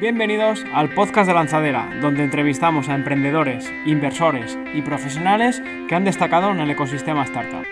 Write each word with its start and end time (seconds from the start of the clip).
Bienvenidos 0.00 0.64
al 0.74 0.92
podcast 0.92 1.28
de 1.28 1.34
Lanzadera, 1.34 1.88
donde 2.02 2.24
entrevistamos 2.24 2.88
a 2.88 2.96
emprendedores, 2.96 3.72
inversores 3.86 4.58
y 4.74 4.82
profesionales 4.82 5.62
que 5.88 5.94
han 5.94 6.04
destacado 6.04 6.50
en 6.50 6.58
el 6.58 6.68
ecosistema 6.68 7.22
startup. 7.22 7.64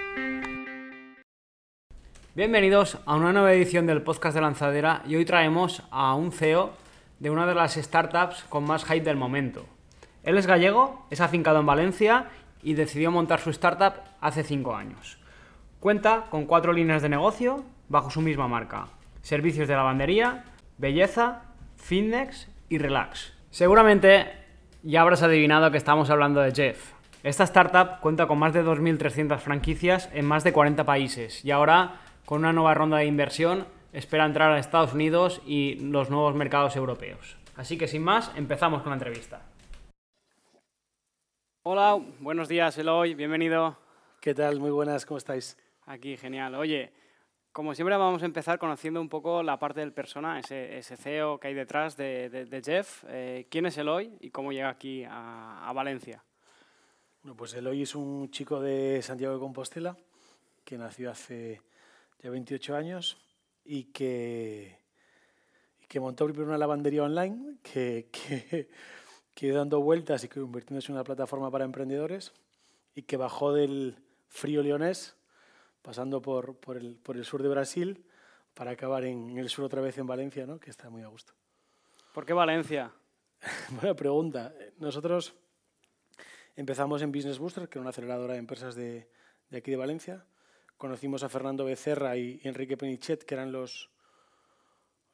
Bienvenidos 2.36 2.98
a 3.06 3.16
una 3.16 3.32
nueva 3.32 3.52
edición 3.52 3.88
del 3.88 4.02
podcast 4.02 4.36
de 4.36 4.40
Lanzadera 4.40 5.02
y 5.04 5.16
hoy 5.16 5.24
traemos 5.24 5.82
a 5.90 6.14
un 6.14 6.30
CEO 6.30 6.70
de 7.18 7.28
una 7.28 7.44
de 7.44 7.56
las 7.56 7.74
startups 7.74 8.44
con 8.44 8.62
más 8.62 8.84
hype 8.84 9.00
del 9.00 9.16
momento. 9.16 9.66
Él 10.22 10.38
es 10.38 10.46
gallego, 10.46 11.04
es 11.10 11.20
afincado 11.20 11.58
en 11.58 11.66
Valencia 11.66 12.26
y 12.62 12.74
decidió 12.74 13.10
montar 13.10 13.40
su 13.40 13.50
startup 13.50 13.94
hace 14.20 14.44
cinco 14.44 14.76
años. 14.76 15.18
Cuenta 15.80 16.26
con 16.30 16.46
cuatro 16.46 16.72
líneas 16.72 17.02
de 17.02 17.08
negocio 17.08 17.64
bajo 17.88 18.10
su 18.12 18.20
misma 18.20 18.46
marca. 18.46 18.86
Servicios 19.22 19.66
de 19.66 19.74
lavandería, 19.74 20.44
belleza, 20.78 21.51
fitness 21.82 22.48
y 22.68 22.78
relax. 22.78 23.32
Seguramente 23.50 24.32
ya 24.82 25.02
habrás 25.02 25.22
adivinado 25.22 25.70
que 25.70 25.76
estamos 25.76 26.10
hablando 26.10 26.40
de 26.40 26.52
Jeff. 26.52 26.92
Esta 27.22 27.44
startup 27.44 28.00
cuenta 28.00 28.26
con 28.26 28.38
más 28.38 28.54
de 28.54 28.64
2.300 28.64 29.38
franquicias 29.38 30.08
en 30.12 30.24
más 30.24 30.44
de 30.44 30.52
40 30.52 30.84
países 30.84 31.44
y 31.44 31.50
ahora, 31.50 32.00
con 32.24 32.40
una 32.40 32.52
nueva 32.52 32.74
ronda 32.74 32.98
de 32.98 33.06
inversión, 33.06 33.66
espera 33.92 34.24
entrar 34.24 34.52
a 34.52 34.58
Estados 34.58 34.94
Unidos 34.94 35.42
y 35.44 35.74
los 35.80 36.08
nuevos 36.08 36.34
mercados 36.34 36.76
europeos. 36.76 37.36
Así 37.56 37.76
que 37.76 37.88
sin 37.88 38.02
más, 38.02 38.32
empezamos 38.36 38.82
con 38.82 38.90
la 38.90 38.96
entrevista. 38.96 39.42
Hola, 41.64 42.00
buenos 42.20 42.48
días 42.48 42.76
Eloy, 42.78 43.14
bienvenido. 43.14 43.76
¿Qué 44.20 44.34
tal? 44.34 44.58
Muy 44.58 44.70
buenas, 44.70 45.04
¿cómo 45.04 45.18
estáis? 45.18 45.56
Aquí, 45.86 46.16
genial. 46.16 46.54
Oye, 46.54 46.92
como 47.52 47.74
siempre 47.74 47.96
vamos 47.96 48.22
a 48.22 48.26
empezar 48.26 48.58
conociendo 48.58 49.00
un 49.00 49.10
poco 49.10 49.42
la 49.42 49.58
parte 49.58 49.80
del 49.80 49.92
persona, 49.92 50.40
ese, 50.40 50.82
CEO 50.96 51.38
que 51.38 51.48
hay 51.48 51.54
detrás 51.54 51.96
de, 51.96 52.62
Jeff. 52.64 53.04
Eh, 53.08 53.46
¿Quién 53.50 53.66
es 53.66 53.76
Eloy 53.76 54.16
y 54.20 54.30
cómo 54.30 54.52
llega 54.52 54.70
aquí 54.70 55.04
a, 55.06 55.70
Valencia? 55.74 56.24
Bueno, 57.22 57.36
pues 57.36 57.52
Eloy 57.54 57.82
es 57.82 57.94
un 57.94 58.30
chico 58.30 58.60
de 58.60 59.02
Santiago 59.02 59.34
de 59.34 59.40
Compostela 59.40 59.96
que 60.64 60.78
nació 60.78 61.10
hace 61.10 61.60
ya 62.22 62.30
28 62.30 62.74
años 62.74 63.18
y 63.64 63.84
que, 63.84 64.78
que 65.88 66.00
montó 66.00 66.24
primero 66.24 66.48
una 66.48 66.58
lavandería 66.58 67.02
online 67.02 67.58
que, 67.62 68.08
que, 68.10 68.70
que 69.34 69.52
dando 69.52 69.80
vueltas 69.80 70.24
y 70.24 70.28
convirtiéndose 70.28 70.90
en 70.90 70.94
una 70.94 71.04
plataforma 71.04 71.50
para 71.50 71.66
emprendedores 71.66 72.32
y 72.94 73.02
que 73.02 73.18
bajó 73.18 73.52
del 73.52 73.98
frío 74.28 74.62
leonés 74.62 75.16
pasando 75.82 76.22
por, 76.22 76.56
por, 76.56 76.76
el, 76.76 76.96
por 76.96 77.16
el 77.16 77.24
sur 77.24 77.42
de 77.42 77.48
Brasil 77.48 78.04
para 78.54 78.72
acabar 78.72 79.04
en 79.04 79.36
el 79.38 79.48
sur 79.48 79.64
otra 79.64 79.80
vez 79.80 79.98
en 79.98 80.06
Valencia, 80.06 80.46
¿no? 80.46 80.58
que 80.58 80.70
está 80.70 80.90
muy 80.90 81.02
a 81.02 81.08
gusto. 81.08 81.34
¿Por 82.14 82.24
qué 82.24 82.32
Valencia? 82.32 82.92
Buena 83.70 83.94
pregunta. 83.94 84.54
Nosotros 84.78 85.34
empezamos 86.56 87.02
en 87.02 87.10
Business 87.10 87.38
Booster, 87.38 87.68
que 87.68 87.78
era 87.78 87.82
una 87.82 87.90
aceleradora 87.90 88.34
de 88.34 88.38
empresas 88.38 88.74
de, 88.74 89.08
de 89.48 89.58
aquí 89.58 89.70
de 89.70 89.76
Valencia. 89.76 90.24
Conocimos 90.76 91.22
a 91.22 91.28
Fernando 91.28 91.64
Becerra 91.64 92.16
y 92.16 92.40
Enrique 92.44 92.76
Penichet, 92.76 93.24
que 93.24 93.34
eran 93.34 93.52
los, 93.52 93.90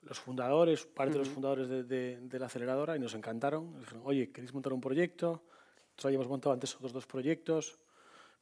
los 0.02 0.18
fundadores, 0.18 0.86
parte 0.86 1.12
de 1.12 1.18
los 1.18 1.28
fundadores 1.28 1.68
de, 1.68 1.84
de, 1.84 2.18
de, 2.20 2.38
la 2.38 2.46
aceleradora, 2.46 2.96
y 2.96 2.98
nos 2.98 3.14
encantaron. 3.14 3.72
Nos 3.72 3.82
dijeron, 3.82 4.02
oye, 4.04 4.32
¿queréis 4.32 4.52
montar 4.52 4.72
un 4.72 4.80
proyecto? 4.80 5.44
Nosotros 5.90 6.06
habíamos 6.06 6.28
montado 6.28 6.52
antes 6.52 6.74
otros 6.74 6.92
dos 6.92 7.06
proyectos. 7.06 7.78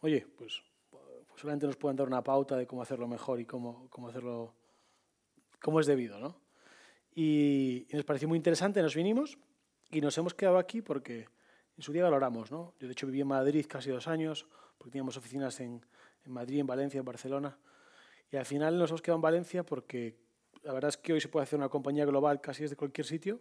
Oye, 0.01 0.27
pues 0.37 0.63
solamente 1.37 1.67
nos 1.67 1.77
pueden 1.77 1.97
dar 1.97 2.07
una 2.07 2.23
pauta 2.23 2.57
de 2.57 2.67
cómo 2.67 2.83
hacerlo 2.83 3.07
mejor 3.07 3.41
y 3.41 3.45
cómo, 3.45 3.89
cómo 3.91 4.09
hacerlo 4.09 4.55
como 5.61 5.81
es 5.81 5.87
debido. 5.87 6.19
¿no? 6.19 6.37
Y, 7.15 7.87
nos 7.93 8.05
pareció 8.05 8.29
muy 8.29 8.37
interesante, 8.37 8.83
nos 8.83 8.95
vinimos 8.95 9.39
y 9.91 10.01
nos 10.01 10.17
hemos 10.19 10.35
quedado 10.35 10.59
aquí 10.59 10.83
porque 10.83 11.29
en 11.77 11.83
su 11.83 11.93
día 11.93 12.05
valoramos. 12.05 12.51
¿no? 12.51 12.75
Yo 12.81 12.87
de 12.87 12.93
hecho 12.93 13.07
viví 13.07 13.21
en 13.21 13.29
Madrid 13.29 13.67
casi 13.69 13.91
dos 13.91 14.09
años, 14.09 14.47
porque 14.79 14.93
teníamos 14.93 15.17
oficinas 15.17 15.61
en, 15.61 15.85
en 16.25 16.33
Madrid, 16.33 16.61
en 16.61 16.67
Valencia, 16.67 16.99
en 16.99 17.05
Barcelona. 17.05 17.59
Y 18.31 18.37
al 18.37 18.47
final 18.47 18.79
nos 18.79 18.91
hemos 18.91 19.03
quedado 19.03 19.17
en 19.17 19.23
Valencia 19.23 19.65
porque 19.65 20.17
la 20.63 20.73
verdad 20.73 20.89
es 20.89 20.97
que 20.97 21.13
hoy 21.13 21.21
se 21.21 21.29
puede 21.29 21.45
hacer 21.45 21.59
una 21.59 21.69
compañía 21.69 22.05
global 22.05 22.41
casi 22.41 22.63
desde 22.63 22.77
cualquier 22.77 23.07
sitio 23.07 23.41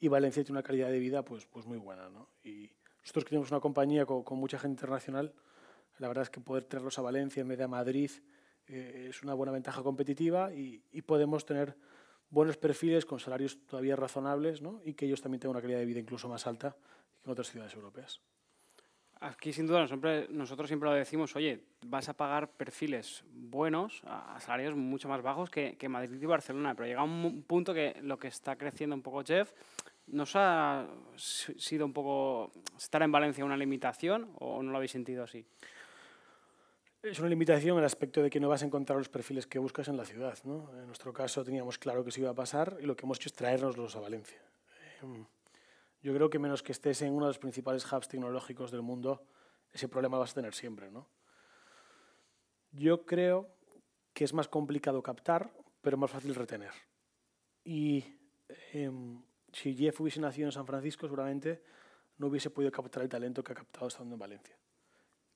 y 0.00 0.08
Valencia 0.08 0.42
tiene 0.42 0.58
una 0.58 0.62
calidad 0.62 0.88
de 0.88 0.98
vida 0.98 1.22
pues, 1.24 1.46
pues 1.46 1.66
muy 1.66 1.78
buena. 1.78 2.08
¿no? 2.08 2.28
Y 2.42 2.70
nosotros 3.02 3.24
que 3.24 3.30
tenemos 3.30 3.50
una 3.50 3.60
compañía 3.60 4.06
con, 4.06 4.22
con 4.22 4.38
mucha 4.38 4.58
gente 4.58 4.72
internacional, 4.72 5.34
la 5.98 6.08
verdad 6.08 6.22
es 6.22 6.30
que 6.30 6.40
poder 6.40 6.64
traerlos 6.64 6.98
a 6.98 7.02
Valencia 7.02 7.40
en 7.40 7.48
vez 7.48 7.58
de 7.58 7.64
a 7.64 7.68
Madrid 7.68 8.10
eh, 8.66 9.06
es 9.10 9.22
una 9.22 9.34
buena 9.34 9.52
ventaja 9.52 9.82
competitiva 9.82 10.52
y, 10.52 10.82
podemos 11.02 11.46
tener 11.46 11.76
buenos 12.30 12.56
perfiles 12.58 13.06
con 13.06 13.18
salarios 13.18 13.64
todavía 13.66 13.96
razonables 13.96 14.60
¿no? 14.60 14.80
y 14.84 14.94
que 14.94 15.06
ellos 15.06 15.22
también 15.22 15.40
tengan 15.40 15.56
una 15.56 15.62
calidad 15.62 15.78
de 15.78 15.86
vida 15.86 16.00
incluso 16.00 16.28
más 16.28 16.46
alta 16.46 16.76
que 17.22 17.24
en 17.24 17.32
otras 17.32 17.48
ciudades 17.50 17.74
europeas. 17.74 18.20
Aquí 19.20 19.52
sin 19.52 19.66
duda 19.66 19.80
nosotros 19.80 20.68
siempre 20.68 20.88
lo 20.88 20.94
decimos, 20.94 21.34
oye, 21.34 21.64
vas 21.86 22.08
a 22.08 22.14
pagar 22.14 22.52
perfiles 22.52 23.24
buenos 23.32 24.02
a 24.04 24.38
salarios 24.40 24.76
mucho 24.76 25.08
más 25.08 25.22
bajos 25.22 25.50
que, 25.50 25.76
que 25.76 25.88
Madrid 25.88 26.22
y 26.22 26.26
Barcelona, 26.26 26.74
pero 26.74 26.86
llega 26.86 27.02
un 27.02 27.42
punto 27.42 27.74
que 27.74 27.96
lo 28.02 28.18
que 28.18 28.28
está 28.28 28.54
creciendo 28.56 28.94
un 28.94 29.02
poco 29.02 29.24
Jeff, 29.24 29.52
¿nos 30.06 30.36
ha 30.36 30.86
sido 31.16 31.84
un 31.84 31.92
poco 31.92 32.52
estar 32.76 33.02
en 33.02 33.10
Valencia 33.10 33.44
una 33.44 33.56
limitación 33.56 34.30
o 34.38 34.62
no 34.62 34.70
lo 34.70 34.76
habéis 34.76 34.92
sentido 34.92 35.24
así? 35.24 35.44
Es 37.00 37.20
una 37.20 37.28
limitación 37.28 37.78
el 37.78 37.84
aspecto 37.84 38.22
de 38.22 38.28
que 38.28 38.40
no 38.40 38.48
vas 38.48 38.62
a 38.62 38.66
encontrar 38.66 38.98
los 38.98 39.08
perfiles 39.08 39.46
que 39.46 39.60
buscas 39.60 39.86
en 39.86 39.96
la 39.96 40.04
ciudad. 40.04 40.36
En 40.44 40.86
nuestro 40.86 41.12
caso 41.12 41.44
teníamos 41.44 41.78
claro 41.78 42.02
que 42.02 42.10
eso 42.10 42.20
iba 42.20 42.30
a 42.30 42.34
pasar 42.34 42.76
y 42.80 42.86
lo 42.86 42.96
que 42.96 43.06
hemos 43.06 43.18
hecho 43.18 43.28
es 43.28 43.34
traernoslos 43.34 43.94
a 43.94 44.00
Valencia. 44.00 44.42
Em, 45.00 45.24
yo 46.02 46.12
creo 46.12 46.28
que 46.28 46.40
menos 46.40 46.60
que 46.60 46.72
estés 46.72 47.00
en 47.02 47.12
uno 47.12 47.26
de 47.26 47.30
los 47.30 47.38
principales 47.38 47.90
hubs 47.90 48.08
tecnológicos 48.08 48.72
del 48.72 48.82
mundo, 48.82 49.22
ese 49.72 49.86
problema 49.86 50.18
vas 50.18 50.32
a 50.32 50.34
tener 50.34 50.54
siempre. 50.54 50.90
Yo 52.72 53.06
creo 53.06 53.48
que 54.12 54.24
es 54.24 54.34
más 54.34 54.48
complicado 54.48 55.00
captar, 55.00 55.52
pero 55.80 55.96
más 55.96 56.10
fácil 56.10 56.34
retener. 56.34 56.72
Y 57.62 58.04
em, 58.72 59.22
si 59.52 59.76
Jeff 59.76 60.00
hubiese 60.00 60.20
nacido 60.20 60.48
en 60.48 60.52
San 60.52 60.66
Francisco, 60.66 61.06
seguramente 61.06 61.62
no 62.16 62.26
hubiese 62.26 62.50
podido 62.50 62.72
captar 62.72 63.04
el 63.04 63.08
talento 63.08 63.44
que 63.44 63.52
ha 63.52 63.54
captado 63.54 63.86
estando 63.86 64.16
en 64.16 64.18
Valencia 64.18 64.57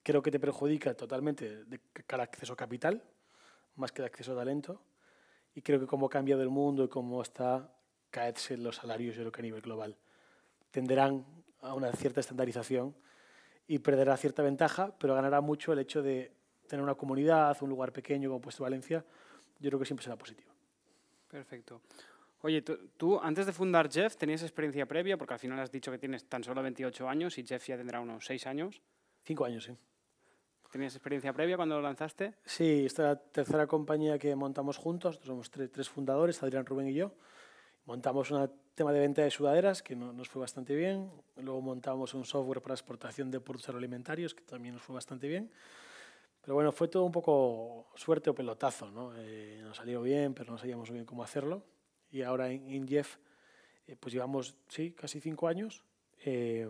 creo 0.02 0.22
que 0.22 0.30
te 0.30 0.40
perjudica 0.40 0.94
totalmente 0.94 1.64
de 1.64 1.80
cara 2.06 2.24
a 2.24 2.26
acceso 2.26 2.52
a 2.52 2.56
capital, 2.56 3.02
más 3.76 3.92
que 3.92 4.02
de 4.02 4.06
acceso 4.06 4.32
a 4.32 4.36
talento. 4.36 4.82
Y 5.54 5.62
creo 5.62 5.80
que 5.80 5.86
como 5.86 6.06
ha 6.06 6.10
cambiado 6.10 6.42
el 6.42 6.48
mundo 6.48 6.84
y 6.84 6.88
cómo 6.88 7.22
está, 7.22 7.70
caerse 8.10 8.56
los 8.56 8.76
salarios, 8.76 9.16
yo 9.16 9.22
creo 9.22 9.32
que 9.32 9.40
a 9.40 9.42
nivel 9.42 9.60
global 9.60 9.96
tenderán 10.70 11.24
a 11.60 11.74
una 11.74 11.92
cierta 11.92 12.20
estandarización 12.20 12.94
y 13.66 13.78
perderá 13.78 14.16
cierta 14.16 14.42
ventaja, 14.42 14.94
pero 14.98 15.14
ganará 15.14 15.40
mucho 15.40 15.72
el 15.72 15.78
hecho 15.78 16.02
de 16.02 16.32
tener 16.66 16.82
una 16.82 16.94
comunidad, 16.94 17.56
un 17.60 17.70
lugar 17.70 17.92
pequeño 17.92 18.30
como 18.30 18.40
Puesto 18.40 18.62
Valencia. 18.62 19.04
Yo 19.60 19.70
creo 19.70 19.78
que 19.78 19.86
siempre 19.86 20.04
será 20.04 20.16
positivo. 20.16 20.50
Perfecto. 21.28 21.80
Oye, 22.40 22.62
tú, 22.62 23.20
antes 23.20 23.46
de 23.46 23.52
fundar 23.52 23.90
Jeff 23.90 24.16
tenías 24.16 24.42
experiencia 24.42 24.86
previa, 24.86 25.16
porque 25.16 25.34
al 25.34 25.40
final 25.40 25.60
has 25.60 25.70
dicho 25.70 25.92
que 25.92 25.98
tienes 25.98 26.24
tan 26.24 26.42
solo 26.42 26.62
28 26.62 27.08
años 27.08 27.38
y 27.38 27.46
Jeff 27.46 27.66
ya 27.68 27.76
tendrá 27.76 28.00
unos 28.00 28.26
6 28.26 28.46
años. 28.46 28.82
5 29.24 29.44
años, 29.44 29.64
sí. 29.64 29.76
¿Tenías 30.72 30.94
experiencia 30.94 31.34
previa 31.34 31.56
cuando 31.56 31.76
lo 31.76 31.82
lanzaste? 31.82 32.32
Sí, 32.46 32.86
esta 32.86 33.02
es 33.02 33.08
la 33.10 33.16
tercera 33.16 33.66
compañía 33.66 34.18
que 34.18 34.34
montamos 34.34 34.78
juntos. 34.78 35.20
Somos 35.22 35.50
tres, 35.50 35.90
fundadores, 35.90 36.42
Adrián, 36.42 36.64
Rubén 36.64 36.88
y 36.88 36.94
yo. 36.94 37.12
Montamos 37.84 38.30
un 38.30 38.50
tema 38.74 38.90
de 38.90 39.00
venta 39.00 39.20
de 39.20 39.30
sudaderas 39.30 39.82
que 39.82 39.94
nos 39.94 40.30
fue 40.30 40.40
bastante 40.40 40.74
bien. 40.74 41.10
Luego 41.36 41.60
montamos 41.60 42.14
un 42.14 42.24
software 42.24 42.62
para 42.62 42.72
exportación 42.72 43.30
de 43.30 43.38
productos 43.38 43.68
agroalimentarios 43.68 44.34
que 44.34 44.44
también 44.44 44.74
nos 44.74 44.82
fue 44.82 44.94
bastante 44.94 45.28
bien. 45.28 45.52
Pero 46.40 46.54
bueno, 46.54 46.72
fue 46.72 46.88
todo 46.88 47.04
un 47.04 47.12
poco 47.12 47.88
suerte 47.94 48.30
o 48.30 48.34
pelotazo. 48.34 48.90
¿no? 48.90 49.12
Eh, 49.18 49.60
nos 49.62 49.76
salió 49.76 50.00
bien, 50.00 50.32
pero 50.32 50.52
no 50.52 50.56
sabíamos 50.56 50.90
bien 50.90 51.04
cómo 51.04 51.22
hacerlo. 51.22 51.66
Y 52.10 52.22
ahora 52.22 52.50
en, 52.50 52.88
Jeff, 52.88 53.18
eh, 53.86 53.96
pues 54.00 54.14
llevamos, 54.14 54.56
sí, 54.68 54.92
casi 54.92 55.20
cinco 55.20 55.48
años. 55.48 55.82
Eh, 56.24 56.66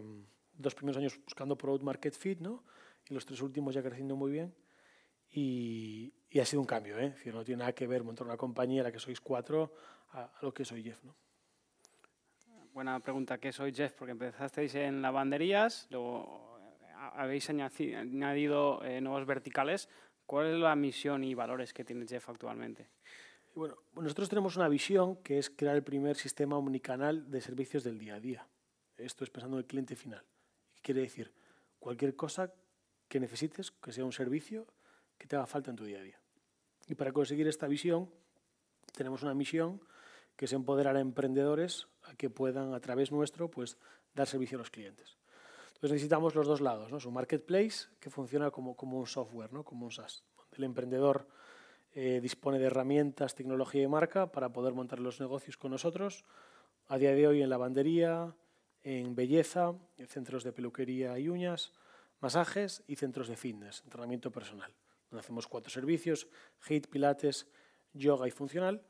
dos 0.55 0.75
primeros 0.75 0.99
años 0.99 1.21
buscando 1.23 1.57
Product 1.57 1.85
Market 1.85 2.15
Fit, 2.15 2.41
¿no? 2.41 2.65
Los 3.15 3.27
tres 3.27 3.41
últimos 3.43 3.75
ya 3.75 3.83
creciendo 3.83 4.17
muy 4.17 4.31
bien. 4.31 4.55
Y, 5.31 6.13
y 6.33 6.41
ha 6.41 6.47
sido 6.47 6.61
un 6.61 6.67
cambio, 6.67 6.99
¿eh? 6.99 7.11
decir, 7.11 7.35
no 7.35 7.45
tiene 7.45 7.61
nada 7.61 7.73
que 7.75 7.87
ver 7.87 8.03
montar 8.03 8.27
una 8.27 8.37
compañía 8.37 8.81
en 8.81 8.85
la 8.85 8.93
que 8.93 8.99
sois 8.99 9.21
cuatro 9.21 9.73
a, 10.13 10.31
lo 10.41 10.53
que 10.53 10.65
soy 10.65 10.83
Jeff. 10.83 11.05
¿no? 11.05 11.15
Buena 12.73 12.99
pregunta, 13.01 13.39
¿qué 13.39 13.53
soy 13.53 13.73
Jeff? 13.73 13.93
Porque 13.93 14.13
empezasteis 14.13 14.75
en 14.75 15.03
lavanderías, 15.03 15.89
luego 15.91 16.59
habéis 17.15 17.51
añadido 17.51 18.83
eh, 18.85 19.01
nuevos 19.01 19.27
verticales. 19.27 19.89
¿Cuál 20.25 20.55
es 20.55 20.59
la 20.59 20.75
misión 20.75 21.25
y 21.25 21.35
valores 21.35 21.75
que 21.75 21.85
tiene 21.85 22.07
Jeff 22.07 22.31
actualmente? 22.31 22.89
Bueno, 23.55 23.77
nosotros 23.97 24.31
tenemos 24.31 24.57
una 24.57 24.69
visión 24.69 25.17
que 25.17 25.39
es 25.39 25.51
crear 25.51 25.77
el 25.77 25.83
primer 25.83 26.17
sistema 26.17 26.57
omnicanal 26.57 27.31
de 27.31 27.41
servicios 27.43 27.85
del 27.85 27.99
día 27.99 28.15
a 28.15 28.21
día. 28.21 28.49
Esto 28.97 29.25
es 29.25 29.31
pensando 29.31 29.59
en 29.59 29.65
el 29.65 29.67
cliente 29.67 29.97
final. 29.97 30.25
¿Qué 30.75 30.81
quiere 30.81 31.03
decir? 31.03 31.35
Cualquier 31.79 32.17
cosa 32.17 32.55
que 33.13 33.21
necesites, 33.21 33.71
que 33.71 33.93
sea 33.93 34.07
un 34.07 34.13
servicio 34.17 34.65
que 35.19 35.27
te 35.27 35.37
haga 35.37 35.45
falta 35.45 35.69
en 35.69 35.77
tu 35.77 35.85
día 35.85 36.01
a 36.01 36.03
día. 36.03 36.19
Y 36.89 36.95
para 36.95 37.13
conseguir 37.13 37.47
esta 37.47 37.69
visión 37.69 38.09
tenemos 38.97 39.23
una 39.23 39.35
misión 39.35 39.83
que 40.35 40.47
es 40.47 40.53
empoderar 40.55 40.97
a 40.97 41.01
emprendedores 41.01 41.89
a 42.05 42.15
que 42.15 42.31
puedan 42.31 42.73
a 42.73 42.81
través 42.81 43.13
nuestro 43.13 43.51
pues, 43.51 43.77
dar 44.15 44.27
servicio 44.27 44.57
a 44.57 44.61
los 44.61 44.71
clientes. 44.71 45.19
Entonces 45.75 45.91
necesitamos 45.91 46.35
los 46.35 46.47
dos 46.47 46.63
lados, 46.63 46.91
¿no? 46.91 46.97
Es 46.97 47.05
un 47.05 47.13
marketplace 47.13 47.89
que 48.01 48.09
funciona 48.09 48.51
como, 48.51 48.75
como 48.77 48.99
un 48.99 49.07
software, 49.07 49.53
¿no? 49.53 49.63
como 49.63 49.85
un 49.85 49.93
SaaS, 49.93 50.25
el 50.57 50.65
emprendedor 50.65 51.29
eh, 51.93 52.19
dispone 52.23 52.59
de 52.59 52.65
herramientas, 52.65 53.35
tecnología 53.35 53.83
y 53.83 53.89
marca 53.89 54.33
para 54.33 54.55
poder 54.55 54.73
montar 54.73 55.01
los 55.01 55.21
negocios 55.21 55.59
con 55.59 55.71
nosotros. 55.71 56.25
A 56.89 56.97
día 56.97 57.13
de 57.13 57.27
hoy 57.27 57.43
en 57.43 57.51
lavandería, 57.51 58.35
en 58.85 59.15
belleza, 59.15 59.75
en 59.99 60.07
centros 60.07 60.45
de 60.45 60.53
peluquería 60.55 61.19
y 61.19 61.29
uñas, 61.29 61.75
masajes 62.23 62.83
y 62.87 62.97
centros 62.97 63.29
de 63.29 63.37
fitness, 63.37 63.83
entrenamiento 63.85 64.31
personal. 64.31 64.73
Donde 65.11 65.21
hacemos 65.21 65.47
cuatro 65.47 65.71
servicios, 65.71 66.29
HIIT, 66.67 66.87
pilates, 66.87 67.47
yoga 67.93 68.27
y 68.27 68.31
funcional. 68.31 68.83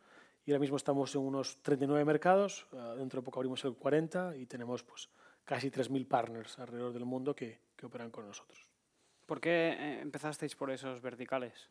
Y 0.45 0.53
ahora 0.53 0.61
mismo 0.61 0.77
estamos 0.77 1.15
en 1.15 1.23
unos 1.23 1.61
39 1.63 2.05
mercados, 2.05 2.69
eh, 2.73 2.95
dentro 2.99 3.21
de 3.21 3.25
poco 3.25 3.41
abrimos 3.41 3.65
el 3.65 3.75
40 3.75 4.37
y 4.37 4.47
tenemos 4.47 4.85
pues, 4.85 5.09
casi 5.45 5.71
3.000 5.71 6.07
partners 6.07 6.59
alrededor 6.59 6.93
del 6.93 7.05
mundo 7.05 7.35
que, 7.35 7.61
que 7.75 7.87
operan 7.87 8.11
con 8.11 8.27
nosotros. 8.27 8.69
¿Por 9.27 9.41
qué 9.41 9.77
eh, 9.79 10.01
empezasteis 10.01 10.55
por 10.55 10.71
esos 10.71 11.01
verticales? 11.01 11.69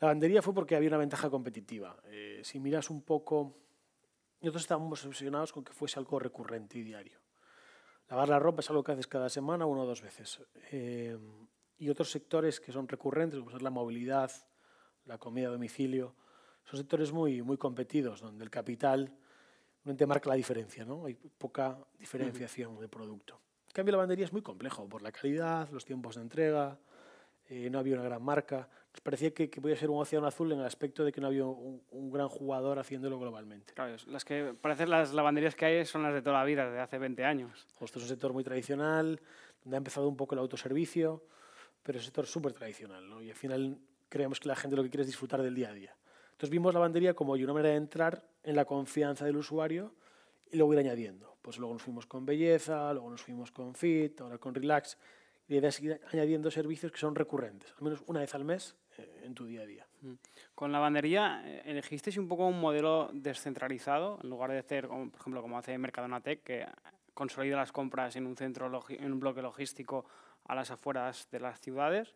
La 0.00 0.08
lavandería 0.08 0.42
fue 0.42 0.52
porque 0.52 0.74
había 0.74 0.88
una 0.88 0.98
ventaja 0.98 1.30
competitiva. 1.30 1.96
Eh, 2.06 2.40
si 2.42 2.58
miras 2.58 2.90
un 2.90 3.02
poco, 3.02 3.56
nosotros 4.40 4.62
estábamos 4.62 5.04
obsesionados 5.04 5.52
con 5.52 5.62
que 5.62 5.72
fuese 5.72 6.00
algo 6.00 6.18
recurrente 6.18 6.78
y 6.78 6.82
diario. 6.82 7.21
Lavar 8.12 8.28
la 8.28 8.38
ropa 8.38 8.60
es 8.60 8.68
algo 8.68 8.84
que 8.84 8.92
haces 8.92 9.06
cada 9.06 9.30
semana, 9.30 9.64
una 9.64 9.80
o 9.80 9.86
dos 9.86 10.02
veces. 10.02 10.42
Eh, 10.70 11.16
y 11.78 11.88
otros 11.88 12.10
sectores 12.10 12.60
que 12.60 12.70
son 12.70 12.86
recurrentes, 12.86 13.38
como 13.40 13.56
es 13.56 13.62
la 13.62 13.70
movilidad, 13.70 14.30
la 15.06 15.16
comida 15.16 15.48
a 15.48 15.50
domicilio, 15.50 16.14
son 16.62 16.78
sectores 16.78 17.10
muy, 17.10 17.40
muy 17.40 17.56
competidos, 17.56 18.20
donde 18.20 18.44
el 18.44 18.50
capital 18.50 19.16
no 19.84 19.96
te 19.96 20.04
marca 20.04 20.28
la 20.28 20.34
diferencia, 20.34 20.84
¿no? 20.84 21.06
Hay 21.06 21.14
poca 21.14 21.78
diferenciación 21.98 22.78
de 22.78 22.86
producto. 22.86 23.40
En 23.68 23.72
cambio, 23.72 23.92
la 23.92 23.96
lavandería 23.96 24.26
es 24.26 24.32
muy 24.34 24.42
complejo 24.42 24.86
por 24.86 25.00
la 25.00 25.10
calidad, 25.10 25.70
los 25.70 25.86
tiempos 25.86 26.16
de 26.16 26.20
entrega, 26.20 26.78
eh, 27.48 27.70
no 27.70 27.78
había 27.78 27.94
una 27.94 28.04
gran 28.04 28.22
marca. 28.22 28.68
Parecía 29.02 29.32
que, 29.32 29.50
que, 29.50 29.60
podía 29.60 29.76
ser 29.76 29.90
un 29.90 30.00
océano 30.00 30.26
azul 30.26 30.52
en 30.52 30.60
el 30.60 30.66
aspecto 30.66 31.04
de 31.04 31.12
que 31.12 31.20
no 31.20 31.28
había 31.28 31.44
un, 31.44 31.82
un 31.90 32.10
gran 32.10 32.28
jugador 32.28 32.78
haciéndolo 32.78 33.18
globalmente. 33.18 33.72
Claro, 33.72 33.96
las 34.06 34.24
que 34.24 34.54
parecen 34.60 34.90
las 34.90 35.12
lavanderías 35.14 35.56
que 35.56 35.64
hay 35.64 35.86
son 35.86 36.02
las 36.02 36.12
de 36.14 36.22
toda 36.22 36.38
la 36.38 36.44
vida, 36.44 36.70
de 36.70 36.78
hace 36.78 36.98
20 36.98 37.24
años. 37.24 37.66
Esto 37.80 37.98
es 37.98 38.04
un 38.04 38.08
sector 38.08 38.32
muy 38.32 38.44
tradicional, 38.44 39.20
donde 39.64 39.76
ha 39.76 39.78
empezado 39.78 40.08
un 40.08 40.16
poco 40.16 40.34
el 40.34 40.40
autoservicio, 40.40 41.24
pero 41.82 41.98
es 41.98 42.04
un 42.04 42.06
sector 42.06 42.26
súper 42.26 42.52
tradicional, 42.52 43.08
¿no? 43.08 43.22
Y 43.22 43.30
al 43.30 43.36
final 43.36 43.78
creemos 44.08 44.38
que 44.38 44.48
la 44.48 44.56
gente 44.56 44.76
lo 44.76 44.82
que 44.82 44.90
quiere 44.90 45.02
es 45.02 45.08
disfrutar 45.08 45.42
del 45.42 45.54
día 45.54 45.70
a 45.70 45.72
día. 45.72 45.96
Entonces 46.32 46.50
vimos 46.50 46.74
la 46.74 46.80
lavandería 46.80 47.14
como 47.14 47.32
una 47.32 47.52
manera 47.52 47.70
de 47.70 47.76
entrar 47.76 48.24
en 48.42 48.56
la 48.56 48.64
confianza 48.64 49.24
del 49.24 49.36
usuario 49.36 49.94
y 50.50 50.56
luego 50.56 50.74
ir 50.74 50.80
añadiendo. 50.80 51.36
Pues 51.40 51.58
luego 51.58 51.74
nos 51.74 51.82
fuimos 51.82 52.06
con 52.06 52.24
belleza, 52.24 52.92
luego 52.92 53.10
nos 53.10 53.22
fuimos 53.22 53.50
con 53.50 53.74
fit, 53.74 54.20
ahora 54.20 54.38
con 54.38 54.54
relax 54.54 54.98
y 55.48 55.56
es 55.58 55.74
seguir 55.74 56.00
añadiendo 56.12 56.50
servicios 56.50 56.92
que 56.92 56.98
son 56.98 57.14
recurrentes, 57.14 57.74
al 57.76 57.82
menos 57.82 58.02
una 58.06 58.20
vez 58.20 58.34
al 58.34 58.44
mes 58.44 58.76
en 59.22 59.34
tu 59.34 59.46
día 59.46 59.62
a 59.62 59.66
día. 59.66 59.86
Mm. 60.02 60.12
Con 60.54 60.72
la 60.72 60.78
lavandería, 60.78 61.42
eh, 61.44 61.62
¿elegisteis 61.64 62.16
un 62.16 62.28
poco 62.28 62.46
un 62.46 62.60
modelo 62.60 63.10
descentralizado 63.12 64.18
en 64.22 64.30
lugar 64.30 64.50
de 64.50 64.58
hacer, 64.58 64.88
por 64.88 65.08
ejemplo, 65.14 65.42
como 65.42 65.58
hace 65.58 65.76
Mercadonatec, 65.78 66.42
que 66.42 66.66
consolida 67.14 67.56
las 67.56 67.72
compras 67.72 68.16
en 68.16 68.26
un 68.26 68.36
centro, 68.36 68.70
en 68.88 69.12
un 69.12 69.20
bloque 69.20 69.42
logístico 69.42 70.04
a 70.44 70.54
las 70.54 70.70
afueras 70.70 71.28
de 71.30 71.40
las 71.40 71.60
ciudades? 71.60 72.14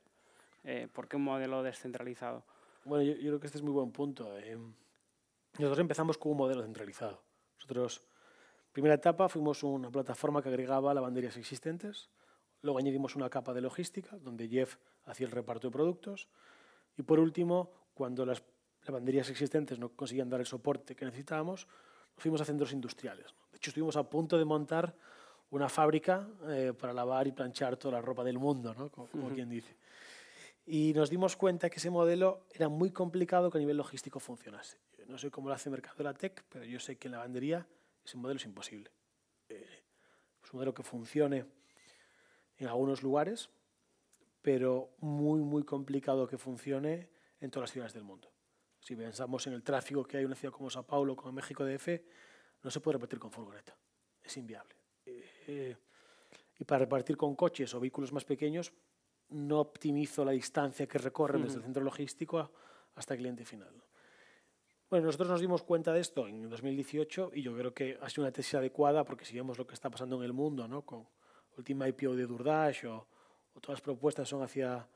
Eh, 0.65 0.89
¿Por 0.93 1.09
qué 1.09 1.17
un 1.17 1.25
modelo 1.25 1.63
descentralizado? 1.63 2.45
Bueno, 2.85 3.05
yo, 3.05 3.15
yo, 3.15 3.29
creo 3.31 3.41
que 3.41 3.47
este 3.47 3.59
es 3.59 3.63
muy 3.63 3.73
buen 3.73 3.93
punto. 3.93 4.37
Eh, 4.39 4.57
nosotros 5.59 5.79
empezamos 5.79 6.19
con 6.19 6.33
un 6.33 6.39
modelo 6.39 6.63
centralizado. 6.63 7.23
Nosotros, 7.57 8.03
primera 8.73 8.95
etapa, 8.95 9.29
fuimos 9.29 9.63
una 9.63 9.91
plataforma 9.91 10.43
que 10.43 10.49
agregaba 10.49 10.93
lavanderías 10.93 11.37
existentes, 11.37 12.11
Luego 12.63 12.79
añadimos 12.81 13.15
una 13.15 13.31
capa 13.31 13.55
de 13.55 13.61
logística, 13.61 14.17
donde 14.19 14.49
Jeff 14.49 14.77
hacía 15.05 15.27
el 15.27 15.33
reparto 15.33 15.69
de 15.69 15.73
productos. 15.73 16.29
Y 16.97 17.03
por 17.03 17.19
último, 17.21 17.71
cuando 17.95 18.25
las 18.25 18.43
lavanderías 18.85 19.29
existentes 19.31 19.79
no 19.79 19.91
conseguían 19.91 20.29
dar 20.29 20.41
el 20.41 20.47
soporte 20.47 20.95
que 20.95 21.05
necesitábamos, 21.05 21.67
nos 22.15 22.23
fuimos 22.23 22.41
a 22.41 22.45
centros 22.45 22.73
industriales. 22.73 23.35
De 23.51 23.59
hecho, 23.59 23.71
estuvimos 23.71 23.97
a 23.97 24.09
punto 24.09 24.39
de 24.39 24.45
montar 24.45 24.95
una 25.51 25.69
fábrica 25.69 26.29
eh, 26.49 26.73
para 26.79 26.93
lavar 26.93 27.27
y 27.27 27.33
planchar 27.33 27.77
toda 27.77 27.93
la 27.93 28.01
ropa 28.01 28.25
del 28.25 28.39
mundo, 28.39 28.75
¿no? 28.75 28.91
como, 28.91 29.07
como 29.09 29.27
uh 29.27 29.31
-huh. 29.31 29.35
quien 29.35 29.49
dice. 29.49 29.77
Y 30.67 30.93
nos 30.95 31.11
dimos 31.11 31.37
cuenta 31.37 31.71
que 31.71 31.77
ese 31.77 31.91
modelo 31.91 32.47
era 32.53 32.69
muy 32.69 32.91
complicado 32.91 33.51
que 33.51 33.59
a 33.59 33.61
nivel 33.61 33.77
logístico 33.77 34.19
funcionase. 34.19 34.79
No 35.07 35.19
sé 35.19 35.31
cómo 35.31 35.49
lo 35.49 35.55
hace 35.55 35.71
Mercado 35.71 35.97
de 35.99 36.05
la 36.05 36.15
Tech, 36.15 36.45
pero 36.49 36.65
yo 36.65 36.81
sé 36.81 36.97
que 36.97 37.07
en 37.07 37.13
lavandería 37.13 37.65
ese 38.05 38.17
modelo 38.17 38.39
es 38.39 38.45
imposible. 38.45 38.91
Eh, 39.49 39.85
es 40.43 40.53
un 40.53 40.59
modelo 40.59 40.75
que 40.75 40.83
funcione 40.83 41.47
en 42.59 42.67
algunos 42.67 43.05
lugares, 43.05 43.49
pero 44.47 44.95
muy, 45.01 45.41
muy 45.41 45.65
complicado 45.65 46.29
que 46.29 46.39
funcione 46.39 47.11
en 47.41 47.51
todas 47.51 47.65
las 47.65 47.73
ciudades 47.73 47.95
del 47.95 48.05
mundo. 48.05 48.31
Si 48.79 48.95
pensamos 48.95 49.45
en 49.49 49.55
el 49.55 49.65
tráfico 49.65 50.05
que 50.05 50.19
hay 50.19 50.23
en 50.23 50.29
una 50.29 50.37
ciudad 50.37 50.55
como 50.55 50.71
Sao 50.71 50.87
Paulo, 50.87 51.17
como 51.17 51.33
México 51.33 51.65
DF, 51.65 51.89
no 52.63 52.71
se 52.71 52.79
puede 52.79 52.93
repartir 52.93 53.19
con 53.19 53.33
furgoneta. 53.33 53.77
Es 54.23 54.37
inviable. 54.37 54.77
Eh, 55.05 55.77
y 56.61 56.65
para 56.65 56.79
repartir 56.79 57.17
con 57.17 57.35
coches 57.35 57.75
o 57.75 57.81
vehículos 57.81 58.13
más 58.13 58.25
pequeños, 58.25 58.73
no 59.31 59.59
optimizo 59.59 60.25
la 60.25 60.31
distancia 60.31 60.87
que 60.87 60.99
recorren 60.99 61.41
uh 61.41 61.43
-huh. 61.43 61.47
desde 61.47 61.59
el 61.59 61.65
centro 61.65 61.83
logístico 61.83 62.53
hasta 62.95 63.15
el 63.15 63.19
cliente 63.19 63.45
final. 63.45 63.83
Bueno, 64.89 65.07
nosotros 65.07 65.29
nos 65.29 65.41
dimos 65.41 65.65
cuenta 65.65 65.93
de 65.93 65.99
esto 65.99 66.29
en 66.29 66.49
2018 66.49 67.33
y 67.35 67.43
yo 67.43 67.53
creo 67.59 67.75
que 67.75 67.99
ha 68.01 68.09
sido 68.09 68.23
una 68.23 68.31
tesis 68.31 68.55
adecuada 68.55 69.03
porque 69.03 69.25
si 69.25 69.35
vemos 69.35 69.59
lo 69.59 69.67
que 69.67 69.75
está 69.75 69.91
pasando 69.91 70.19
en 70.19 70.23
el 70.23 70.33
mundo, 70.33 70.69
¿no? 70.69 70.83
con 70.83 71.09
última 71.57 71.89
IPO 71.89 72.15
de 72.15 72.27
Durdash 72.27 72.87
o, 72.87 73.09
o, 73.57 73.61
todas 73.61 73.79
las 73.79 73.81
propuestas 73.81 74.29
son 74.29 74.43
hacia 74.43 74.87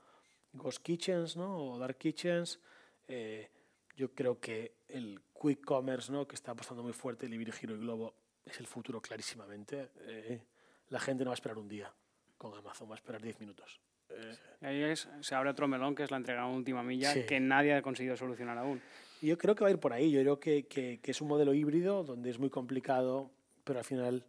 Ghost 0.52 0.82
Kitchens 0.82 1.36
¿no? 1.36 1.72
o 1.72 1.78
Dark 1.78 1.96
Kitchens, 1.98 2.60
eh, 3.08 3.48
yo 3.96 4.12
creo 4.14 4.38
que 4.38 4.74
el 4.88 5.20
Quick 5.40 5.64
Commerce, 5.64 6.10
¿no? 6.10 6.26
que 6.26 6.34
está 6.34 6.52
apostando 6.52 6.82
muy 6.82 6.92
fuerte, 6.92 7.28
Libir 7.28 7.52
Giro 7.52 7.74
y 7.74 7.78
Globo, 7.78 8.14
es 8.44 8.58
el 8.60 8.66
futuro 8.66 9.00
clarísimamente. 9.00 9.90
Eh, 10.00 10.40
la 10.88 11.00
gente 11.00 11.24
no 11.24 11.30
va 11.30 11.34
a 11.34 11.40
esperar 11.40 11.58
un 11.58 11.68
día 11.68 11.92
con 12.38 12.54
Amazon, 12.54 12.88
va 12.88 12.94
a 12.94 12.96
esperar 12.96 13.22
10 13.22 13.40
minutos. 13.40 13.80
Eh, 14.08 14.36
ahí 14.62 14.82
es, 14.82 15.08
se 15.20 15.34
abre 15.34 15.50
otro 15.50 15.68
melón 15.68 15.94
que 15.94 16.02
es 16.02 16.10
la 16.10 16.16
entrega 16.16 16.42
a 16.42 16.46
última 16.46 16.82
milla 16.82 17.12
sí. 17.12 17.24
que 17.24 17.38
nadie 17.38 17.74
ha 17.74 17.82
conseguido 17.82 18.16
solucionar 18.16 18.58
aún. 18.58 18.80
Yo 19.22 19.36
creo 19.36 19.54
que 19.54 19.62
va 19.62 19.68
a 19.68 19.70
ir 19.70 19.78
por 19.78 19.92
ahí. 19.92 20.10
Yo 20.10 20.20
creo 20.20 20.40
que, 20.40 20.66
que, 20.66 20.98
que, 21.00 21.10
es 21.10 21.20
un 21.20 21.28
modelo 21.28 21.52
híbrido 21.52 22.02
donde 22.02 22.30
es 22.30 22.38
muy 22.38 22.48
complicado, 22.48 23.30
pero 23.64 23.78
al 23.78 23.84
final 23.84 24.24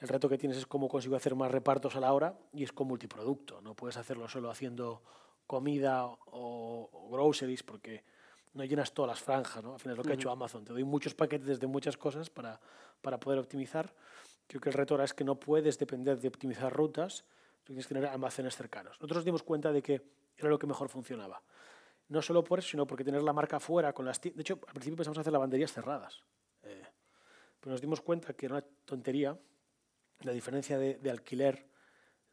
el 0.00 0.08
reto 0.08 0.28
que 0.28 0.38
tienes 0.38 0.58
es 0.58 0.66
cómo 0.66 0.88
consigo 0.88 1.16
hacer 1.16 1.34
más 1.34 1.50
repartos 1.50 1.96
a 1.96 2.00
la 2.00 2.12
hora 2.12 2.38
y 2.52 2.62
es 2.62 2.72
con 2.72 2.86
multiproducto. 2.86 3.60
No 3.60 3.74
puedes 3.74 3.96
hacerlo 3.96 4.28
solo 4.28 4.50
haciendo 4.50 5.02
comida 5.46 6.06
o, 6.06 6.88
o 6.92 7.10
groceries 7.10 7.62
porque 7.62 8.04
no 8.54 8.64
llenas 8.64 8.92
todas 8.92 9.08
las 9.08 9.20
franjas. 9.20 9.62
¿no? 9.62 9.74
Al 9.74 9.80
final 9.80 9.94
es 9.94 9.98
lo 9.98 10.02
que 10.04 10.08
uh 10.08 10.12
-huh. 10.12 10.16
ha 10.16 10.20
hecho 10.20 10.30
Amazon. 10.30 10.64
Te 10.64 10.72
doy 10.72 10.84
muchos 10.84 11.14
paquetes 11.14 11.58
de 11.58 11.66
muchas 11.66 11.96
cosas 11.96 12.30
para, 12.30 12.60
para 13.00 13.18
poder 13.18 13.38
optimizar. 13.38 13.92
Creo 14.46 14.60
que 14.60 14.68
el 14.68 14.74
reto 14.74 14.94
ahora 14.94 15.04
es 15.04 15.14
que 15.14 15.24
no 15.24 15.34
puedes 15.34 15.78
depender 15.78 16.20
de 16.20 16.28
optimizar 16.28 16.72
rutas, 16.72 17.24
tienes 17.64 17.86
que 17.86 17.94
tener 17.94 18.08
almacenes 18.08 18.56
cercanos. 18.56 18.92
Nosotros 18.92 19.18
nos 19.18 19.24
dimos 19.24 19.42
cuenta 19.42 19.72
de 19.72 19.82
que 19.82 20.02
era 20.36 20.48
lo 20.48 20.58
que 20.58 20.66
mejor 20.66 20.88
funcionaba. 20.88 21.42
No 22.08 22.22
solo 22.22 22.42
por 22.42 22.60
eso, 22.60 22.68
sino 22.68 22.86
porque 22.86 23.04
tener 23.04 23.22
la 23.22 23.34
marca 23.34 23.60
fuera 23.60 23.92
con 23.92 24.06
las... 24.06 24.20
De 24.20 24.32
hecho, 24.38 24.54
al 24.66 24.72
principio 24.72 24.96
pensamos 24.96 25.18
hacer 25.18 25.32
lavanderías 25.32 25.72
cerradas. 25.72 26.22
Eh, 26.62 26.86
pero 27.60 27.72
nos 27.72 27.80
dimos 27.80 28.00
cuenta 28.00 28.32
que 28.32 28.46
era 28.46 28.54
una 28.56 28.64
tontería 28.86 29.36
la 30.20 30.32
diferencia 30.32 30.78
de, 30.78 30.96
de, 30.96 31.10
alquiler 31.10 31.66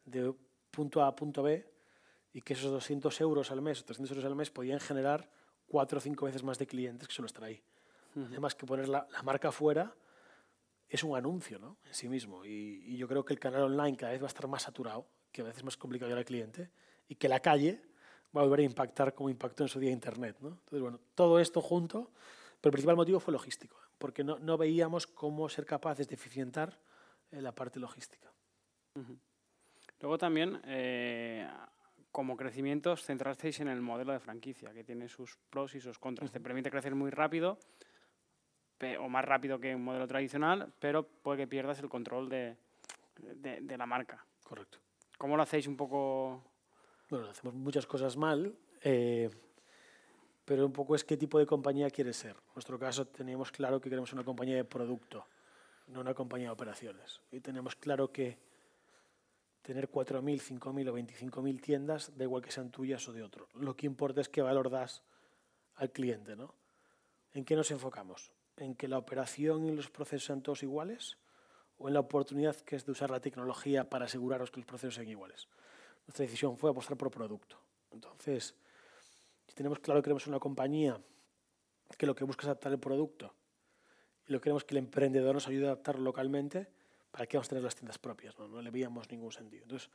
de 0.04 0.34
punto 0.70 1.02
A 1.02 1.08
a 1.08 1.16
punto 1.16 1.42
B 1.42 1.66
y 2.32 2.42
que 2.42 2.52
esos 2.54 2.70
200 2.70 3.20
euros 3.20 3.50
al 3.50 3.62
mes, 3.62 3.84
300 3.84 4.10
euros 4.10 4.24
al 4.24 4.36
mes 4.36 4.50
podían 4.50 4.80
generar 4.80 5.30
cuatro 5.66 5.98
o 5.98 6.00
cinco 6.00 6.26
veces 6.26 6.42
más 6.42 6.58
de 6.58 6.66
clientes 6.66 7.08
que 7.08 7.14
solo 7.14 7.26
estar 7.26 7.44
ahí. 7.44 7.62
Uh 8.14 8.20
-huh. 8.20 8.26
Además 8.26 8.54
que 8.54 8.66
poner 8.66 8.88
la, 8.88 9.06
la, 9.10 9.22
marca 9.22 9.52
fuera 9.52 9.94
es 10.88 11.02
un 11.02 11.16
anuncio 11.16 11.58
¿no? 11.58 11.78
en 11.84 11.94
sí 11.94 12.08
mismo 12.08 12.44
y, 12.44 12.82
y 12.86 12.96
yo 12.96 13.08
creo 13.08 13.24
que 13.24 13.32
el 13.32 13.40
canal 13.40 13.62
online 13.62 13.96
cada 13.96 14.12
vez 14.12 14.20
va 14.20 14.26
a 14.26 14.28
estar 14.28 14.46
más 14.46 14.62
saturado 14.62 15.06
que 15.36 15.42
a 15.42 15.44
veces 15.44 15.58
es 15.58 15.64
más 15.64 15.76
complicado 15.76 16.08
llegar 16.08 16.20
al 16.20 16.24
cliente, 16.24 16.70
y 17.08 17.14
que 17.16 17.28
la 17.28 17.40
calle 17.40 17.82
va 18.34 18.40
a 18.40 18.44
volver 18.44 18.60
a 18.60 18.62
impactar 18.62 19.14
como 19.14 19.28
impactó 19.28 19.64
en 19.64 19.68
su 19.68 19.78
día 19.78 19.90
Internet. 19.90 20.38
¿no? 20.40 20.48
Entonces, 20.48 20.80
bueno, 20.80 20.98
todo 21.14 21.38
esto 21.38 21.60
junto, 21.60 22.10
pero 22.60 22.70
el 22.70 22.72
principal 22.72 22.96
motivo 22.96 23.20
fue 23.20 23.32
logístico, 23.32 23.76
porque 23.98 24.24
no, 24.24 24.38
no 24.38 24.56
veíamos 24.56 25.06
cómo 25.06 25.48
ser 25.50 25.66
capaces 25.66 26.08
de 26.08 26.14
eficientar 26.14 26.80
eh, 27.30 27.40
la 27.40 27.52
parte 27.52 27.80
logística. 27.80 28.32
Uh 28.94 29.00
-huh. 29.00 29.18
Luego 30.00 30.18
también, 30.18 30.60
eh, 30.64 31.48
como 32.12 32.36
crecimientos, 32.36 33.04
centrasteis 33.04 33.60
en 33.60 33.68
el 33.68 33.80
modelo 33.80 34.12
de 34.12 34.20
franquicia, 34.20 34.72
que 34.72 34.84
tiene 34.84 35.08
sus 35.08 35.36
pros 35.50 35.74
y 35.74 35.80
sus 35.80 35.98
contras. 35.98 36.28
Uh 36.28 36.30
-huh. 36.30 36.34
Te 36.34 36.40
permite 36.40 36.70
crecer 36.70 36.94
muy 36.94 37.10
rápido, 37.10 37.58
o 39.00 39.08
más 39.08 39.24
rápido 39.24 39.58
que 39.58 39.74
un 39.74 39.84
modelo 39.84 40.06
tradicional, 40.06 40.72
pero 40.78 41.02
puede 41.02 41.38
que 41.38 41.46
pierdas 41.46 41.80
el 41.80 41.88
control 41.88 42.28
de, 42.28 42.56
de, 43.16 43.60
de 43.62 43.78
la 43.78 43.86
marca. 43.86 44.24
Correcto. 44.44 44.78
¿Cómo 45.16 45.36
lo 45.36 45.42
hacéis 45.42 45.66
un 45.66 45.76
poco? 45.76 46.44
Bueno, 47.08 47.30
hacemos 47.30 47.54
muchas 47.54 47.86
cosas 47.86 48.16
mal, 48.16 48.54
eh, 48.82 49.30
pero 50.44 50.66
un 50.66 50.72
poco 50.72 50.94
es 50.94 51.04
qué 51.04 51.16
tipo 51.16 51.38
de 51.38 51.46
compañía 51.46 51.88
quieres 51.88 52.16
ser. 52.18 52.36
En 52.36 52.54
nuestro 52.54 52.78
caso 52.78 53.06
teníamos 53.06 53.50
claro 53.50 53.80
que 53.80 53.88
queremos 53.88 54.12
una 54.12 54.24
compañía 54.24 54.56
de 54.56 54.64
producto. 54.64 55.26
No 55.86 56.00
una 56.00 56.14
compañía 56.14 56.48
de 56.48 56.52
operaciones. 56.52 57.20
Y 57.30 57.40
tenemos 57.40 57.76
claro 57.76 58.12
que 58.12 58.38
tener 59.62 59.90
4.000, 59.90 60.60
5.000 60.60 60.88
o 60.88 60.96
25.000 60.96 61.60
tiendas, 61.60 62.16
da 62.16 62.24
igual 62.24 62.42
que 62.42 62.52
sean 62.52 62.70
tuyas 62.70 63.06
o 63.08 63.12
de 63.12 63.22
otro. 63.22 63.48
Lo 63.54 63.76
que 63.76 63.86
importa 63.86 64.20
es 64.20 64.28
qué 64.28 64.42
valor 64.42 64.70
das 64.70 65.02
al 65.74 65.90
cliente. 65.90 66.36
¿no? 66.36 66.54
¿En 67.32 67.44
qué 67.44 67.56
nos 67.56 67.70
enfocamos? 67.70 68.32
¿En 68.56 68.74
que 68.74 68.88
la 68.88 68.98
operación 68.98 69.66
y 69.66 69.72
los 69.72 69.90
procesos 69.90 70.26
sean 70.26 70.42
todos 70.42 70.62
iguales? 70.62 71.18
¿O 71.78 71.88
en 71.88 71.94
la 71.94 72.00
oportunidad 72.00 72.56
que 72.56 72.76
es 72.76 72.86
de 72.86 72.92
usar 72.92 73.10
la 73.10 73.20
tecnología 73.20 73.90
para 73.90 74.06
aseguraros 74.06 74.50
que 74.50 74.60
los 74.60 74.66
procesos 74.66 74.94
sean 74.94 75.08
iguales? 75.08 75.48
Nuestra 76.06 76.24
decisión 76.24 76.56
fue 76.56 76.70
apostar 76.70 76.96
por 76.96 77.10
producto. 77.10 77.58
Entonces, 77.90 78.54
si 79.46 79.54
tenemos 79.54 79.80
claro 79.80 80.00
que 80.00 80.04
queremos 80.04 80.26
una 80.26 80.38
compañía 80.38 81.00
que 81.98 82.06
lo 82.06 82.14
que 82.14 82.24
busca 82.24 82.42
es 82.42 82.46
adaptar 82.46 82.72
el 82.72 82.78
producto 82.78 83.34
y 84.26 84.32
lo 84.32 84.38
que 84.38 84.44
queremos 84.44 84.64
que 84.64 84.74
el 84.74 84.78
emprendedor 84.78 85.34
nos 85.34 85.46
ayude 85.48 85.66
a 85.66 85.68
adaptarlo 85.68 86.02
localmente, 86.02 86.68
¿para 87.10 87.26
qué 87.26 87.36
vamos 87.36 87.48
a 87.48 87.50
tener 87.50 87.64
las 87.64 87.74
tiendas 87.74 87.98
propias? 87.98 88.38
No, 88.38 88.48
no 88.48 88.60
le 88.60 88.70
veíamos 88.70 89.10
ningún 89.10 89.32
sentido. 89.32 89.62
Entonces, 89.62 89.90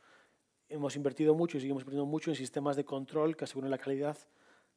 hemos 0.68 0.96
invertido 0.96 1.34
mucho 1.34 1.58
y 1.58 1.60
seguimos 1.60 1.82
invirtiendo 1.82 2.06
mucho 2.06 2.30
en 2.30 2.36
sistemas 2.36 2.76
de 2.76 2.84
control 2.84 3.36
que 3.36 3.44
aseguren 3.44 3.70
la 3.70 3.78
calidad 3.78 4.16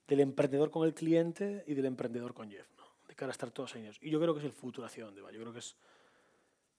del 0.08 0.20
emprendedor 0.20 0.70
con 0.70 0.86
el 0.86 0.94
cliente 0.94 1.64
y 1.68 1.74
del 1.74 1.86
emprendedor 1.86 2.34
con 2.34 2.50
Jeff, 2.50 2.70
¿no? 2.78 2.84
de 3.08 3.16
cara 3.16 3.30
a 3.30 3.34
estar 3.34 3.52
todos 3.52 3.76
años. 3.76 3.98
Y 4.02 4.10
yo 4.10 4.20
creo 4.20 4.34
que 4.34 4.40
es 4.40 4.46
el 4.46 4.52
futuro 4.52 4.86
hacia 4.86 5.06
dónde 5.06 5.22
va. 5.22 5.32
Yo 5.32 5.40
creo 5.40 5.54
que 5.54 5.60
es 5.60 5.76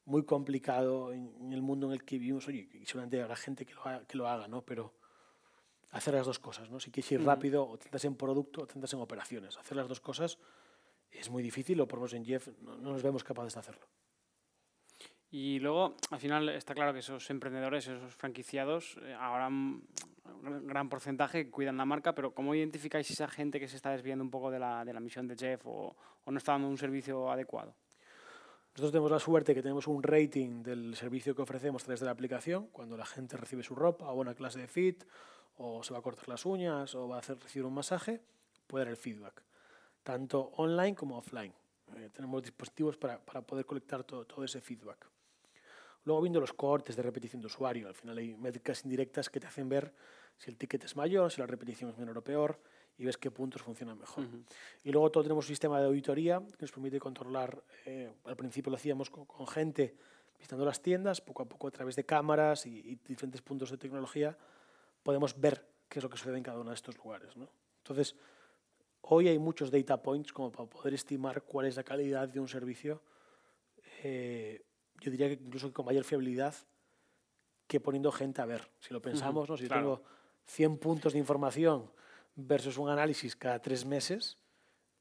muy 0.04 0.24
complicado 0.24 1.12
en, 1.12 1.52
el 1.52 1.62
mundo 1.62 1.86
en 1.88 1.94
el 1.94 2.04
que 2.04 2.18
vivimos. 2.18 2.46
Oye, 2.46 2.68
y 2.72 2.84
seguramente 2.84 3.20
habrá 3.22 3.36
gente 3.36 3.64
que 3.64 3.74
lo 3.74 3.82
haga, 3.86 4.04
que 4.04 4.16
lo 4.16 4.28
haga 4.28 4.48
¿no? 4.48 4.62
pero 4.62 4.94
hacer 5.90 6.14
las 6.14 6.26
dos 6.26 6.38
cosas. 6.38 6.70
¿no? 6.70 6.78
Si 6.78 6.90
quieres 6.90 7.10
ir 7.12 7.24
rápido, 7.24 7.66
o 7.66 7.78
tentas 7.78 8.04
en 8.04 8.16
producto 8.16 8.62
o 8.62 8.66
tentas 8.66 8.92
en 8.92 9.00
operaciones. 9.00 9.56
Hacer 9.56 9.76
las 9.76 9.88
dos 9.88 10.00
cosas 10.00 10.38
es 11.18 11.30
muy 11.30 11.42
difícil, 11.42 11.80
o 11.80 11.88
por 11.88 11.98
lo 11.98 12.02
menos 12.02 12.14
en 12.14 12.24
Jeff 12.24 12.48
no, 12.60 12.76
no 12.76 12.92
nos 12.92 13.02
vemos 13.02 13.24
capaces 13.24 13.54
de 13.54 13.60
hacerlo. 13.60 13.86
Y 15.30 15.58
luego, 15.58 15.96
al 16.10 16.20
final, 16.20 16.48
está 16.50 16.74
claro 16.74 16.92
que 16.92 17.00
esos 17.00 17.28
emprendedores, 17.30 17.88
esos 17.88 18.14
franquiciados, 18.14 18.96
eh, 19.02 19.14
ahora 19.18 19.48
un 19.48 20.66
gran 20.66 20.88
porcentaje 20.88 21.50
cuidan 21.50 21.76
la 21.76 21.84
marca, 21.84 22.14
pero 22.14 22.32
¿cómo 22.32 22.54
identificáis 22.54 23.10
esa 23.10 23.28
gente 23.28 23.58
que 23.58 23.68
se 23.68 23.76
está 23.76 23.90
desviando 23.90 24.24
un 24.24 24.30
poco 24.30 24.50
de 24.50 24.58
la, 24.58 24.84
de 24.84 24.92
la 24.92 25.00
misión 25.00 25.26
de 25.26 25.36
Jeff 25.36 25.66
o, 25.66 25.96
o, 26.24 26.30
no 26.30 26.38
está 26.38 26.52
dando 26.52 26.68
un 26.68 26.78
servicio 26.78 27.30
adecuado? 27.30 27.74
Nosotros 28.70 28.92
tenemos 28.92 29.10
la 29.10 29.18
suerte 29.18 29.54
que 29.54 29.62
tenemos 29.62 29.86
un 29.88 30.02
rating 30.02 30.62
del 30.62 30.94
servicio 30.94 31.34
que 31.34 31.42
ofrecemos 31.42 31.82
a 31.82 31.86
través 31.86 32.00
de 32.00 32.06
la 32.06 32.12
aplicación, 32.12 32.68
cuando 32.68 32.96
la 32.96 33.06
gente 33.06 33.36
recibe 33.36 33.62
su 33.62 33.74
ropa 33.74 34.10
o 34.10 34.20
una 34.20 34.34
clase 34.34 34.60
de 34.60 34.68
fit, 34.68 35.04
o 35.56 35.82
se 35.82 35.92
va 35.92 36.00
a 36.00 36.02
cortar 36.02 36.28
las 36.28 36.44
uñas, 36.44 36.94
o 36.94 37.08
va 37.08 37.16
a 37.16 37.18
hacer, 37.20 37.38
recibir 37.38 37.64
un 37.64 37.74
masaje, 37.74 38.20
puede 38.66 38.84
dar 38.84 38.90
el 38.90 38.98
feedback, 38.98 39.42
tanto 40.06 40.52
online 40.58 40.94
como 40.94 41.18
offline. 41.18 41.52
Eh, 41.96 42.10
tenemos 42.12 42.40
dispositivos 42.40 42.96
para, 42.96 43.18
para 43.18 43.42
poder 43.42 43.66
colectar 43.66 44.04
todo, 44.04 44.24
todo 44.24 44.44
ese 44.44 44.60
feedback. 44.60 45.04
Luego 46.04 46.22
viendo 46.22 46.38
los 46.38 46.52
cortes 46.52 46.94
de 46.94 47.02
repetición 47.02 47.40
de 47.40 47.48
usuario, 47.48 47.88
al 47.88 47.94
final 47.94 48.16
hay 48.18 48.36
métricas 48.36 48.84
indirectas 48.84 49.28
que 49.28 49.40
te 49.40 49.48
hacen 49.48 49.68
ver 49.68 49.92
si 50.38 50.48
el 50.48 50.56
ticket 50.56 50.84
es 50.84 50.94
mayor, 50.94 51.32
si 51.32 51.40
la 51.40 51.48
repetición 51.48 51.90
es 51.90 51.98
menor 51.98 52.18
o 52.18 52.22
peor, 52.22 52.60
y 52.96 53.04
ves 53.04 53.18
qué 53.18 53.32
puntos 53.32 53.62
funcionan 53.62 53.98
mejor. 53.98 54.22
Uh 54.24 54.28
-huh. 54.28 54.44
Y 54.84 54.92
luego 54.92 55.10
todo 55.10 55.24
tenemos 55.24 55.44
un 55.44 55.48
sistema 55.48 55.80
de 55.80 55.86
auditoría 55.86 56.38
que 56.38 56.62
nos 56.62 56.70
permite 56.70 57.00
controlar, 57.00 57.60
eh, 57.84 58.12
al 58.26 58.36
principio 58.36 58.70
lo 58.70 58.76
hacíamos 58.76 59.10
con, 59.10 59.24
con, 59.24 59.48
gente 59.48 59.96
visitando 60.38 60.64
las 60.64 60.80
tiendas, 60.80 61.20
poco 61.20 61.42
a 61.42 61.46
poco 61.48 61.66
a 61.66 61.72
través 61.72 61.96
de 61.96 62.06
cámaras 62.06 62.64
y, 62.66 62.78
y, 62.78 62.94
diferentes 62.94 63.42
puntos 63.42 63.72
de 63.72 63.76
tecnología 63.76 64.38
podemos 65.02 65.34
ver 65.40 65.66
qué 65.88 65.98
es 65.98 66.04
lo 66.04 66.08
que 66.08 66.16
sucede 66.16 66.36
en 66.36 66.44
cada 66.44 66.60
uno 66.60 66.70
de 66.70 66.76
estos 66.76 66.96
lugares. 66.96 67.36
¿no? 67.36 67.48
Entonces, 67.78 68.14
hoy 69.08 69.28
hay 69.28 69.38
muchos 69.38 69.70
data 69.70 70.02
points 70.02 70.32
como 70.32 70.50
para 70.52 70.68
poder 70.68 70.94
estimar 70.94 71.42
cuál 71.42 71.66
es 71.66 71.76
la 71.76 71.82
calidad 71.82 72.28
de 72.28 72.40
un 72.40 72.48
servicio 72.48 73.02
eh, 74.02 74.62
yo 75.00 75.10
diría 75.10 75.28
que 75.28 75.34
incluso 75.34 75.72
con 75.72 75.84
mayor 75.84 76.04
fiabilidad 76.04 76.54
que 77.66 77.80
poniendo 77.80 78.12
gente 78.12 78.40
a 78.40 78.46
ver. 78.46 78.68
Si 78.80 78.92
lo 78.94 79.02
pensamos, 79.02 79.44
uh 79.44 79.46
-huh, 79.46 79.50
¿no? 79.50 79.56
si 79.56 79.66
claro. 79.66 79.82
tengo 79.82 80.02
100 80.46 80.78
puntos 80.78 81.12
de 81.12 81.18
información 81.18 81.90
versus 82.36 82.78
un 82.78 82.88
análisis 82.88 83.34
cada 83.34 83.60
tres 83.60 83.84
meses, 83.84 84.38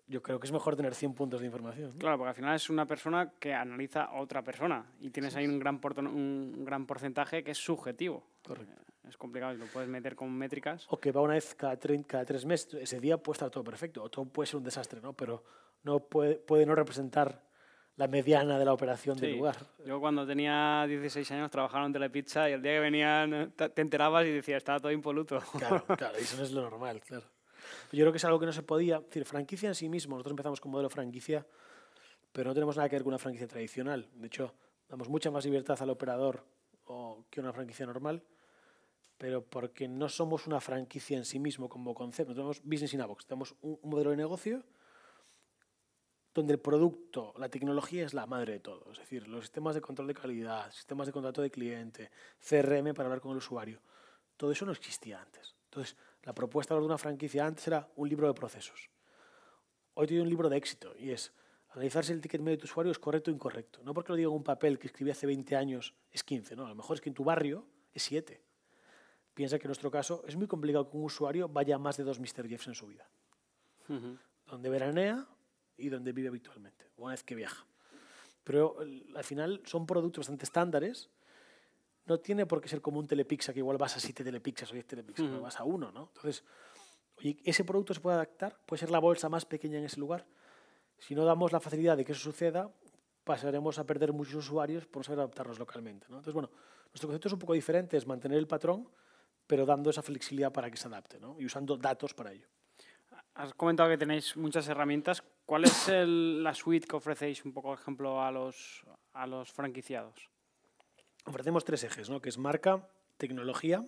yo 0.08 0.22
creo 0.22 0.40
que 0.40 0.48
es 0.48 0.52
mejor 0.52 0.76
tener 0.76 0.96
100 0.96 1.14
puntos 1.14 1.40
de 1.42 1.46
información. 1.46 1.92
¿no? 1.94 2.00
Claro, 2.00 2.18
porque 2.18 2.30
al 2.30 2.36
final 2.36 2.56
es 2.56 2.70
una 2.70 2.86
persona 2.86 3.34
que 3.40 3.54
analiza 3.54 4.06
a 4.06 4.20
otra 4.20 4.44
persona 4.44 4.92
y 5.00 5.10
tienes 5.12 5.34
sí. 5.34 5.40
ahí 5.40 5.48
un 5.48 5.60
gran, 5.60 5.80
un 6.08 6.66
gran 6.66 6.86
porcentaje 6.86 7.44
que 7.44 7.52
es 7.52 7.58
subjetivo. 7.58 8.24
Correcto. 8.44 8.74
Es 9.08 9.18
complicado 9.18 9.54
y 9.54 9.58
lo 9.58 9.66
puedes 9.66 9.90
meter 9.90 10.16
con 10.16 10.32
métricas. 10.32 10.86
O 10.90 11.00
que 11.00 11.12
va 11.12 11.22
una 11.22 11.34
vez 11.34 11.56
cada, 11.56 11.78
cada 12.08 12.26
tres 12.26 12.46
meses, 12.46 12.74
ese 12.76 13.00
día 13.00 13.18
puede 13.18 13.36
estar 13.36 13.50
todo 13.50 13.64
perfecto, 13.64 14.04
o 14.04 14.10
todo 14.10 14.26
puede 14.26 14.48
ser 14.48 14.58
un 14.58 14.64
desastre, 14.64 15.02
¿no? 15.02 15.14
pero 15.14 15.44
no 15.84 16.00
puede, 16.00 16.36
puede 16.36 16.66
no 16.66 16.76
representar 16.76 17.44
la 17.98 18.08
mediana 18.08 18.60
de 18.60 18.66
la 18.66 18.74
operación 18.74 19.18
sí. 19.18 19.26
del 19.26 19.38
lugar. 19.38 19.56
Yo 19.86 20.00
cuando 20.00 20.26
tenía 20.28 20.86
16 20.88 21.32
años 21.32 21.52
trabajaba 21.52 21.86
en 21.86 21.94
Telepizza 21.94 22.50
y 22.50 22.54
el 22.54 22.62
día 22.62 22.74
que 22.74 22.80
venían 22.80 23.54
te 23.56 23.82
enterabas 23.82 24.26
y 24.26 24.32
decías, 24.32 24.58
estaba 24.58 24.80
todo 24.80 24.92
impoluto. 24.92 25.40
Claro, 25.58 25.86
claro, 25.98 26.16
eso 26.18 26.38
no 26.38 26.44
es 26.44 26.52
lo 26.52 26.62
normal, 26.62 27.02
claro. 27.02 27.26
Yo 27.92 28.04
creo 28.04 28.12
que 28.12 28.18
es 28.18 28.26
algo 28.26 28.40
que 28.40 28.46
no 28.46 28.54
se 28.54 28.64
podía, 28.64 28.98
es 28.98 29.06
decir, 29.06 29.26
franquicia 29.26 29.70
en 29.70 29.76
sí 29.76 29.90
mismo, 29.90 30.16
nosotros 30.16 30.32
empezamos 30.32 30.62
con 30.62 30.72
modelo 30.72 30.90
franquicia, 30.90 31.46
pero 32.32 32.50
no 32.50 32.54
tenemos 32.54 32.76
nada 32.76 32.90
que 32.90 32.96
ver 32.96 33.04
con 33.04 33.14
una 33.14 33.18
franquicia 33.18 33.48
tradicional. 33.48 34.08
De 34.14 34.28
hecho, 34.28 34.54
damos 34.90 35.10
mucha 35.10 35.32
más 35.32 35.46
libertad 35.46 35.82
al 35.82 35.90
operador 35.90 36.44
que 37.30 37.40
una 37.40 37.52
franquicia 37.52 37.86
normal, 37.86 38.22
pero 39.18 39.44
porque 39.46 39.88
no 39.88 40.10
somos 40.10 40.48
una 40.48 40.60
franquicia 40.60 41.18
en 41.18 41.26
sí 41.26 41.40
mismo 41.40 41.70
como 41.70 41.94
concepto, 41.94 42.32
no 42.32 42.36
tenemos 42.36 42.62
business 42.64 42.94
in 42.94 43.02
a 43.02 43.06
box, 43.06 43.26
tenemos 43.26 43.56
un 43.62 43.80
modelo 43.84 44.12
de 44.12 44.18
negocio 44.18 44.64
donde 46.36 46.54
el 46.54 46.60
producto, 46.60 47.34
la 47.38 47.48
tecnología 47.48 48.06
es 48.06 48.14
la 48.14 48.26
madre 48.26 48.54
de 48.54 48.60
todo. 48.60 48.92
Es 48.92 49.00
decir, 49.00 49.26
los 49.26 49.46
sistemas 49.46 49.74
de 49.74 49.80
control 49.80 50.10
de 50.10 50.14
calidad, 50.14 50.70
sistemas 50.70 51.08
de 51.08 51.14
contrato 51.14 51.42
de 51.42 51.50
cliente, 51.50 52.12
CRM 52.42 52.94
para 52.94 53.08
hablar 53.08 53.22
con 53.22 53.32
el 53.32 53.38
usuario. 53.38 53.82
Todo 54.36 54.52
eso 54.52 54.66
no 54.66 54.74
existía 54.74 55.22
antes. 55.22 55.56
Entonces, 55.64 55.96
la 56.24 56.36
propuesta 56.36 56.76
de 56.76 56.82
una 56.82 56.98
franquicia 56.98 57.46
antes 57.46 57.68
era 57.68 57.90
un 57.96 58.10
libro 58.10 58.28
de 58.28 58.34
procesos. 58.34 58.90
Hoy 59.94 60.08
tiene 60.08 60.24
un 60.24 60.30
libro 60.30 60.50
de 60.50 60.58
éxito 60.58 60.94
y 61.00 61.12
es 61.12 61.32
analizar 61.70 62.04
si 62.04 62.12
el 62.12 62.20
ticket 62.20 62.42
medio 62.42 62.58
de 62.58 62.62
tu 62.62 62.66
usuario 62.66 62.92
es 62.92 63.00
correcto 63.00 63.32
o 63.32 63.34
incorrecto. 63.34 63.82
No 63.84 63.94
porque 63.94 64.12
lo 64.12 64.18
diga 64.18 64.28
en 64.28 64.36
un 64.36 64.44
papel 64.44 64.78
que 64.78 64.88
escribí 64.88 65.12
hace 65.12 65.26
20 65.26 65.56
años 65.56 65.96
es 66.12 66.22
15, 66.26 66.58
no. 66.58 66.66
A 66.66 66.70
lo 66.70 66.76
mejor 66.76 66.96
es 66.98 67.02
que 67.02 67.10
en 67.10 67.16
tu 67.16 67.24
barrio 67.24 67.66
es 67.94 68.04
7. 68.04 68.42
Piensa 69.36 69.60
que 69.60 69.66
en 69.66 69.70
nuestro 69.70 69.92
caso 69.92 70.24
es 70.28 70.36
muy 70.36 70.48
complicado 70.48 70.90
que 70.90 70.98
un 70.98 71.04
usuario 71.04 71.48
vaya 71.48 71.76
a 71.76 71.78
más 71.78 71.98
de 71.98 72.04
dos 72.04 72.20
Mr. 72.20 72.48
Jeffs 72.48 72.68
en 72.68 72.74
su 72.74 72.88
vida. 72.88 73.08
Uh 73.90 73.94
-huh. 73.94 74.20
Donde 74.48 74.70
veranea, 74.70 75.28
y 75.78 75.90
donde 75.90 76.12
vive 76.12 76.30
habitualmente, 76.30 76.86
una 76.98 77.12
vez 77.12 77.24
que 77.24 77.36
viaja. 77.36 77.66
Pero 78.44 78.78
al 79.16 79.24
final 79.24 79.62
son 79.66 79.86
productos 79.86 80.22
bastante 80.22 80.46
estándares. 80.46 81.10
No 82.06 82.20
tiene 82.20 82.46
por 82.46 82.62
qué 82.62 82.70
ser 82.70 82.82
como 82.82 83.00
un 83.00 83.08
Telepizza, 83.08 83.52
que 83.54 83.60
igual 83.60 83.78
vas 83.78 83.98
a 83.98 84.00
siete 84.00 84.24
Telepizzas 84.24 84.70
o 84.72 84.74
diez 84.74 84.86
Telepizzas, 84.86 85.26
uh 85.26 85.30
-huh. 85.30 85.34
no 85.34 85.42
vas 85.42 85.60
a 85.60 85.64
uno, 85.64 85.92
¿no? 85.92 86.12
Entonces, 86.16 86.44
oye, 87.18 87.38
ese 87.44 87.64
producto 87.64 87.94
se 87.94 88.00
puede 88.00 88.16
adaptar, 88.16 88.58
puede 88.66 88.80
ser 88.80 88.92
la 88.92 89.00
bolsa 89.00 89.28
más 89.30 89.46
pequeña 89.46 89.80
en 89.80 89.86
ese 89.86 90.00
lugar. 90.00 90.26
Si 91.00 91.16
no 91.16 91.26
damos 91.26 91.52
la 91.52 91.60
facilidad 91.60 91.98
de 91.98 92.06
que 92.06 92.12
eso 92.14 92.22
suceda, 92.22 92.72
pasaremos 93.24 93.80
a 93.80 93.86
perder 93.86 94.14
muchos 94.14 94.36
usuarios 94.36 94.86
por 94.86 95.00
no 95.00 95.04
saber 95.04 95.20
adaptarnos 95.20 95.58
localmente. 95.60 96.06
¿no? 96.10 96.18
Entonces, 96.18 96.34
bueno, 96.34 96.52
nuestro 96.86 97.08
concepto 97.08 97.28
es 97.28 97.34
un 97.34 97.40
poco 97.40 97.54
diferente, 97.54 97.98
es 97.98 98.06
mantener 98.06 98.38
el 98.38 98.48
patrón, 98.48 98.88
pero 99.48 99.66
dando 99.66 99.90
esa 99.90 100.02
flexibilidad 100.02 100.52
para 100.52 100.70
que 100.70 100.78
se 100.78 100.88
adapte 100.88 101.20
¿no? 101.20 101.36
y 101.40 101.46
usando 101.46 101.78
datos 101.78 102.14
para 102.14 102.32
ello. 102.32 102.48
Has 103.36 103.54
comentado 103.54 103.90
que 103.90 103.98
tenéis 103.98 104.38
muchas 104.38 104.68
herramientas. 104.68 105.22
¿Cuál 105.46 105.66
es 105.66 105.90
el, 105.90 106.42
la 106.42 106.54
suite 106.54 106.88
que 106.88 106.96
ofrecéis, 106.96 107.44
un 107.44 107.54
poco 107.54 107.74
ejemplo, 107.74 108.24
a 108.24 108.32
los, 108.32 108.84
a 109.14 109.28
los 109.28 109.52
franquiciados? 109.52 110.30
Ofrecemos 111.26 111.66
tres 111.66 111.84
ejes, 111.84 112.10
¿no? 112.10 112.22
que 112.22 112.30
es 112.30 112.38
marca, 112.38 112.88
tecnología 113.18 113.86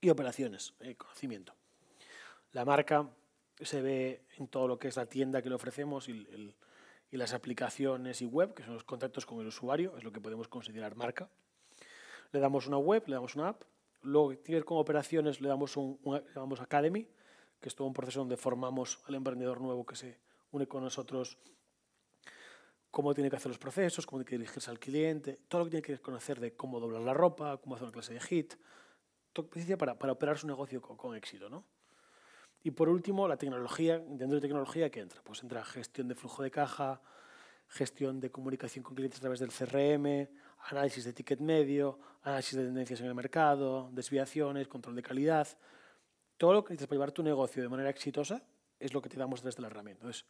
y 0.00 0.10
operaciones, 0.10 0.74
eh, 0.80 0.96
conocimiento. 0.96 1.54
La 2.52 2.64
marca 2.64 3.08
se 3.60 3.80
ve 3.80 4.26
en 4.36 4.48
todo 4.48 4.68
lo 4.68 4.78
que 4.78 4.88
es 4.88 4.96
la 4.96 5.06
tienda 5.06 5.40
que 5.40 5.48
le 5.48 5.54
ofrecemos 5.54 6.08
y, 6.08 6.12
el, 6.12 6.54
y 7.10 7.16
las 7.16 7.32
aplicaciones 7.32 8.20
y 8.20 8.26
web, 8.26 8.54
que 8.54 8.64
son 8.64 8.74
los 8.74 8.84
contactos 8.84 9.24
con 9.24 9.40
el 9.40 9.46
usuario, 9.46 9.96
es 9.96 10.04
lo 10.04 10.12
que 10.12 10.20
podemos 10.20 10.48
considerar 10.48 10.94
marca. 10.94 11.30
Le 12.34 12.40
damos 12.40 12.66
una 12.66 12.78
web, 12.78 13.04
le 13.06 13.14
damos 13.14 13.36
una 13.36 13.50
app, 13.50 13.62
Luego, 14.02 14.28
tiene 14.30 14.42
que 14.42 14.54
ver 14.54 14.64
con 14.64 14.78
operaciones, 14.78 15.40
le 15.40 15.48
damos 15.48 15.76
un, 15.76 15.98
un 16.02 16.22
llamamos 16.34 16.60
Academy, 16.60 17.08
que 17.58 17.68
es 17.68 17.74
todo 17.74 17.86
un 17.86 17.94
proceso 17.94 18.20
donde 18.20 18.36
formamos 18.36 19.00
al 19.06 19.14
emprendedor 19.14 19.60
nuevo 19.60 19.86
que 19.86 19.96
se 19.96 20.18
une 20.50 20.66
con 20.66 20.82
nosotros 20.82 21.38
cómo 22.90 23.14
tiene 23.14 23.30
que 23.30 23.36
hacer 23.36 23.48
los 23.48 23.58
procesos, 23.58 24.04
cómo 24.04 24.18
tiene 24.18 24.28
que 24.28 24.38
dirigirse 24.38 24.70
al 24.70 24.78
cliente, 24.78 25.40
todo 25.48 25.60
lo 25.60 25.64
que 25.64 25.70
tiene 25.70 25.82
que 25.82 26.02
conocer 26.02 26.38
de 26.38 26.54
cómo 26.54 26.80
doblar 26.80 27.00
la 27.00 27.14
ropa, 27.14 27.56
cómo 27.56 27.76
hacer 27.76 27.86
una 27.86 27.92
clase 27.92 28.14
de 28.14 28.20
hit, 28.20 28.54
todo 29.32 29.48
para, 29.78 29.98
para 29.98 30.12
operar 30.12 30.36
su 30.36 30.46
negocio 30.46 30.82
con, 30.82 30.96
con 30.96 31.16
éxito. 31.16 31.48
¿no? 31.48 31.64
Y 32.62 32.72
por 32.72 32.88
último, 32.90 33.26
la 33.26 33.38
tecnología, 33.38 33.98
dentro 33.98 34.34
de 34.36 34.40
tecnología, 34.40 34.90
¿qué 34.90 35.00
entra? 35.00 35.22
Pues 35.22 35.42
entra 35.42 35.64
gestión 35.64 36.08
de 36.08 36.14
flujo 36.14 36.42
de 36.42 36.50
caja, 36.50 37.00
gestión 37.68 38.20
de 38.20 38.30
comunicación 38.30 38.82
con 38.82 38.94
clientes 38.94 39.18
a 39.18 39.22
través 39.22 39.40
del 39.40 39.50
CRM, 39.50 40.28
análisis 40.64 41.04
de 41.04 41.12
ticket 41.12 41.40
medio, 41.40 41.98
análisis 42.22 42.56
de 42.56 42.64
tendencias 42.64 43.00
en 43.00 43.06
el 43.06 43.14
mercado, 43.14 43.90
desviaciones, 43.92 44.68
control 44.68 44.96
de 44.96 45.02
calidad. 45.02 45.46
Todo 46.36 46.52
lo 46.52 46.64
que 46.64 46.72
necesitas 46.72 46.88
para 46.88 46.96
llevar 46.96 47.12
tu 47.12 47.22
negocio 47.22 47.62
de 47.62 47.68
manera 47.68 47.90
exitosa 47.90 48.42
es 48.78 48.92
lo 48.92 49.00
que 49.00 49.08
te 49.08 49.16
damos 49.16 49.42
desde 49.42 49.62
la 49.62 49.68
herramienta. 49.68 50.02
Entonces, 50.02 50.24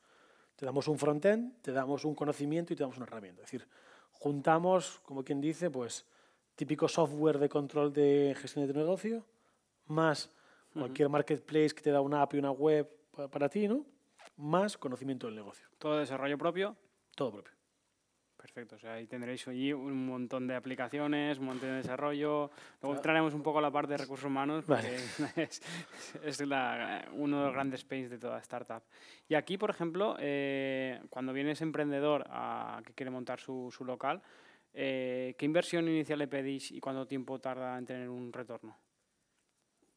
Te 0.57 0.65
damos 0.65 0.87
un 0.87 0.99
frontend, 0.99 1.61
te 1.63 1.73
damos 1.73 2.05
un 2.05 2.15
conocimiento 2.15 2.73
y 2.73 2.77
te 2.77 2.85
damos 2.85 2.97
una 2.97 3.07
herramienta. 3.07 3.43
Es 3.43 3.51
decir, 3.51 3.67
juntamos, 4.13 5.01
como 5.03 5.25
quien 5.25 5.41
dice, 5.41 5.69
pues 5.69 6.07
típico 6.55 6.87
software 6.87 7.39
de 7.39 7.49
control 7.49 7.93
de 7.93 8.37
gestión 8.39 8.65
de 8.65 8.73
tu 8.73 8.79
negocio, 8.79 9.27
más 9.87 10.31
cualquier 10.73 11.09
marketplace 11.09 11.71
que 11.75 11.83
te 11.83 11.91
da 11.91 12.01
una 12.01 12.23
app 12.23 12.35
y 12.35 12.39
una 12.39 12.53
web 12.53 12.89
para 13.31 13.49
ti, 13.49 13.67
¿no? 13.67 13.85
Más 14.37 14.79
conocimiento 14.79 15.27
del 15.27 15.37
negocio. 15.37 15.67
Todo 15.79 15.99
desarrollo 15.99 16.39
propio. 16.39 16.77
Todo 17.17 17.33
propio. 17.33 17.54
Perfecto, 18.45 18.77
o 18.77 18.79
sea, 18.79 18.93
ahí 18.93 19.07
tendréis 19.07 19.49
allí 19.49 19.73
un 19.73 20.05
montón 20.07 20.47
de 20.47 20.55
aplicaciones, 20.55 21.39
un 21.39 21.47
montón 21.47 21.71
de 21.71 21.77
desarrollo. 21.77 22.51
Luego 22.83 22.95
entraremos 22.95 23.33
un 23.33 23.43
poco 23.43 23.59
a 23.59 23.63
la 23.63 23.71
parte 23.71 23.93
de 23.93 23.97
recursos 23.97 24.27
humanos, 24.27 24.65
porque 24.67 24.97
es, 25.37 25.63
es 26.23 26.41
uno 26.43 27.39
de 27.39 27.45
los 27.47 27.55
grandes 27.55 27.85
pains 27.85 28.11
de 28.11 28.19
toda 28.19 28.39
startup. 28.41 28.83
Y 29.27 29.35
aquí, 29.35 29.57
por 29.57 29.71
ejemplo, 29.71 30.17
eh, 30.21 31.01
cuando 31.09 31.33
vienes 31.33 31.63
emprendedor 31.63 32.27
a, 32.29 32.83
que 32.85 32.93
quiere 32.93 33.09
montar 33.09 33.41
su, 33.41 33.73
su 33.75 33.83
local, 33.83 34.21
eh, 34.75 35.35
¿qué 35.39 35.47
inversión 35.47 35.89
inicial 35.89 36.19
le 36.19 36.29
pedís 36.29 36.71
y 36.71 36.81
cuánto 36.81 37.07
tiempo 37.07 37.39
tarda 37.39 37.79
en 37.79 37.87
tener 37.87 38.11
un 38.11 38.31
retorno? 38.31 38.77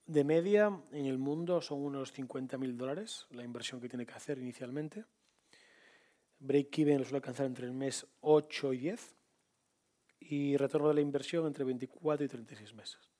De 0.05 0.23
media, 0.23 0.71
en 0.93 1.05
el 1.05 1.17
mundo 1.17 1.59
son 1.59 1.83
unos 1.83 2.13
50.000 2.17 2.77
dólares 2.77 3.27
la 3.31 3.43
inversión 3.43 3.81
que 3.81 3.89
tiene 3.89 4.05
que 4.05 4.13
hacer 4.13 4.37
inicialmente. 4.37 5.03
Break-even 6.39 6.99
lo 6.99 7.03
suele 7.03 7.17
alcanzar 7.17 7.45
entre 7.45 7.65
el 7.65 7.73
mes 7.73 8.05
8 8.21 8.73
y 8.73 8.77
10 8.77 9.15
y 10.19 10.57
retorno 10.57 10.89
de 10.89 10.95
la 10.95 11.01
inversión 11.01 11.47
entre 11.47 11.63
24 11.63 12.25
y 12.25 12.27
36 12.27 12.73
meses. 12.73 13.11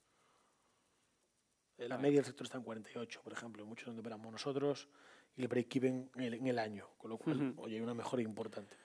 La 1.77 1.97
media 1.97 2.17
del 2.17 2.25
sector 2.25 2.45
está 2.45 2.57
en 2.57 2.63
48, 2.63 3.21
por 3.23 3.33
ejemplo, 3.33 3.65
muchos 3.65 3.85
donde 3.85 4.01
operamos 4.01 4.31
nosotros, 4.31 4.89
y 5.35 5.43
el 5.43 5.47
break-even 5.47 6.09
en, 6.15 6.47
el 6.47 6.57
año, 6.57 6.89
con 6.97 7.11
lo 7.11 7.17
cual, 7.17 7.53
oye, 7.57 7.75
hay 7.75 7.81
una 7.81 7.93
mejora 7.93 8.23
importante. 8.23 8.75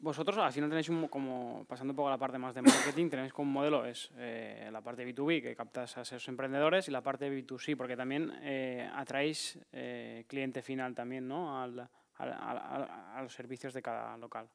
Vosotros 0.00 0.38
al 0.38 0.52
final 0.52 0.70
tenéis 0.70 0.88
un, 0.90 1.08
como, 1.08 1.64
pasando 1.66 1.90
un 1.90 1.96
poco 1.96 2.06
a 2.06 2.12
la 2.12 2.18
parte 2.18 2.38
más 2.38 2.54
de 2.54 2.62
marketing, 2.62 3.08
tenéis 3.10 3.32
como 3.32 3.50
modelo 3.50 3.84
es 3.84 4.12
eh, 4.16 4.68
la 4.70 4.80
parte 4.80 5.04
B2B, 5.04 5.42
que 5.42 5.56
captas 5.56 5.98
a 5.98 6.02
esos 6.02 6.28
emprendedores, 6.28 6.86
y 6.86 6.92
la 6.92 7.02
parte 7.02 7.28
B2C, 7.28 7.76
porque 7.76 7.96
también 7.96 8.32
eh, 8.42 8.88
atraéis 8.94 9.58
eh, 9.72 10.24
cliente 10.28 10.62
final 10.62 10.94
también, 10.94 11.26
¿no? 11.26 11.60
Al, 11.60 11.90
a, 12.18 13.20
los 13.22 13.32
servicios 13.32 13.72
de 13.74 13.82
cada 13.82 14.16
local. 14.16 14.48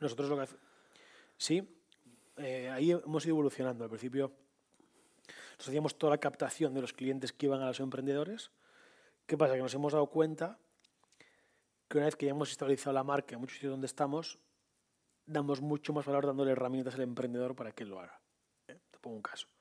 Nosotros 0.00 0.28
lo 0.28 0.36
que 0.36 0.42
hacemos... 0.42 0.62
Sí, 1.36 1.82
eh, 2.36 2.70
ahí 2.70 2.90
hemos 2.92 3.24
ido 3.24 3.34
evolucionando. 3.34 3.84
Al 3.84 3.90
principio 3.90 4.32
nos 5.58 5.68
hacíamos 5.68 5.96
toda 5.96 6.12
la 6.12 6.18
captación 6.18 6.74
de 6.74 6.80
los 6.80 6.92
clientes 6.92 7.32
que 7.32 7.46
iban 7.46 7.62
a 7.62 7.66
los 7.66 7.80
emprendedores. 7.80 8.50
¿Qué 9.26 9.36
pasa? 9.36 9.54
Que 9.54 9.62
nos 9.62 9.74
hemos 9.74 9.92
dado 9.92 10.06
cuenta 10.06 10.58
que 11.88 11.98
una 11.98 12.06
vez 12.06 12.16
que 12.16 12.26
ya 12.26 12.32
hemos 12.32 12.50
estabilizado 12.50 12.94
la 12.94 13.04
marca 13.04 13.34
en 13.34 13.40
muchos 13.40 13.56
sitios 13.56 13.72
donde 13.72 13.86
estamos, 13.86 14.38
damos 15.26 15.60
mucho 15.60 15.92
más 15.92 16.06
valor 16.06 16.26
dándole 16.26 16.52
herramientas 16.52 16.94
al 16.94 17.02
emprendedor 17.02 17.54
para 17.54 17.72
que 17.72 17.84
lo 17.84 18.00
haga. 18.00 18.20
¿Eh? 18.68 18.78
Te 18.90 18.98
pongo 18.98 19.16
un 19.16 19.22
caso 19.22 19.51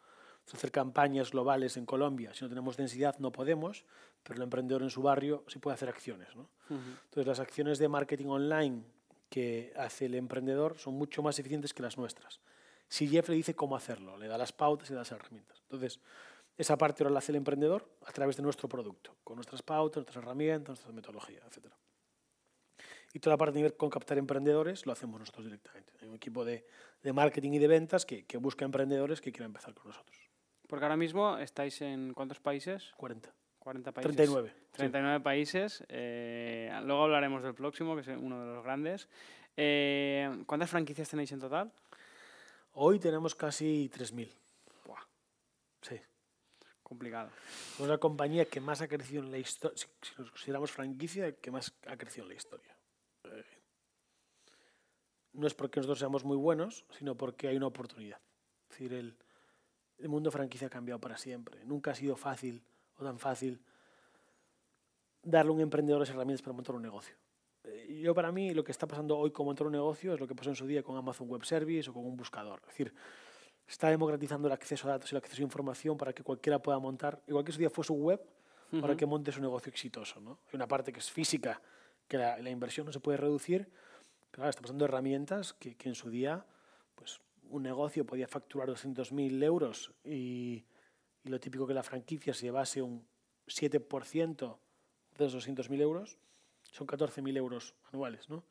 hacer 0.54 0.72
campañas 0.72 1.32
globales 1.32 1.78
en 1.78 1.86
Colombia. 1.86 2.34
Si 2.34 2.44
no 2.44 2.50
tenemos 2.50 2.78
densidad 2.78 3.18
no 3.20 3.32
podemos, 3.32 3.86
pero 4.24 4.38
el 4.38 4.44
emprendedor 4.44 4.84
en 4.84 4.90
su 4.90 5.02
barrio 5.02 5.44
sí 5.48 5.60
puede 5.60 5.76
hacer 5.76 5.90
acciones. 5.90 6.36
¿no? 6.36 6.50
Entonces 6.70 7.28
las 7.28 7.40
acciones 7.40 7.80
de 7.80 7.88
marketing 7.88 8.28
online 8.28 8.84
que 9.30 9.74
hace 9.78 10.06
el 10.06 10.16
emprendedor 10.16 10.78
son 10.78 10.96
mucho 10.96 11.24
más 11.24 11.40
eficientes 11.40 11.74
que 11.74 11.82
las 11.82 11.98
nuestras. 11.98 12.42
Si 12.88 13.08
Jeff 13.08 13.30
le 13.30 13.36
dice 13.36 13.56
cómo 13.56 13.78
hacerlo, 13.78 14.18
le 14.18 14.28
da 14.28 14.38
las 14.38 14.52
pautas 14.52 14.90
y 14.90 14.92
le 14.92 14.96
da 14.96 15.02
las 15.02 15.12
herramientas. 15.14 15.62
Entonces, 15.64 16.02
esa 16.58 16.78
parte 16.78 17.04
ahora 17.04 17.14
la 17.14 17.20
hace 17.20 17.32
el 17.32 17.38
emprendedor 17.38 17.90
a 18.06 18.12
través 18.12 18.36
de 18.36 18.44
nuestro 18.44 18.68
producto, 18.68 19.16
con 19.24 19.36
nuestras 19.36 19.64
pautas, 19.64 19.98
nuestras 19.98 20.22
herramientas, 20.22 20.68
nuestra 20.68 20.92
metodología, 20.92 21.40
etc. 21.48 21.72
Y 23.14 23.20
toda 23.20 23.36
la 23.36 23.38
parte 23.38 23.54
de 23.54 23.60
nivel 23.60 23.78
con 23.78 23.90
captar 23.90 24.18
emprendedores 24.18 24.86
lo 24.86 24.92
hacemos 24.92 25.20
nosotros 25.20 25.46
directamente. 25.46 25.94
Hay 26.02 26.10
un 26.10 26.16
equipo 26.16 26.44
de, 26.44 26.68
de 27.02 27.14
marketing 27.14 27.54
y 27.54 27.60
de 27.60 27.68
ventas 27.68 28.06
que, 28.06 28.26
que 28.26 28.38
busca 28.38 28.66
emprendedores 28.66 29.22
que 29.22 29.32
quieran 29.32 29.50
empezar 29.50 29.74
con 29.74 29.88
nosotros. 29.88 30.21
Porque 30.72 30.86
ahora 30.86 30.96
mismo 30.96 31.38
estáis 31.38 31.82
en 31.82 32.14
cuántos 32.14 32.40
países? 32.40 32.94
40. 32.96 33.30
40 33.60 33.92
países. 33.92 34.16
39. 34.16 34.54
39 34.72 35.20
países. 35.20 35.84
Eh, 35.90 36.72
luego 36.86 37.04
hablaremos 37.04 37.44
del 37.44 37.54
próximo, 37.54 37.94
que 37.94 38.00
es 38.04 38.08
uno 38.08 38.40
de 38.40 38.54
los 38.56 38.64
grandes. 38.64 39.10
Eh, 39.58 40.44
¿Cuántas 40.46 40.70
franquicias 40.70 41.10
tenéis 41.10 41.30
en 41.34 41.42
total? 41.42 41.74
Hoy 42.72 43.00
tenemos 43.00 43.36
casi 43.36 43.92
3.000. 43.94 44.30
Sí. 45.82 46.00
Complicado. 46.84 47.32
Somos 47.76 47.90
la 47.90 47.98
compañía 47.98 48.46
que 48.46 48.62
más 48.62 48.80
ha 48.82 48.88
crecido 48.88 49.24
en 49.24 49.32
la 49.32 49.40
historia, 49.40 49.76
si, 49.78 49.88
nos 50.18 50.32
consideramos 50.32 50.72
franquicia, 50.72 51.34
que 51.36 51.52
más 51.52 51.74
ha 51.86 51.98
crecido 51.98 52.24
en 52.24 52.30
la 52.30 52.36
historia. 52.36 52.78
Eh, 53.26 53.44
no 55.34 55.48
es 55.48 55.54
porque 55.54 55.82
nosotros 55.82 56.00
seamos 56.00 56.24
muy 56.24 56.38
buenos, 56.38 56.86
sino 56.98 57.18
porque 57.18 57.50
hay 57.50 57.58
una 57.58 57.68
oportunidad. 57.68 58.22
Es 58.70 58.78
decir, 58.78 58.94
el 58.94 59.18
el 60.02 60.10
mundo 60.10 60.32
franquicia 60.32 60.68
ha 60.68 60.70
cambiado 60.70 61.00
para 61.00 61.18
siempre. 61.18 61.64
Nunca 61.66 61.92
ha 61.92 61.96
sido 61.96 62.16
fácil 62.16 62.64
o 62.98 63.04
tan 63.04 63.20
fácil 63.20 63.62
darle 65.24 65.52
a 65.52 65.54
un 65.54 65.62
emprendedor 65.62 66.00
las 66.00 66.10
herramientas 66.10 66.42
para 66.42 66.54
montar 66.54 66.76
un 66.76 66.82
negocio. 66.82 67.16
Eh, 67.64 68.02
yo 68.04 68.14
para 68.16 68.32
mí 68.32 68.54
lo 68.54 68.64
que 68.64 68.72
está 68.72 68.88
pasando 68.88 69.18
hoy 69.18 69.32
con 69.32 69.46
montar 69.46 69.68
un 69.68 69.74
negocio 69.74 70.14
es 70.14 70.20
lo 70.20 70.28
que 70.28 70.36
pasó 70.36 70.50
en 70.50 70.56
su 70.56 70.66
día 70.66 70.82
con 70.82 70.98
Amazon 70.98 71.28
Web 71.28 71.46
Service 71.46 71.90
o 71.90 71.94
con 71.94 72.06
un 72.06 72.18
buscador. 72.18 72.60
Es 72.62 72.70
decir, 72.70 72.94
está 73.68 73.90
democratizando 73.90 74.48
el 74.48 74.54
acceso 74.54 74.88
a 74.88 74.92
datos 74.92 75.12
y 75.12 75.16
el 75.16 75.18
acceso 75.18 75.42
a 75.42 75.44
información 75.44 75.98
para 75.98 76.14
que 76.14 76.24
cualquiera 76.24 76.60
pueda 76.60 76.80
montar, 76.80 77.22
igual 77.28 77.46
que 77.46 77.52
su 77.52 77.60
día 77.60 77.70
fue 77.70 77.84
su 77.84 77.94
web, 77.94 78.22
para 78.80 78.96
que 78.96 79.06
monte 79.06 79.34
su 79.34 79.42
negocio 79.42 79.70
exitoso. 79.70 80.22
¿no? 80.22 80.40
Hay 80.48 80.56
una 80.56 80.66
parte 80.66 80.94
que 80.94 81.00
es 81.00 81.12
física, 81.12 81.62
que 82.08 82.18
la, 82.18 82.38
la 82.38 82.50
inversión 82.50 82.86
no 82.86 82.94
se 82.94 83.02
puede 83.02 83.18
reducir, 83.18 83.70
pero 84.32 84.44
ahora 84.44 84.50
está 84.50 84.62
pasando 84.62 84.86
herramientas 84.86 85.54
que, 85.54 85.76
que 85.76 85.90
en 85.90 85.96
su 85.96 86.10
día 86.10 86.46
pues, 86.96 87.20
un 87.52 87.64
negocio 87.64 88.06
podía 88.06 88.28
facturar 88.28 88.70
200.000 88.70 89.44
euros 89.44 89.94
y, 90.04 90.66
lo 91.24 91.40
típico 91.40 91.68
que 91.68 91.76
la 91.76 91.84
franquicia 91.84 92.34
se 92.34 92.48
llevase 92.48 92.82
un 92.82 93.06
7% 93.48 94.58
de 95.18 95.26
esos 95.26 95.48
200.000 95.48 95.82
euros, 95.82 96.18
son 96.64 96.88
14.000 96.88 97.38
euros 97.38 97.76
anuales. 97.92 98.28
¿no? 98.28 98.44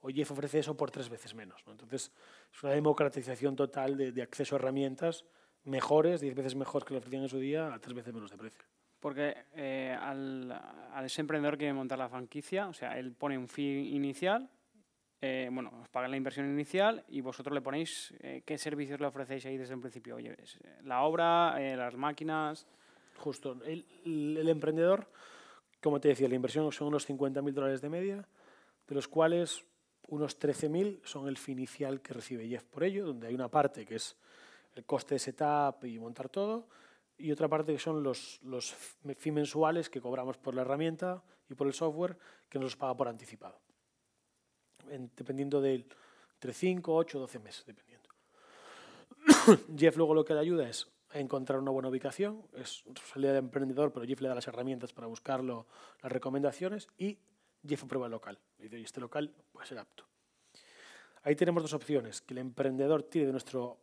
O 0.00 0.08
Jeff 0.08 0.30
ofrece 0.30 0.60
eso 0.60 0.74
por 0.74 0.90
tres 0.90 1.10
veces 1.10 1.34
menos. 1.34 1.62
¿no? 1.66 1.72
Entonces, 1.72 2.12
es 2.50 2.62
una 2.62 2.72
democratización 2.72 3.56
total 3.56 3.98
de, 3.98 4.22
acceso 4.22 4.56
a 4.56 4.58
herramientas 4.58 5.26
mejores, 5.64 6.22
10 6.22 6.34
veces 6.34 6.54
mejor 6.54 6.84
que 6.86 6.94
lo 6.94 6.98
ofrecían 6.98 7.24
en 7.24 7.28
su 7.28 7.38
día, 7.38 7.74
a 7.74 7.78
tres 7.78 7.94
veces 7.94 8.14
menos 8.14 8.30
de 8.30 8.38
precio. 8.38 8.64
Porque 9.00 9.44
eh, 9.54 9.94
al, 10.00 10.50
al 10.50 11.06
emprendedor 11.14 11.58
que 11.58 11.70
montar 11.74 11.98
la 11.98 12.08
franquicia, 12.08 12.68
o 12.68 12.72
sea, 12.72 12.98
él 12.98 13.12
pone 13.12 13.36
un 13.36 13.48
fee 13.48 13.94
inicial 13.94 14.48
eh, 15.26 15.48
bueno, 15.50 15.72
os 15.80 15.88
pagan 15.88 16.10
la 16.10 16.18
inversión 16.18 16.44
inicial 16.44 17.02
y 17.08 17.22
vosotros 17.22 17.54
le 17.54 17.62
ponéis 17.62 18.12
eh, 18.20 18.42
qué 18.44 18.58
servicios 18.58 19.00
le 19.00 19.06
ofrecéis 19.06 19.46
ahí 19.46 19.56
desde 19.56 19.72
el 19.72 19.80
principio. 19.80 20.16
Oye, 20.16 20.32
eh, 20.32 20.80
la 20.82 21.00
obra, 21.00 21.58
las 21.76 21.96
máquinas. 21.96 22.66
Justo. 23.16 23.56
El, 23.64 24.46
emprendedor, 24.46 25.08
como 25.80 25.98
te 25.98 26.08
decía, 26.08 26.28
la 26.28 26.34
inversión 26.34 26.70
son 26.72 26.88
unos 26.88 27.08
50.000 27.08 27.52
dólares 27.54 27.80
de 27.80 27.88
media, 27.88 28.28
de 28.86 28.94
los 28.94 29.08
cuales 29.08 29.64
unos 30.08 30.38
13.000 30.38 31.00
son 31.04 31.26
el 31.26 31.38
fin 31.38 31.58
inicial 31.58 32.02
que 32.02 32.12
recibe 32.12 32.46
Jeff 32.46 32.64
por 32.64 32.84
ello, 32.84 33.06
donde 33.06 33.28
hay 33.28 33.34
una 33.34 33.48
parte 33.48 33.86
que 33.86 33.94
es 33.94 34.18
el 34.74 34.84
coste 34.84 35.14
de 35.14 35.20
setup 35.20 35.86
y 35.86 35.98
montar 35.98 36.28
todo, 36.28 36.68
y 37.16 37.32
otra 37.32 37.48
parte 37.48 37.72
que 37.72 37.78
son 37.78 38.02
los, 38.02 38.42
los 38.42 38.76
mensuales 39.02 39.88
que 39.88 40.02
cobramos 40.02 40.36
por 40.36 40.54
la 40.54 40.60
herramienta 40.60 41.22
y 41.48 41.54
por 41.54 41.66
el 41.66 41.72
software 41.72 42.18
que 42.50 42.58
nos 42.58 42.66
los 42.66 42.76
paga 42.76 42.94
por 42.94 43.08
anticipado 43.08 43.63
dependiendo 45.16 45.60
de 45.60 45.86
entre 46.34 46.52
5, 46.52 46.94
8, 46.94 47.18
12 47.18 47.38
meses, 47.38 47.64
dependiendo. 47.66 48.10
Jeff 49.76 49.96
luego 49.96 50.14
lo 50.14 50.24
que 50.24 50.34
le 50.34 50.40
ayuda 50.40 50.68
es 50.68 50.90
a 51.10 51.18
encontrar 51.20 51.58
una 51.58 51.70
buena 51.70 51.88
ubicación, 51.88 52.42
es 52.54 52.82
responsabilidad 52.86 53.32
de 53.32 53.38
emprendedor, 53.38 53.92
pero 53.92 54.04
Jeff 54.04 54.20
le 54.20 54.28
da 54.28 54.34
las 54.34 54.48
herramientas 54.48 54.92
para 54.92 55.06
buscarlo, 55.06 55.66
las 56.02 56.10
recomendaciones 56.10 56.88
y 56.98 57.18
Jeff 57.66 57.84
prueba 57.84 58.06
el 58.06 58.12
local. 58.12 58.38
Y 58.58 58.82
este 58.82 59.00
local 59.00 59.32
puede 59.52 59.66
ser 59.66 59.78
apto. 59.78 60.04
Ahí 61.22 61.36
tenemos 61.36 61.62
dos 61.62 61.72
opciones, 61.72 62.20
que 62.20 62.34
el 62.34 62.38
emprendedor 62.38 63.04
tire 63.04 63.26
de 63.26 63.32
nuestro 63.32 63.78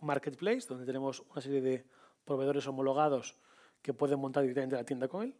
marketplace, 0.00 0.66
donde 0.68 0.86
tenemos 0.86 1.20
una 1.20 1.40
serie 1.40 1.60
de 1.60 1.84
proveedores 2.24 2.66
homologados 2.66 3.36
que 3.82 3.92
pueden 3.92 4.18
montar 4.18 4.42
directamente 4.42 4.76
la 4.76 4.84
tienda 4.84 5.08
con 5.08 5.24
él, 5.24 5.36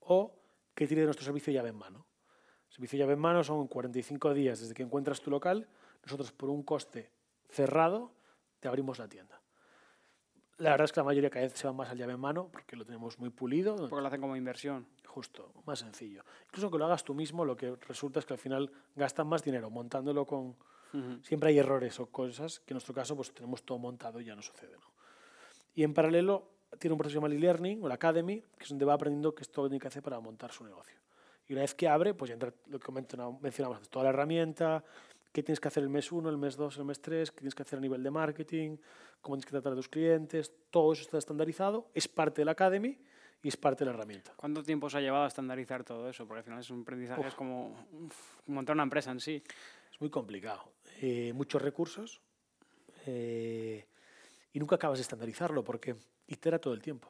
o 0.00 0.38
que 0.74 0.86
tire 0.86 1.00
de 1.00 1.06
nuestro 1.06 1.24
servicio 1.24 1.52
llave 1.52 1.70
en 1.70 1.76
mano. 1.76 2.06
Servicio 2.78 3.00
llave 3.00 3.14
en 3.14 3.18
mano 3.18 3.42
son 3.42 3.66
45 3.66 4.34
días 4.34 4.60
desde 4.60 4.72
que 4.72 4.84
encuentras 4.84 5.20
tu 5.20 5.32
local. 5.32 5.66
Nosotros 6.04 6.30
por 6.30 6.48
un 6.48 6.62
coste 6.62 7.10
cerrado 7.48 8.12
te 8.60 8.68
abrimos 8.68 9.00
la 9.00 9.08
tienda. 9.08 9.40
La 10.58 10.70
verdad 10.70 10.84
es 10.84 10.92
que 10.92 11.00
la 11.00 11.04
mayoría 11.04 11.28
cada 11.28 11.44
vez 11.44 11.54
se 11.54 11.66
va 11.66 11.72
más 11.72 11.90
al 11.90 11.98
llave 11.98 12.12
en 12.12 12.20
mano 12.20 12.48
porque 12.52 12.76
lo 12.76 12.84
tenemos 12.84 13.18
muy 13.18 13.30
pulido. 13.30 13.74
Porque 13.74 14.00
lo 14.00 14.06
hacen 14.06 14.20
como 14.20 14.36
inversión. 14.36 14.86
Justo, 15.04 15.52
más 15.66 15.80
sencillo. 15.80 16.22
Incluso 16.46 16.70
que 16.70 16.78
lo 16.78 16.84
hagas 16.84 17.02
tú 17.02 17.14
mismo, 17.14 17.44
lo 17.44 17.56
que 17.56 17.74
resulta 17.88 18.20
es 18.20 18.26
que 18.26 18.34
al 18.34 18.38
final 18.38 18.70
gastan 18.94 19.26
más 19.26 19.42
dinero 19.42 19.70
montándolo 19.70 20.24
con... 20.24 20.54
Siempre 21.22 21.48
hay 21.48 21.58
errores 21.58 21.98
o 21.98 22.06
cosas 22.06 22.60
que 22.60 22.74
en 22.74 22.76
nuestro 22.76 22.94
caso 22.94 23.16
pues 23.16 23.34
tenemos 23.34 23.64
todo 23.64 23.78
montado 23.78 24.20
y 24.20 24.24
ya 24.24 24.36
no 24.36 24.42
sucede. 24.42 24.76
¿no? 24.76 24.86
Y 25.74 25.82
en 25.82 25.94
paralelo 25.94 26.48
tiene 26.78 26.92
un 26.92 26.98
proceso 26.98 27.16
llamado 27.16 27.34
e-learning 27.34 27.82
o 27.82 27.88
la 27.88 27.94
Academy, 27.94 28.40
que 28.56 28.62
es 28.62 28.68
donde 28.68 28.84
va 28.84 28.94
aprendiendo 28.94 29.34
qué 29.34 29.42
es 29.42 29.50
todo 29.50 29.64
lo 29.64 29.68
que 29.68 29.72
tiene 29.72 29.80
que 29.80 29.88
hacer 29.88 30.02
para 30.04 30.20
montar 30.20 30.52
su 30.52 30.62
negocio 30.62 30.96
Y 31.48 31.54
una 31.54 31.62
vez 31.62 31.74
que 31.74 31.88
abre, 31.88 32.14
pues 32.14 32.28
ya 32.28 32.34
entra 32.34 32.52
lo 32.66 32.78
que 32.78 32.92
mencionamos, 32.92 33.88
toda 33.88 34.04
la 34.04 34.10
herramienta, 34.10 34.84
qué 35.32 35.42
tienes 35.42 35.60
que 35.60 35.68
hacer 35.68 35.82
el 35.82 35.88
mes 35.88 36.12
1, 36.12 36.28
el 36.28 36.36
mes 36.36 36.56
2, 36.56 36.76
el 36.78 36.84
mes 36.84 37.00
3, 37.00 37.30
qué 37.30 37.38
tienes 37.38 37.54
que 37.54 37.62
hacer 37.62 37.78
a 37.78 37.82
nivel 37.82 38.02
de 38.02 38.10
marketing, 38.10 38.76
cómo 39.20 39.36
tienes 39.36 39.46
que 39.46 39.52
tratar 39.52 39.72
a 39.72 39.76
tus 39.76 39.88
clientes, 39.88 40.52
todo 40.70 40.92
eso 40.92 41.02
está 41.02 41.18
estandarizado, 41.18 41.90
es 41.94 42.06
parte 42.06 42.42
de 42.42 42.44
la 42.44 42.52
Academy 42.52 42.98
y 43.42 43.48
es 43.48 43.56
parte 43.56 43.84
de 43.84 43.90
la 43.90 43.96
herramienta. 43.96 44.32
¿Cuánto 44.36 44.62
tiempo 44.62 44.90
se 44.90 44.98
ha 44.98 45.00
llevado 45.00 45.24
a 45.24 45.28
estandarizar 45.28 45.84
todo 45.84 46.08
eso? 46.10 46.26
Porque 46.26 46.38
al 46.38 46.44
final 46.44 46.60
es 46.60 46.70
un 46.70 46.82
aprendizaje, 46.82 47.26
es 47.26 47.34
como 47.34 47.86
montar 48.46 48.74
una 48.74 48.82
empresa 48.82 49.10
en 49.10 49.20
sí. 49.20 49.42
Es 49.90 50.00
muy 50.00 50.10
complicado. 50.10 50.72
Eh, 51.00 51.32
muchos 51.32 51.62
recursos 51.62 52.20
eh, 53.06 53.86
y 54.52 54.58
nunca 54.58 54.76
acabas 54.76 54.98
de 54.98 55.02
estandarizarlo 55.02 55.64
porque 55.64 55.96
itera 56.26 56.58
todo 56.58 56.74
el 56.74 56.82
tiempo. 56.82 57.08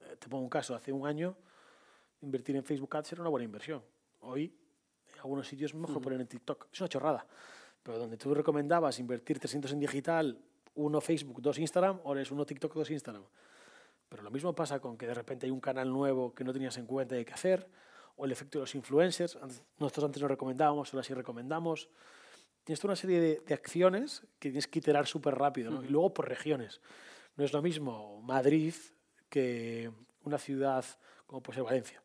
Eh, 0.00 0.16
te 0.18 0.28
pongo 0.28 0.44
un 0.44 0.50
caso, 0.50 0.74
hace 0.74 0.92
un 0.92 1.06
año 1.06 1.36
invertir 2.22 2.56
en 2.56 2.64
Facebook 2.64 2.96
Ads 2.96 3.12
era 3.12 3.20
una 3.20 3.30
buena 3.30 3.44
inversión. 3.44 3.82
Hoy 4.20 4.54
en 5.12 5.18
algunos 5.20 5.46
sitios 5.46 5.74
mejor 5.74 6.00
poner 6.00 6.20
en 6.20 6.26
TikTok. 6.26 6.68
Es 6.72 6.80
una 6.80 6.88
chorrada. 6.88 7.26
Pero 7.82 7.98
donde 7.98 8.16
tú 8.16 8.32
recomendabas 8.32 8.98
invertir 8.98 9.38
300 9.38 9.72
en 9.72 9.80
digital, 9.80 10.38
uno 10.74 11.00
Facebook, 11.00 11.42
dos 11.42 11.58
Instagram, 11.58 12.00
ahora 12.04 12.22
es 12.22 12.30
uno 12.30 12.46
TikTok, 12.46 12.74
dos 12.74 12.90
Instagram. 12.90 13.24
Pero 14.08 14.22
lo 14.22 14.30
mismo 14.30 14.54
pasa 14.54 14.78
con 14.80 14.96
que 14.96 15.06
de 15.06 15.14
repente 15.14 15.46
hay 15.46 15.50
un 15.50 15.60
canal 15.60 15.90
nuevo 15.90 16.34
que 16.34 16.44
no 16.44 16.52
tenías 16.52 16.76
en 16.76 16.86
cuenta 16.86 17.14
y 17.14 17.18
hay 17.18 17.24
que 17.24 17.32
hacer, 17.32 17.68
o 18.16 18.24
el 18.24 18.32
efecto 18.32 18.58
de 18.58 18.62
los 18.62 18.74
influencers. 18.74 19.38
Nosotros 19.78 20.04
antes 20.04 20.22
no 20.22 20.28
recomendábamos, 20.28 20.92
ahora 20.92 21.02
sí 21.02 21.14
recomendamos. 21.14 21.88
Tienes 22.62 22.78
toda 22.78 22.92
una 22.92 22.96
serie 22.96 23.42
de, 23.44 23.54
acciones 23.54 24.20
que 24.38 24.50
tienes 24.50 24.68
que 24.68 24.78
iterar 24.78 25.06
súper 25.06 25.34
rápido, 25.34 25.82
y 25.82 25.88
luego 25.88 26.14
por 26.14 26.28
regiones. 26.28 26.80
No 27.36 27.44
es 27.44 27.52
lo 27.52 27.62
mismo 27.62 28.20
Madrid 28.22 28.74
que 29.28 29.90
una 30.24 30.38
ciudad 30.38 30.84
como 31.26 31.42
puede 31.42 31.56
ser 31.56 31.64
Valencia. 31.64 32.01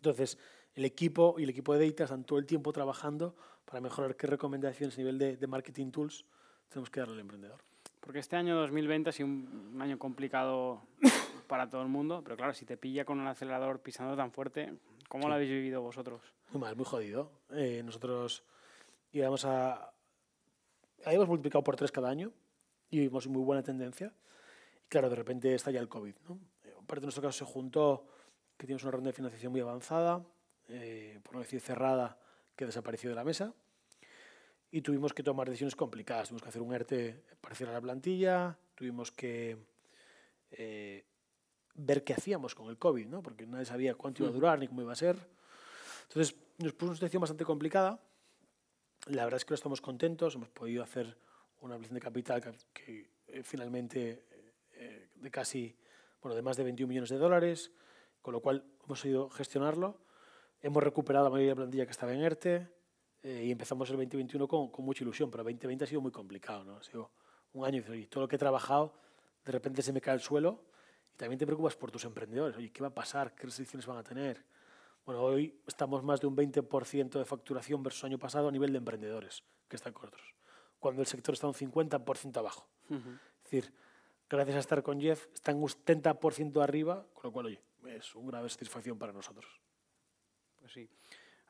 Entonces, 0.00 0.38
el 0.74 0.84
equipo 0.84 1.36
y 1.38 1.44
el 1.44 1.50
equipo 1.50 1.74
de 1.74 1.86
data 1.86 2.04
están 2.04 2.24
todo 2.24 2.38
el 2.38 2.46
tiempo 2.46 2.72
trabajando 2.72 3.36
para 3.64 3.80
mejorar 3.80 4.16
qué 4.16 4.26
recomendaciones 4.26 4.96
a 4.96 4.98
nivel 4.98 5.18
de, 5.18 5.36
de 5.36 5.46
marketing 5.46 5.90
tools 5.90 6.24
tenemos 6.70 6.88
que 6.88 7.00
darle 7.00 7.14
al 7.14 7.20
emprendedor. 7.20 7.60
Porque 8.00 8.20
este 8.20 8.36
año 8.36 8.56
2020 8.56 9.10
ha 9.10 9.12
sido 9.12 9.28
un 9.28 9.78
año 9.80 9.98
complicado 9.98 10.82
para 11.48 11.68
todo 11.68 11.82
el 11.82 11.88
mundo, 11.88 12.22
pero 12.24 12.36
claro, 12.36 12.54
si 12.54 12.64
te 12.64 12.76
pilla 12.76 13.04
con 13.04 13.20
un 13.20 13.26
acelerador 13.26 13.80
pisando 13.80 14.16
tan 14.16 14.32
fuerte, 14.32 14.72
¿cómo 15.08 15.28
lo 15.28 15.34
habéis 15.34 15.50
vivido 15.50 15.82
vosotros? 15.82 16.22
Muy 16.52 16.60
mal, 16.60 16.76
muy 16.76 16.86
jodido. 16.86 17.30
Eh, 17.50 17.82
nosotros 17.84 18.44
íbamos 19.12 19.44
a... 19.44 19.92
Habíamos 21.04 21.28
multiplicado 21.28 21.62
por 21.62 21.76
tres 21.76 21.92
cada 21.92 22.08
año 22.08 22.32
y 22.88 23.00
vimos 23.00 23.26
muy 23.26 23.42
buena 23.42 23.62
tendencia. 23.62 24.14
Y 24.86 24.88
claro, 24.88 25.10
de 25.10 25.16
repente 25.16 25.54
está 25.54 25.70
ya 25.70 25.80
el 25.80 25.88
COVID. 25.88 26.14
¿no? 26.28 26.38
Eh, 26.64 26.74
parte 26.86 27.00
de 27.00 27.06
nuestro 27.06 27.22
caso 27.22 27.44
se 27.44 27.52
juntó 27.52 28.06
que 28.60 28.66
tienes 28.66 28.82
una 28.82 28.92
ronda 28.92 29.08
de 29.08 29.14
financiación 29.14 29.52
muy 29.52 29.62
avanzada, 29.62 30.22
eh, 30.68 31.18
por 31.22 31.32
no 31.32 31.40
decir 31.40 31.62
cerrada, 31.62 32.18
que 32.54 32.66
desapareció 32.66 33.08
de 33.08 33.16
la 33.16 33.24
mesa 33.24 33.54
y 34.70 34.82
tuvimos 34.82 35.14
que 35.14 35.22
tomar 35.22 35.48
decisiones 35.48 35.74
complicadas. 35.74 36.28
Tuvimos 36.28 36.42
que 36.42 36.48
hacer 36.50 36.60
un 36.60 36.74
ERTE 36.74 37.24
parcial 37.40 37.70
a 37.70 37.72
la 37.72 37.80
plantilla, 37.80 38.58
tuvimos 38.74 39.10
que 39.10 39.56
eh, 40.50 41.06
ver 41.74 42.04
qué 42.04 42.12
hacíamos 42.12 42.54
con 42.54 42.68
el 42.68 42.76
COVID, 42.76 43.06
¿no? 43.06 43.22
porque 43.22 43.46
nadie 43.46 43.64
sabía 43.64 43.94
cuánto 43.94 44.22
iba 44.22 44.30
a 44.30 44.34
durar 44.34 44.58
ni 44.58 44.68
cómo 44.68 44.82
iba 44.82 44.92
a 44.92 44.96
ser. 44.96 45.16
Entonces 46.08 46.36
nos 46.58 46.74
puso 46.74 46.90
una 46.90 46.96
situación 46.96 47.22
bastante 47.22 47.46
complicada. 47.46 47.98
La 49.06 49.24
verdad 49.24 49.38
es 49.38 49.46
que 49.46 49.52
no 49.52 49.56
estamos 49.56 49.80
contentos, 49.80 50.34
hemos 50.34 50.50
podido 50.50 50.82
hacer 50.82 51.16
una 51.60 51.76
ampliación 51.76 51.94
de 51.94 52.00
capital 52.00 52.42
que, 52.74 53.10
eh, 53.26 53.42
finalmente 53.42 54.26
eh, 54.74 55.08
de 55.14 55.30
casi, 55.30 55.74
bueno, 56.20 56.36
de 56.36 56.42
más 56.42 56.58
de 56.58 56.64
21 56.64 56.88
millones 56.88 57.08
de 57.08 57.16
dólares, 57.16 57.72
con 58.22 58.32
lo 58.32 58.40
cual 58.40 58.64
hemos 58.84 59.04
ido 59.04 59.30
gestionarlo. 59.30 59.98
Hemos 60.62 60.82
recuperado 60.82 61.24
la 61.24 61.30
mayoría 61.30 61.50
de 61.50 61.54
la 61.54 61.62
plantilla 61.62 61.84
que 61.86 61.92
estaba 61.92 62.12
en 62.12 62.20
ERTE, 62.20 62.68
eh, 63.22 63.44
y 63.46 63.50
empezamos 63.50 63.88
el 63.90 63.96
2021 63.96 64.48
con, 64.48 64.70
con, 64.70 64.84
mucha 64.84 65.04
ilusión, 65.04 65.30
pero 65.30 65.42
el 65.42 65.54
2020 65.54 65.84
ha 65.84 65.86
sido 65.86 66.00
muy 66.00 66.10
complicado, 66.10 66.64
¿no? 66.64 66.76
Ha 66.76 66.82
sido 66.82 67.10
un 67.52 67.66
año 67.66 67.82
y 67.94 68.06
todo 68.06 68.22
lo 68.22 68.28
que 68.28 68.36
he 68.36 68.38
trabajado 68.38 68.94
de 69.44 69.52
repente 69.52 69.82
se 69.82 69.92
me 69.92 70.00
cae 70.00 70.14
al 70.14 70.20
suelo 70.20 70.62
y 71.12 71.16
también 71.16 71.38
te 71.38 71.46
preocupas 71.46 71.76
por 71.76 71.90
tus 71.90 72.04
emprendedores. 72.04 72.56
Oye, 72.56 72.70
¿qué 72.70 72.82
va 72.82 72.88
a 72.88 72.94
pasar? 72.94 73.34
¿Qué 73.34 73.44
restricciones 73.44 73.86
van 73.86 73.98
a 73.98 74.02
tener? 74.02 74.44
Bueno, 75.04 75.22
hoy 75.22 75.60
estamos 75.66 76.02
más 76.02 76.20
de 76.20 76.26
un 76.26 76.36
20% 76.36 77.18
de 77.18 77.24
facturación 77.24 77.82
versus 77.82 78.04
año 78.04 78.18
pasado 78.18 78.48
a 78.48 78.52
nivel 78.52 78.72
de 78.72 78.78
emprendedores 78.78 79.42
que 79.68 79.76
están 79.76 79.92
con 79.92 80.08
otros, 80.08 80.34
cuando 80.78 81.00
el 81.00 81.06
sector 81.06 81.34
está 81.34 81.46
un 81.46 81.54
50% 81.54 82.36
abajo. 82.36 82.68
Es 82.90 83.44
decir, 83.44 83.72
gracias 84.28 84.56
a 84.56 84.60
estar 84.60 84.82
con 84.82 85.00
Jeff, 85.00 85.26
están 85.32 85.56
un 85.56 85.68
70% 85.68 86.62
arriba, 86.62 87.06
con 87.14 87.28
lo 87.28 87.32
cual, 87.32 87.46
oye, 87.46 87.62
es 87.88 88.14
una 88.14 88.38
grave 88.38 88.48
satisfacción 88.48 88.98
para 88.98 89.12
nosotros. 89.12 89.60
Pues 90.58 90.72
sí. 90.72 90.88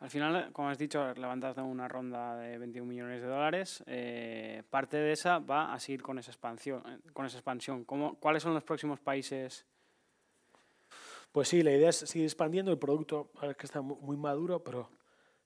Al 0.01 0.09
final, 0.09 0.51
como 0.53 0.71
has 0.71 0.79
dicho, 0.79 1.13
levantaste 1.13 1.61
una 1.61 1.87
ronda 1.87 2.37
de 2.37 2.57
21 2.57 2.89
millones 2.89 3.21
de 3.21 3.29
dólares. 3.29 3.85
Eh, 3.87 4.63
parte 4.71 4.97
de 4.97 5.13
esa 5.13 5.41
va 5.41 5.75
a 5.75 5.79
seguir 5.79 6.03
con 6.03 6.19
esa 6.19 6.31
expansión. 6.31 6.83
Eh, 6.87 7.11
con 7.13 7.27
esa 7.27 7.37
expansión. 7.37 7.85
¿Cómo, 7.85 8.19
¿Cuáles 8.19 8.43
son 8.43 8.55
los 8.55 8.65
próximos 8.65 8.99
países? 8.99 9.67
Pues 11.33 11.49
sí, 11.49 11.63
la 11.63 11.73
idea 11.73 11.91
es 11.91 11.97
seguir 11.97 12.25
expandiendo. 12.25 12.73
El 12.73 12.79
producto 12.79 13.31
ahora 13.37 13.53
que 13.53 13.67
está 13.67 13.83
muy 13.83 14.17
maduro, 14.17 14.65
pero 14.65 14.91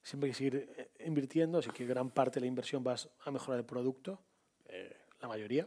siempre 0.03 0.29
hay 0.29 0.33
que 0.33 0.38
seguir 0.38 0.73
eh, 0.77 0.90
invirtiendo. 1.05 1.59
Así 1.59 1.70
que 1.70 1.85
gran 1.85 2.11
parte 2.11 2.35
de 2.35 2.42
la 2.42 2.47
inversión 2.47 2.85
va 2.87 2.94
a 3.25 3.31
mejorar 3.33 3.59
el 3.59 3.66
producto, 3.66 4.20
la 5.20 5.29
mayoría. 5.29 5.66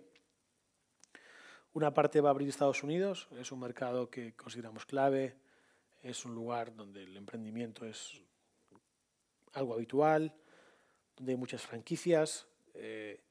Una 1.73 1.93
parte 1.93 2.21
va 2.21 2.29
a 2.29 2.31
abrir 2.31 2.49
Estados 2.49 2.83
Unidos. 2.83 3.27
Es 3.39 3.51
un 3.51 3.59
mercado 3.59 4.09
que 4.09 4.35
consideramos 4.35 4.85
clave. 4.85 5.37
Es 6.01 6.25
un 6.25 6.33
lugar 6.33 6.75
donde 6.75 7.03
el 7.03 7.15
emprendimiento 7.17 7.85
es 7.85 8.21
algo 9.53 9.73
habitual, 9.73 10.33
donde 11.15 11.33
hay 11.33 11.37
muchas 11.37 11.61
franquicias 11.63 12.47
eh, 12.73 13.21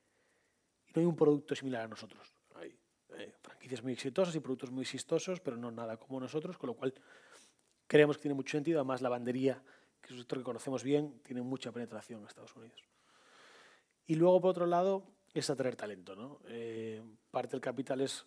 y 0.86 0.92
no 0.92 1.00
hay 1.00 1.06
un 1.06 1.16
producto 1.16 1.54
similar 1.54 1.82
a 1.82 1.88
nosotros. 1.88 2.34
Hay 2.54 2.76
eh, 3.10 3.32
franquicias 3.40 3.82
muy 3.82 3.92
exitosas 3.92 4.34
y 4.34 4.40
productos 4.40 4.70
muy 4.70 4.82
exitosos, 4.82 5.40
pero 5.40 5.56
no 5.56 5.70
nada 5.70 5.96
como 5.96 6.20
nosotros, 6.20 6.58
con 6.58 6.68
lo 6.68 6.74
cual 6.74 6.94
creemos 7.86 8.16
que 8.16 8.22
tiene 8.22 8.34
mucho 8.34 8.52
sentido. 8.52 8.80
Además, 8.80 9.02
la 9.02 9.08
bandería, 9.08 9.62
que 10.00 10.08
es 10.08 10.12
un 10.12 10.18
sector 10.18 10.38
que 10.38 10.44
conocemos 10.44 10.82
bien, 10.82 11.20
tiene 11.22 11.42
mucha 11.42 11.72
penetración 11.72 12.20
en 12.20 12.26
Estados 12.26 12.54
Unidos. 12.56 12.82
Y 14.06 14.16
luego, 14.16 14.40
por 14.40 14.50
otro 14.50 14.66
lado, 14.66 15.04
es 15.40 15.50
atraer 15.50 15.76
talento. 15.76 16.16
¿no? 16.16 16.40
Eh, 16.48 17.02
parte 17.30 17.52
del 17.52 17.60
capital 17.60 18.00
es 18.00 18.26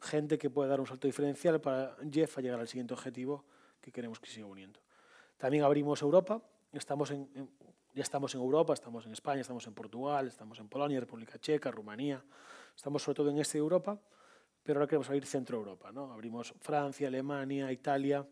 gente 0.00 0.38
que 0.38 0.50
puede 0.50 0.68
dar 0.68 0.80
un 0.80 0.86
salto 0.86 1.06
diferencial 1.06 1.60
para 1.60 1.96
Jeff 2.10 2.38
a 2.38 2.40
llegar 2.40 2.60
al 2.60 2.68
siguiente 2.68 2.94
objetivo 2.94 3.44
que 3.80 3.90
queremos 3.90 4.20
que 4.20 4.30
siga 4.30 4.46
uniendo. 4.46 4.80
También 5.36 5.64
abrimos 5.64 6.02
Europa, 6.02 6.42
ya 6.72 6.78
estamos 6.78 7.10
en 8.34 8.40
Europa, 8.40 8.74
estamos 8.74 9.06
en 9.06 9.12
España, 9.12 9.40
estamos 9.40 9.66
en 9.66 9.74
Portugal, 9.74 10.26
estamos 10.26 10.58
en 10.58 10.68
Polonia, 10.68 11.00
República 11.00 11.38
Checa, 11.38 11.70
Rumanía, 11.70 12.22
estamos 12.74 13.02
sobre 13.02 13.16
todo 13.16 13.30
en 13.30 13.38
este 13.38 13.58
Europa, 13.58 14.00
pero 14.62 14.78
ahora 14.78 14.88
queremos 14.88 15.08
abrir 15.08 15.26
Centro 15.26 15.58
Europa. 15.58 15.90
¿no? 15.92 16.12
Abrimos 16.12 16.54
Francia, 16.60 17.08
Alemania, 17.08 17.72
Italia, 17.72 18.26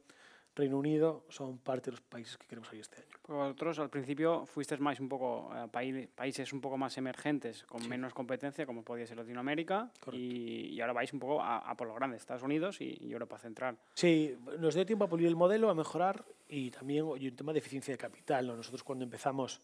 Reino 0.57 0.79
Unido, 0.79 1.25
son 1.29 1.59
parte 1.59 1.91
de 1.91 1.99
los 1.99 2.01
países 2.01 2.39
que 2.39 2.47
queremos 2.47 2.69
abrir 2.69 2.81
este 2.81 2.97
año. 2.97 3.17
Pues 3.23 3.37
vosotros 3.37 3.79
al 3.79 3.91
principio 3.91 4.47
fuisteis 4.47 4.81
más 4.81 4.99
un 4.99 5.09
poco 5.09 5.53
a 5.53 5.69
eh, 5.83 6.09
países 6.15 6.53
un 6.53 6.63
poco 6.63 6.79
más 6.79 6.97
emergentes, 6.97 7.65
con 7.65 7.87
menos 7.89 8.15
competencia, 8.15 8.65
como 8.65 8.83
podía 8.83 9.07
ser 9.07 9.19
Latinoamérica, 9.19 9.93
y, 10.13 10.69
y, 10.73 10.81
ahora 10.81 10.95
vais 10.95 11.13
un 11.13 11.21
poco 11.21 11.43
a, 11.43 11.75
por 11.77 11.89
lo 11.89 11.95
grande, 11.95 12.17
Estados 12.17 12.43
Unidos 12.43 12.81
y, 12.81 12.97
y, 13.01 13.13
Europa 13.13 13.39
Central. 13.39 13.77
Sí, 13.95 14.35
nos 14.59 14.75
dio 14.75 14.87
tiempo 14.87 15.05
a 15.05 15.09
pulir 15.09 15.29
el 15.29 15.37
modelo, 15.37 15.69
a 15.69 15.75
mejorar, 15.75 16.25
y 16.49 16.71
también 16.71 17.05
y 17.19 17.29
un 17.29 17.37
tema 17.37 17.53
de 17.53 17.59
eficiencia 17.59 17.93
de 17.93 17.99
capital. 17.99 18.47
Nosotros 18.47 18.83
cuando 18.83 19.05
empezamos 19.05 19.61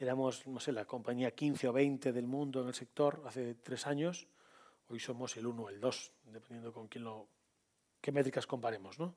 éramos, 0.00 0.46
no 0.46 0.58
sé, 0.60 0.72
la 0.72 0.86
compañía 0.86 1.30
15 1.30 1.68
o 1.68 1.72
20 1.72 2.12
del 2.12 2.26
mundo 2.26 2.62
en 2.62 2.68
el 2.68 2.74
sector 2.74 3.22
hace 3.26 3.54
tres 3.54 3.86
años, 3.86 4.26
hoy 4.88 4.98
somos 4.98 5.36
el 5.36 5.46
1 5.46 5.62
o 5.62 5.68
el 5.68 5.78
2, 5.78 6.12
dependiendo 6.32 6.72
con 6.72 6.88
quién 6.88 7.04
lo, 7.04 7.28
qué 8.00 8.10
métricas 8.10 8.46
comparemos, 8.46 8.98
¿no? 8.98 9.14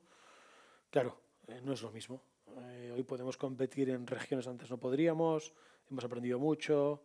Claro, 0.94 1.18
eh, 1.48 1.60
no 1.60 1.72
es 1.72 1.82
lo 1.82 1.90
mismo. 1.90 2.22
Eh, 2.56 2.92
hoy 2.94 3.02
podemos 3.02 3.36
competir 3.36 3.90
en 3.90 4.06
regiones 4.06 4.46
antes 4.46 4.70
no 4.70 4.78
podríamos, 4.78 5.52
hemos 5.90 6.04
aprendido 6.04 6.38
mucho. 6.38 7.02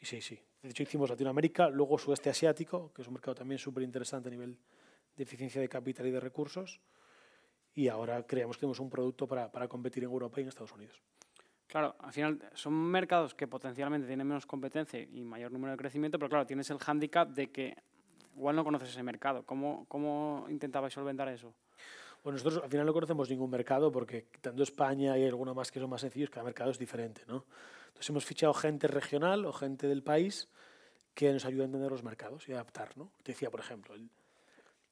Y 0.00 0.06
sí, 0.06 0.22
sí. 0.22 0.42
De 0.62 0.70
hecho, 0.70 0.84
hicimos 0.84 1.10
Latinoamérica, 1.10 1.68
luego 1.68 1.98
Sudeste 1.98 2.30
Asiático, 2.30 2.94
que 2.94 3.02
es 3.02 3.08
un 3.08 3.12
mercado 3.12 3.34
también 3.34 3.58
súper 3.58 3.82
interesante 3.82 4.30
a 4.30 4.30
nivel 4.30 4.56
de 5.14 5.22
eficiencia 5.22 5.60
de 5.60 5.68
capital 5.68 6.06
y 6.06 6.12
de 6.12 6.18
recursos. 6.18 6.80
Y 7.74 7.88
ahora 7.88 8.26
creemos 8.26 8.56
que 8.56 8.60
tenemos 8.60 8.80
un 8.80 8.88
producto 8.88 9.28
para, 9.28 9.52
para 9.52 9.68
competir 9.68 10.02
en 10.02 10.08
Europa 10.08 10.40
y 10.40 10.44
en 10.44 10.48
Estados 10.48 10.72
Unidos. 10.72 11.02
Claro, 11.66 11.96
al 11.98 12.14
final 12.14 12.42
son 12.54 12.72
mercados 12.72 13.34
que 13.34 13.46
potencialmente 13.46 14.06
tienen 14.06 14.26
menos 14.26 14.46
competencia 14.46 14.98
y 14.98 15.24
mayor 15.24 15.52
número 15.52 15.72
de 15.72 15.76
crecimiento, 15.76 16.18
pero 16.18 16.30
claro, 16.30 16.46
tienes 16.46 16.70
el 16.70 16.78
hándicap 16.78 17.28
de 17.28 17.50
que 17.50 17.76
igual 18.34 18.56
no 18.56 18.64
conoces 18.64 18.88
ese 18.88 19.02
mercado. 19.02 19.44
¿Cómo, 19.44 19.84
cómo 19.88 20.46
intentabais 20.48 20.94
solventar 20.94 21.28
eso? 21.28 21.54
Bueno, 22.22 22.36
nosotros 22.36 22.62
al 22.62 22.70
final 22.70 22.86
no 22.86 22.92
conocemos 22.92 23.30
ningún 23.30 23.50
mercado 23.50 23.90
porque 23.90 24.26
tanto 24.40 24.62
España 24.62 25.16
y 25.16 25.24
alguno 25.24 25.54
más 25.54 25.70
que 25.72 25.80
son 25.80 25.88
más 25.88 26.02
sencillos, 26.02 26.28
cada 26.28 26.44
mercado 26.44 26.70
es 26.70 26.78
diferente. 26.78 27.22
¿no? 27.26 27.46
Entonces 27.88 28.10
hemos 28.10 28.24
fichado 28.24 28.52
gente 28.52 28.86
regional 28.88 29.46
o 29.46 29.52
gente 29.52 29.88
del 29.88 30.02
país 30.02 30.48
que 31.14 31.32
nos 31.32 31.44
ayuda 31.44 31.62
a 31.62 31.66
entender 31.66 31.90
los 31.90 32.02
mercados 32.02 32.48
y 32.48 32.52
adaptar. 32.52 32.96
¿no? 32.96 33.12
Te 33.22 33.32
decía, 33.32 33.50
por 33.50 33.60
ejemplo, 33.60 33.94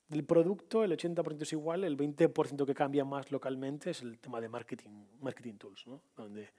Del 0.09 0.25
producto, 0.25 0.85
el 0.85 0.93
80% 0.93 1.43
es 1.43 1.53
igual, 1.53 1.85
el 1.85 1.99
20% 1.99 2.65
que 2.65 2.75
cambia 2.75 3.05
más 3.05 3.31
localmente 3.31 3.91
es 3.91 4.01
el 4.01 4.19
tema 4.19 4.41
de 4.41 4.49
marketing, 4.49 5.05
marketing 5.21 5.55
tools, 5.55 5.87
¿no? 5.87 6.01
donde 6.17 6.51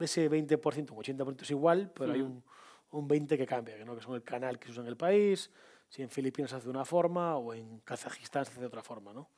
ese 0.00 0.28
20%, 0.28 0.90
un 0.90 0.98
80% 0.98 1.42
es 1.42 1.50
igual, 1.52 1.92
pero 1.94 2.12
hay 2.12 2.20
un, 2.20 2.42
un 2.90 3.08
20% 3.08 3.36
que 3.36 3.46
cambia, 3.46 3.84
¿no? 3.84 3.94
que 3.94 4.02
son 4.02 4.16
el 4.16 4.24
canal 4.24 4.58
que 4.58 4.66
se 4.66 4.72
usa 4.72 4.82
en 4.82 4.88
el 4.88 4.96
país, 4.96 5.50
si 5.88 6.02
en 6.02 6.10
Filipinas 6.10 6.50
se 6.50 6.56
hace 6.56 6.66
de 6.66 6.70
una 6.70 6.84
forma 6.84 7.36
o 7.36 7.54
en 7.54 7.80
Kazajistán 7.80 8.44
se 8.44 8.52
hace 8.52 8.60
de 8.60 8.66
otra 8.66 8.82
forma. 8.82 9.12
¿no? 9.12 9.30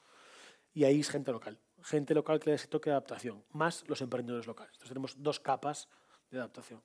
Y 0.75 0.85
ahí 0.85 1.01
es 1.01 1.11
gente 1.11 1.33
local, 1.33 1.59
gente 1.83 2.15
local 2.15 2.39
que 2.39 2.47
le 2.47 2.53
da 2.53 2.57
ese 2.57 2.69
toque 2.69 2.91
de 2.91 2.95
adaptación, 2.95 3.45
más 3.53 3.85
los 3.89 4.01
emprendedores 4.01 4.47
locales. 4.47 4.73
Entonces 4.75 4.91
tenemos 4.91 5.23
dos 5.23 5.41
capas 5.41 5.89
de 6.31 6.39
adaptación. 6.39 6.83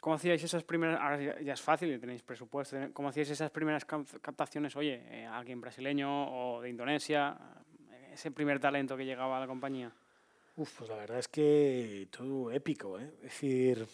¿Cómo 0.00 0.16
hacíais 0.16 0.42
esas 0.42 0.64
primeras, 0.64 0.98
ahora 0.98 1.40
ya 1.42 1.52
es 1.52 1.60
fácil, 1.60 2.00
tenéis 2.00 2.22
presupuesto, 2.22 2.76
¿cómo 2.94 3.10
hacíais 3.10 3.30
esas 3.30 3.50
primeras 3.50 3.84
captaciones, 3.84 4.74
oye, 4.74 5.02
eh, 5.10 5.26
alguien 5.26 5.60
brasileño 5.60 6.56
o 6.56 6.62
de 6.62 6.70
Indonesia, 6.70 7.36
ese 8.10 8.30
primer 8.30 8.58
talento 8.58 8.96
que 8.96 9.04
llegaba 9.04 9.36
a 9.36 9.40
la 9.40 9.46
compañía? 9.46 9.92
Uf, 10.56 10.78
pues 10.78 10.90
la 10.90 10.96
verdad 10.96 11.18
es 11.18 11.28
que 11.28 12.08
todo 12.10 12.50
épico, 12.50 12.98
¿eh? 12.98 13.12
Es 13.18 13.22
decir, 13.22 13.86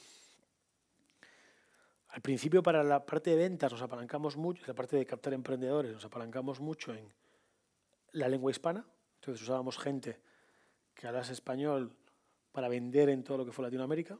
al 2.08 2.22
principio 2.22 2.62
para 2.62 2.82
la 2.82 3.04
parte 3.04 3.30
de 3.30 3.36
ventas 3.36 3.72
nos 3.72 3.82
apalancamos 3.82 4.36
mucho, 4.36 4.64
la 4.66 4.74
parte 4.74 4.96
de 4.96 5.06
captar 5.06 5.34
emprendedores 5.34 5.92
nos 5.92 6.04
apalancamos 6.04 6.60
mucho 6.60 6.94
en 6.94 7.12
la 8.12 8.28
lengua 8.28 8.50
hispana, 8.50 8.86
entonces 9.16 9.42
usábamos 9.42 9.78
gente 9.78 10.20
que 10.94 11.06
hablase 11.06 11.32
español 11.32 11.92
para 12.52 12.68
vender 12.68 13.10
en 13.10 13.22
todo 13.22 13.38
lo 13.38 13.44
que 13.44 13.52
fue 13.52 13.64
Latinoamérica, 13.64 14.18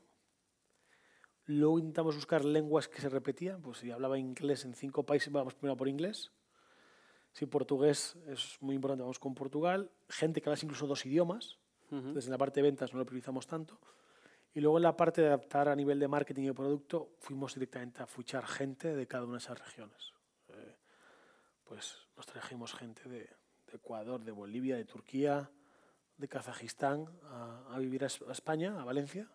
Luego 1.46 1.78
intentamos 1.78 2.16
buscar 2.16 2.44
lenguas 2.44 2.88
que 2.88 3.00
se 3.00 3.08
repetían, 3.08 3.62
pues 3.62 3.78
si 3.78 3.90
hablaba 3.92 4.18
inglés 4.18 4.64
en 4.64 4.74
cinco 4.74 5.04
países, 5.04 5.32
vamos 5.32 5.54
primero 5.54 5.76
por 5.76 5.88
inglés. 5.88 6.32
Si 7.32 7.46
portugués 7.46 8.16
es 8.26 8.56
muy 8.60 8.74
importante, 8.74 9.02
vamos 9.02 9.20
con 9.20 9.34
Portugal. 9.34 9.92
Gente 10.08 10.40
que 10.40 10.48
habla 10.48 10.58
incluso 10.60 10.88
dos 10.88 11.06
idiomas, 11.06 11.58
entonces 11.90 12.24
en 12.24 12.32
la 12.32 12.38
parte 12.38 12.60
de 12.60 12.62
ventas 12.68 12.92
no 12.92 12.98
lo 12.98 13.06
priorizamos 13.06 13.46
tanto. 13.46 13.78
Y 14.56 14.60
luego 14.60 14.78
en 14.78 14.82
la 14.82 14.96
parte 14.96 15.20
de 15.20 15.28
adaptar 15.28 15.68
a 15.68 15.76
nivel 15.76 16.00
de 16.00 16.08
marketing 16.08 16.42
y 16.42 16.46
de 16.46 16.54
producto, 16.54 17.10
fuimos 17.20 17.54
directamente 17.54 18.02
a 18.02 18.06
fichar 18.06 18.44
gente 18.46 18.96
de 18.96 19.06
cada 19.06 19.24
una 19.24 19.34
de 19.34 19.38
esas 19.38 19.58
regiones. 19.58 20.12
Eh, 20.48 20.76
pues 21.62 21.98
nos 22.16 22.26
trajimos 22.26 22.74
gente 22.74 23.08
de, 23.08 23.28
Ecuador, 23.72 24.24
de 24.24 24.32
Bolivia, 24.32 24.76
de 24.76 24.84
Turquía, 24.84 25.50
de 26.16 26.28
Kazajistán 26.28 27.06
a, 27.24 27.74
a 27.74 27.78
vivir 27.78 28.02
a 28.02 28.06
España, 28.06 28.80
a 28.80 28.84
Valencia 28.84 29.28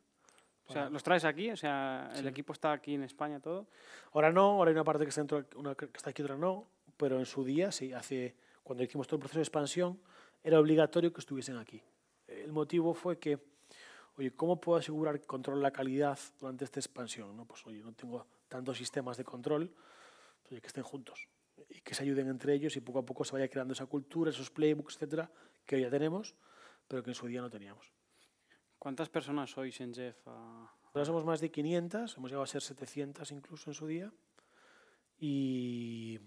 o 0.72 0.74
sea, 0.74 0.90
¿los 0.90 1.04
traes 1.04 1.26
aquí? 1.26 1.52
O 1.52 1.58
sea, 1.58 2.10
¿el 2.16 2.28
equipo 2.28 2.54
está 2.54 2.72
aquí 2.72 2.94
en 2.96 3.04
España 3.04 3.42
todo? 3.42 3.68
Ahora 4.14 4.32
no, 4.32 4.52
ahora 4.52 4.70
hay 4.70 4.76
una 4.76 4.86
parte 4.86 5.04
que 5.04 5.10
está, 5.10 5.22
dentro, 5.22 5.46
una 5.56 5.76
que 5.76 5.86
está 5.94 6.12
aquí, 6.12 6.22
otra 6.22 6.38
no, 6.38 6.66
pero 6.96 7.20
en 7.20 7.26
su 7.26 7.44
día, 7.44 7.74
sí, 7.74 7.92
hace, 7.92 8.38
cuando 8.64 8.82
hicimos 8.82 9.06
todo 9.06 9.18
el 9.18 9.20
proceso 9.20 9.40
de 9.40 9.44
expansión, 9.44 10.00
era 10.42 10.60
obligatorio 10.60 11.12
que 11.12 11.20
estuviesen 11.20 11.58
aquí. 11.58 11.84
El 12.26 12.54
motivo 12.54 12.94
fue 12.94 13.20
que, 13.20 13.38
oye, 14.22 14.32
¿cómo 14.36 14.62
puedo 14.62 14.78
asegurar 14.78 15.20
que 15.20 15.26
controlo 15.26 15.60
la 15.60 15.72
calidad 15.72 16.18
durante 16.40 16.66
esta 16.66 16.80
expansión? 16.80 17.36
¿no? 17.36 17.46
Pues, 17.46 17.66
oye, 17.66 17.82
no 17.82 17.92
tengo 17.94 18.28
tantos 18.48 18.78
sistemas 18.78 19.18
de 19.18 19.24
control, 19.24 19.70
pues, 20.42 20.52
oye, 20.52 20.62
que 20.62 20.68
estén 20.68 20.84
juntos 20.84 21.28
y 21.70 21.82
que 21.82 21.96
se 21.96 22.04
ayuden 22.04 22.28
entre 22.28 22.54
ellos 22.54 22.76
y 22.76 22.82
poco 22.82 23.00
a 23.00 23.06
poco 23.06 23.24
se 23.24 23.34
vaya 23.34 23.48
creando 23.48 23.74
esa 23.74 23.86
cultura, 23.88 24.30
esos 24.30 24.52
playbooks, 24.52 24.96
etcétera, 24.96 25.32
que 25.66 25.76
hoy 25.76 25.82
ya 25.82 25.90
tenemos, 25.90 26.36
pero 26.88 27.02
que 27.04 27.12
en 27.12 27.16
su 27.16 27.28
día 27.28 27.42
no 27.42 27.50
teníamos. 27.50 27.92
¿Cuántas 28.78 29.10
personas 29.10 29.52
sois 29.52 29.80
en 29.82 29.94
Jeff? 29.94 30.28
Ahora 30.28 31.06
somos 31.06 31.26
más 31.26 31.40
de 31.40 31.50
500, 31.50 32.18
hemos 32.18 32.30
llegado 32.30 32.44
a 32.44 32.48
ser 32.48 32.62
700 32.62 33.32
incluso 33.32 33.70
en 33.70 33.74
su 33.74 33.88
día. 33.88 34.12
Y, 35.20 36.20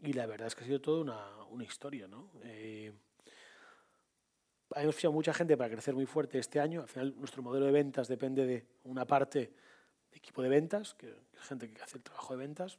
y 0.00 0.12
la 0.12 0.26
verdad 0.26 0.48
es 0.48 0.54
que 0.54 0.64
ha 0.64 0.66
sido 0.66 0.80
toda 0.80 1.00
una, 1.00 1.44
una 1.46 1.64
historia, 1.64 2.08
¿no? 2.08 2.30
Eh, 2.42 2.92
hemos 4.76 4.94
fichado 4.94 5.12
mucha 5.12 5.34
gente 5.34 5.56
para 5.56 5.70
crecer 5.70 5.94
muy 5.94 6.06
fuerte 6.06 6.38
este 6.38 6.60
año. 6.60 6.82
Al 6.82 6.88
final, 6.88 7.14
nuestro 7.16 7.42
modelo 7.42 7.66
de 7.66 7.72
ventas 7.72 8.08
depende 8.08 8.46
de 8.46 8.66
una 8.84 9.04
parte 9.04 9.52
de 10.10 10.16
equipo 10.16 10.42
de 10.42 10.48
ventas, 10.48 10.94
que 10.94 11.08
es 11.08 11.40
gente 11.42 11.70
que 11.70 11.82
hace 11.82 11.98
el 11.98 12.02
trabajo 12.02 12.34
de 12.34 12.38
ventas. 12.38 12.78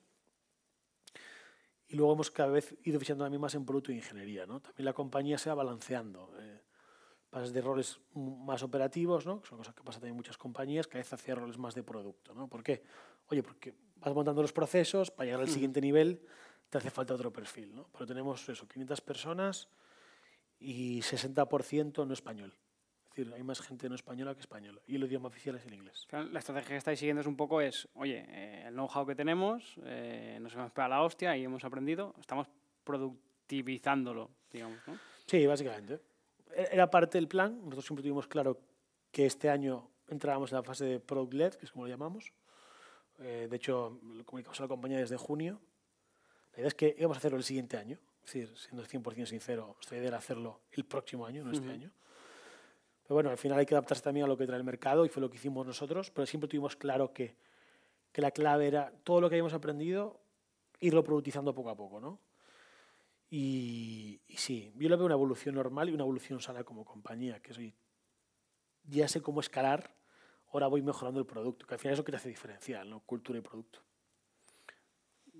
Y 1.88 1.96
luego 1.96 2.14
hemos 2.14 2.32
cada 2.32 2.50
vez 2.50 2.74
ido 2.84 3.00
fichando 3.00 3.26
también 3.26 3.42
más 3.42 3.54
en 3.56 3.66
producto 3.66 3.92
e 3.92 3.96
ingeniería. 3.96 4.46
¿no? 4.46 4.62
También 4.62 4.86
la 4.86 4.94
compañía 4.94 5.38
se 5.38 5.50
va 5.50 5.56
balanceando. 5.56 6.34
Eh, 6.40 6.62
pasas 7.30 7.52
de 7.52 7.62
roles 7.62 8.00
más 8.14 8.64
operativos, 8.64 9.26
¿no? 9.26 9.42
que 9.42 9.48
son 9.48 9.58
cosas 9.58 9.76
que 9.76 9.84
pasa 9.84 10.00
también 10.00 10.14
en 10.14 10.18
muchas 10.18 10.38
compañías, 10.38 10.88
que 10.88 10.98
a 10.98 11.00
veces 11.00 11.14
hacía 11.14 11.36
roles 11.36 11.58
más 11.58 11.76
de 11.76 11.84
producto. 11.84 12.34
¿no? 12.34 12.48
¿Por 12.48 12.64
qué? 12.64 12.84
Oye, 13.28 13.44
porque 13.44 13.74
vas 13.98 14.14
montando 14.14 14.42
los 14.42 14.54
procesos, 14.54 15.12
para 15.12 15.26
llegar 15.26 15.42
al 15.42 15.50
siguiente 15.50 15.82
nivel 15.82 16.22
te 16.70 16.78
hace 16.78 16.90
falta 16.90 17.14
otro 17.14 17.34
perfil. 17.34 17.76
¿no? 17.76 17.90
Pero 17.92 18.06
tenemos 18.06 18.48
eso, 18.48 18.66
500 18.66 19.02
personas 19.02 19.68
y 20.62 21.00
60% 21.00 22.06
no 22.08 22.14
español. 22.14 22.54
Es 23.04 23.16
decir, 23.18 23.34
hay 23.34 23.44
más 23.44 23.60
gente 23.60 23.90
no 23.90 23.96
española 23.96 24.34
que 24.34 24.40
española. 24.40 24.80
Y 24.88 24.96
el 24.96 25.04
idioma 25.04 25.28
oficial 25.28 25.56
es 25.56 25.66
el 25.66 25.74
inglés. 25.74 26.08
La 26.12 26.40
estrategia 26.40 26.70
que 26.70 26.78
estáis 26.78 27.00
siguiendo 27.00 27.20
es 27.20 27.28
un 27.28 27.36
poco 27.36 27.60
es, 27.60 27.90
oye, 27.96 28.24
eh, 28.30 28.64
el 28.68 28.74
know-how 28.74 29.06
que 29.06 29.16
tenemos, 29.16 29.76
eh, 29.84 30.40
nos 30.42 30.54
hemos 30.54 30.72
pegado 30.72 30.92
la 30.92 31.02
hostia 31.02 31.36
y 31.36 31.44
hemos 31.44 31.66
aprendido, 31.66 32.16
estamos 32.20 32.48
productivizándolo, 32.86 34.32
digamos, 34.50 34.80
¿no? 34.88 34.98
Sí, 35.26 35.46
básicamente 35.46 36.00
era 36.56 36.90
parte 36.90 37.18
del 37.18 37.28
plan. 37.28 37.58
Nosotros 37.64 37.86
siempre 37.86 38.04
tuvimos 38.04 38.28
claro 38.28 38.60
que 39.12 39.26
este 39.26 39.50
año 39.50 39.90
entrábamos 40.08 40.52
en 40.52 40.58
la 40.58 40.64
fase 40.64 40.86
de 40.86 41.00
Product 41.00 41.34
Led, 41.34 41.54
que 41.56 41.66
es 41.66 41.72
como 41.72 41.86
lo 41.86 41.92
llamamos. 41.92 42.34
Eh, 43.20 43.48
de 43.50 43.56
hecho, 43.56 44.00
lo 44.04 44.26
comunicamos 44.26 44.60
a 44.60 44.64
la 44.64 44.70
compañía 44.70 44.98
desde 44.98 45.18
junio. 45.18 45.62
La 46.54 46.60
idea 46.60 46.68
es 46.68 46.74
que 46.74 46.96
íbamos 46.98 47.18
a 47.18 47.20
hacerlo 47.20 47.38
el 47.38 47.44
siguiente 47.44 47.78
año. 47.78 47.98
Es 48.24 48.34
decir, 48.34 48.58
siendo 48.58 48.86
100% 48.86 49.26
sincero, 49.26 49.74
nuestra 49.76 49.98
idea 49.98 50.10
era 50.10 50.18
hacerlo 50.18 50.62
el 50.72 50.86
próximo 50.86 51.26
año, 51.26 51.44
no 51.44 51.52
este 51.52 51.70
año. 51.70 51.92
Pero 53.04 53.16
bueno, 53.16 53.30
al 53.30 53.38
final 53.38 53.60
hay 53.60 53.66
que 53.66 53.74
adaptarse 53.74 54.04
también 54.04 54.26
a 54.26 54.28
lo 54.28 54.38
que 54.38 54.46
trae 54.46 54.58
el 54.58 54.64
mercado 54.64 55.06
y 55.06 55.10
fue 55.10 55.22
lo 55.22 55.30
que 55.30 55.38
hicimos 55.38 55.66
nosotros, 55.66 56.12
pero 56.12 56.26
siempre 56.26 56.48
tuvimos 56.48 56.76
claro 56.76 57.14
que, 57.14 57.36
que 58.12 58.22
la 58.22 58.32
clave 58.32 58.68
era 58.68 58.92
todo 59.04 59.22
lo 59.22 59.30
que 59.30 59.36
habíamos 59.36 59.54
aprendido, 59.54 60.22
irlo 60.80 61.04
productizando 61.04 61.54
poco 61.54 61.70
a 61.70 61.76
poco, 61.76 62.00
¿no? 62.00 62.20
Y, 63.30 64.22
sí, 64.36 64.74
yo 64.76 64.90
lo 64.90 64.98
veo 64.98 65.06
una 65.06 65.16
evolución 65.16 65.56
normal 65.56 65.90
y 65.90 65.94
una 65.94 66.04
evolución 66.04 66.42
sana 66.42 66.66
como 66.66 66.84
compañía, 66.84 67.42
que 67.42 67.54
soy, 67.54 67.74
ya 68.84 69.08
sé 69.08 69.22
cómo 69.22 69.40
escalar, 69.40 69.96
ahora 70.52 70.68
voy 70.68 70.82
mejorando 70.82 71.20
el 71.22 71.26
producto, 71.26 71.66
que 71.66 71.76
al 71.76 71.80
final 71.80 71.94
es 71.94 72.00
lo 72.00 72.04
que 72.04 72.12
te 72.12 72.18
hace 72.18 72.28
diferencial, 72.28 72.90
¿no? 72.90 73.00
cultura 73.02 73.40
y 73.40 73.42
producto. 73.42 73.80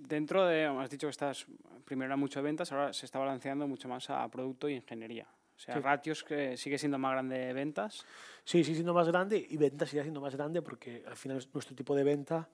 Dentro 0.08 0.46
de, 0.46 0.66
has 0.66 0.90
dicho 0.90 1.08
que 1.08 1.12
estás, 1.12 1.46
primero 1.86 2.08
era 2.08 2.16
mucho 2.16 2.40
de 2.40 2.44
ventas, 2.44 2.72
ahora 2.72 2.92
se 2.92 3.06
está 3.06 3.20
balanceando 3.20 3.68
mucho 3.68 3.88
más 3.88 4.10
a 4.10 4.28
producto 4.30 4.68
y 4.68 4.76
ingeniería. 4.76 5.28
O 5.56 5.60
sea, 5.60 5.76
ratios 5.80 6.24
que 6.24 6.58
sigue 6.58 6.80
siendo 6.80 6.98
más 6.98 7.12
grande 7.12 7.38
de 7.38 7.54
ventas. 7.54 8.04
Sí, 8.44 8.64
sigue 8.64 8.76
siendo 8.76 8.96
más 8.96 9.08
grande 9.08 9.46
y 9.48 9.58
ventas 9.58 9.90
sigue 9.90 10.02
siendo 10.02 10.20
más 10.20 10.36
grande 10.36 10.64
porque 10.64 11.04
al 11.06 11.16
final 11.16 11.38
nuestro 11.54 11.76
tipo 11.76 11.94
de 11.94 12.04
venta 12.04 12.50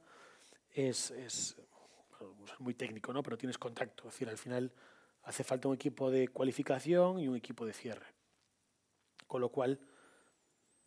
es, 0.74 1.12
es 1.12 1.56
muy 2.60 2.74
técnico, 2.74 3.14
¿no? 3.14 3.24
Pero 3.24 3.38
tienes 3.38 3.58
contacto. 3.58 4.08
Es 4.08 4.14
decir, 4.14 4.28
al 4.28 4.38
final 4.38 4.72
hace 5.24 5.44
falta 5.44 5.70
un 5.70 5.76
equipo 5.76 6.12
de 6.12 6.28
cualificación 6.28 7.20
y 7.20 7.30
un 7.30 7.38
equipo 7.38 7.66
de 7.66 7.74
cierre. 7.74 8.08
Con 9.26 9.42
lo 9.42 9.50
cual, 9.50 9.80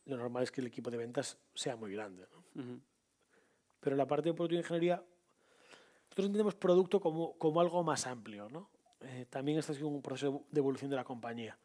lo 0.05 0.17
normal 0.17 0.43
es 0.43 0.51
que 0.51 0.61
el 0.61 0.67
equipo 0.67 0.91
de 0.91 0.99
ventas 0.99 1.39
sea 1.55 1.77
muy 1.77 1.93
grande. 1.93 2.27
Pero 3.81 3.95
en 3.95 3.99
la 3.99 4.07
parte 4.07 4.29
de 4.29 4.35
producto 4.35 4.57
de 4.57 4.61
ingeniería, 4.61 5.03
nosotros 6.11 6.27
entendemos 6.27 6.57
producto 6.57 7.01
como, 7.01 7.35
como 7.39 7.61
algo 7.61 7.85
más 7.85 8.05
amplio. 8.09 8.49
¿no? 8.51 8.69
Eh, 9.01 9.27
también 9.31 9.59
está 9.59 9.73
siendo 9.73 9.91
un 9.91 10.03
proceso 10.03 10.43
de 10.51 10.59
evolución 10.59 10.91
de 10.91 10.97
la 10.97 11.05
compañía. 11.05 11.57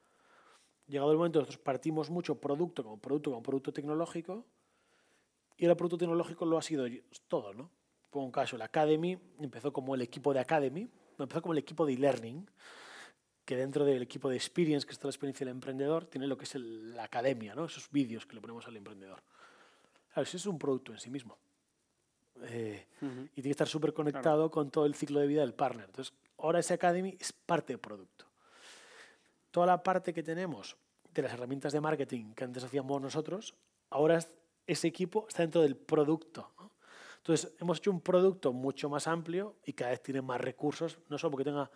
Llegado 0.87 1.11
el 1.11 1.17
momento, 1.17 1.39
nosotros 1.39 1.63
partimos 1.63 2.11
mucho 2.11 2.39
producto 2.39 2.83
como 2.83 2.99
producto, 2.99 3.31
como 3.31 3.41
producto 3.41 3.73
tecnológico, 3.73 4.45
y 5.57 5.65
el 5.65 5.75
producto 5.75 5.97
tecnológico 5.97 6.45
lo 6.45 6.59
ha 6.59 6.61
sido 6.61 6.85
todo. 7.27 7.55
¿no? 7.55 7.71
Pongo 8.11 8.27
un 8.27 8.31
caso, 8.31 8.55
la 8.55 8.65
Academy 8.65 9.17
empezó 9.39 9.73
como 9.73 9.95
el 9.95 10.01
equipo 10.03 10.31
de 10.31 10.41
Academy, 10.41 10.87
empezó 11.17 11.41
como 11.41 11.53
el 11.53 11.59
equipo 11.59 11.83
de 11.87 11.93
e-learning, 11.93 12.47
que 13.45 13.55
dentro 13.55 13.83
del 13.83 14.03
equipo 14.03 14.29
de 14.29 14.35
experience, 14.35 14.85
que 14.85 14.93
está 14.93 15.07
la 15.07 15.11
experiencia 15.11 15.43
del 15.43 15.55
emprendedor, 15.55 16.05
tiene 16.05 16.27
lo 16.27 16.37
que 16.37 16.43
es 16.43 16.53
la 16.53 17.05
academia, 17.05 17.55
¿no? 17.55 17.65
esos 17.65 17.89
vídeos 17.89 18.27
que 18.27 18.35
le 18.35 18.41
ponemos 18.41 18.67
al 18.67 18.77
emprendedor. 18.77 19.23
Claro, 20.13 20.21
eso 20.21 20.37
es 20.37 20.45
un 20.45 20.59
producto 20.59 20.91
en 20.91 20.99
sí 20.99 21.09
mismo. 21.09 21.35
Eh, 22.43 22.85
y 23.01 23.41
tiene 23.41 23.43
que 23.43 23.51
estar 23.51 23.67
súper 23.67 23.93
conectado 23.93 24.51
con 24.51 24.69
todo 24.69 24.85
el 24.85 24.95
ciclo 24.95 25.19
de 25.19 25.27
vida 25.27 25.41
del 25.41 25.53
partner. 25.53 25.85
Entonces, 25.85 26.13
ahora 26.37 26.59
ese 26.59 26.73
Academy 26.73 27.15
es 27.19 27.31
parte 27.31 27.73
del 27.73 27.79
producto. 27.79 28.25
Toda 29.51 29.67
la 29.67 29.81
parte 29.81 30.13
que 30.13 30.21
tenemos 30.21 30.75
de 31.13 31.21
las 31.21 31.33
herramientas 31.33 31.71
de 31.71 31.79
marketing 31.79 32.33
que 32.33 32.43
antes 32.43 32.63
hacíamos 32.63 33.01
nosotros, 33.01 33.55
ahora 33.89 34.19
ese 34.67 34.87
equipo 34.87 35.25
está 35.29 35.43
dentro 35.43 35.61
del 35.61 35.77
producto. 35.77 36.51
Entonces, 37.17 37.53
hemos 37.59 37.77
hecho 37.77 37.91
un 37.91 38.01
producto 38.01 38.53
mucho 38.53 38.89
más 38.89 39.07
amplio 39.07 39.55
y 39.65 39.73
cada 39.73 39.91
vez 39.91 40.03
tiene 40.03 40.21
más 40.21 40.41
recursos, 40.41 40.99
no 41.09 41.17
solo 41.17 41.31
porque 41.31 41.45
tenga 41.45 41.71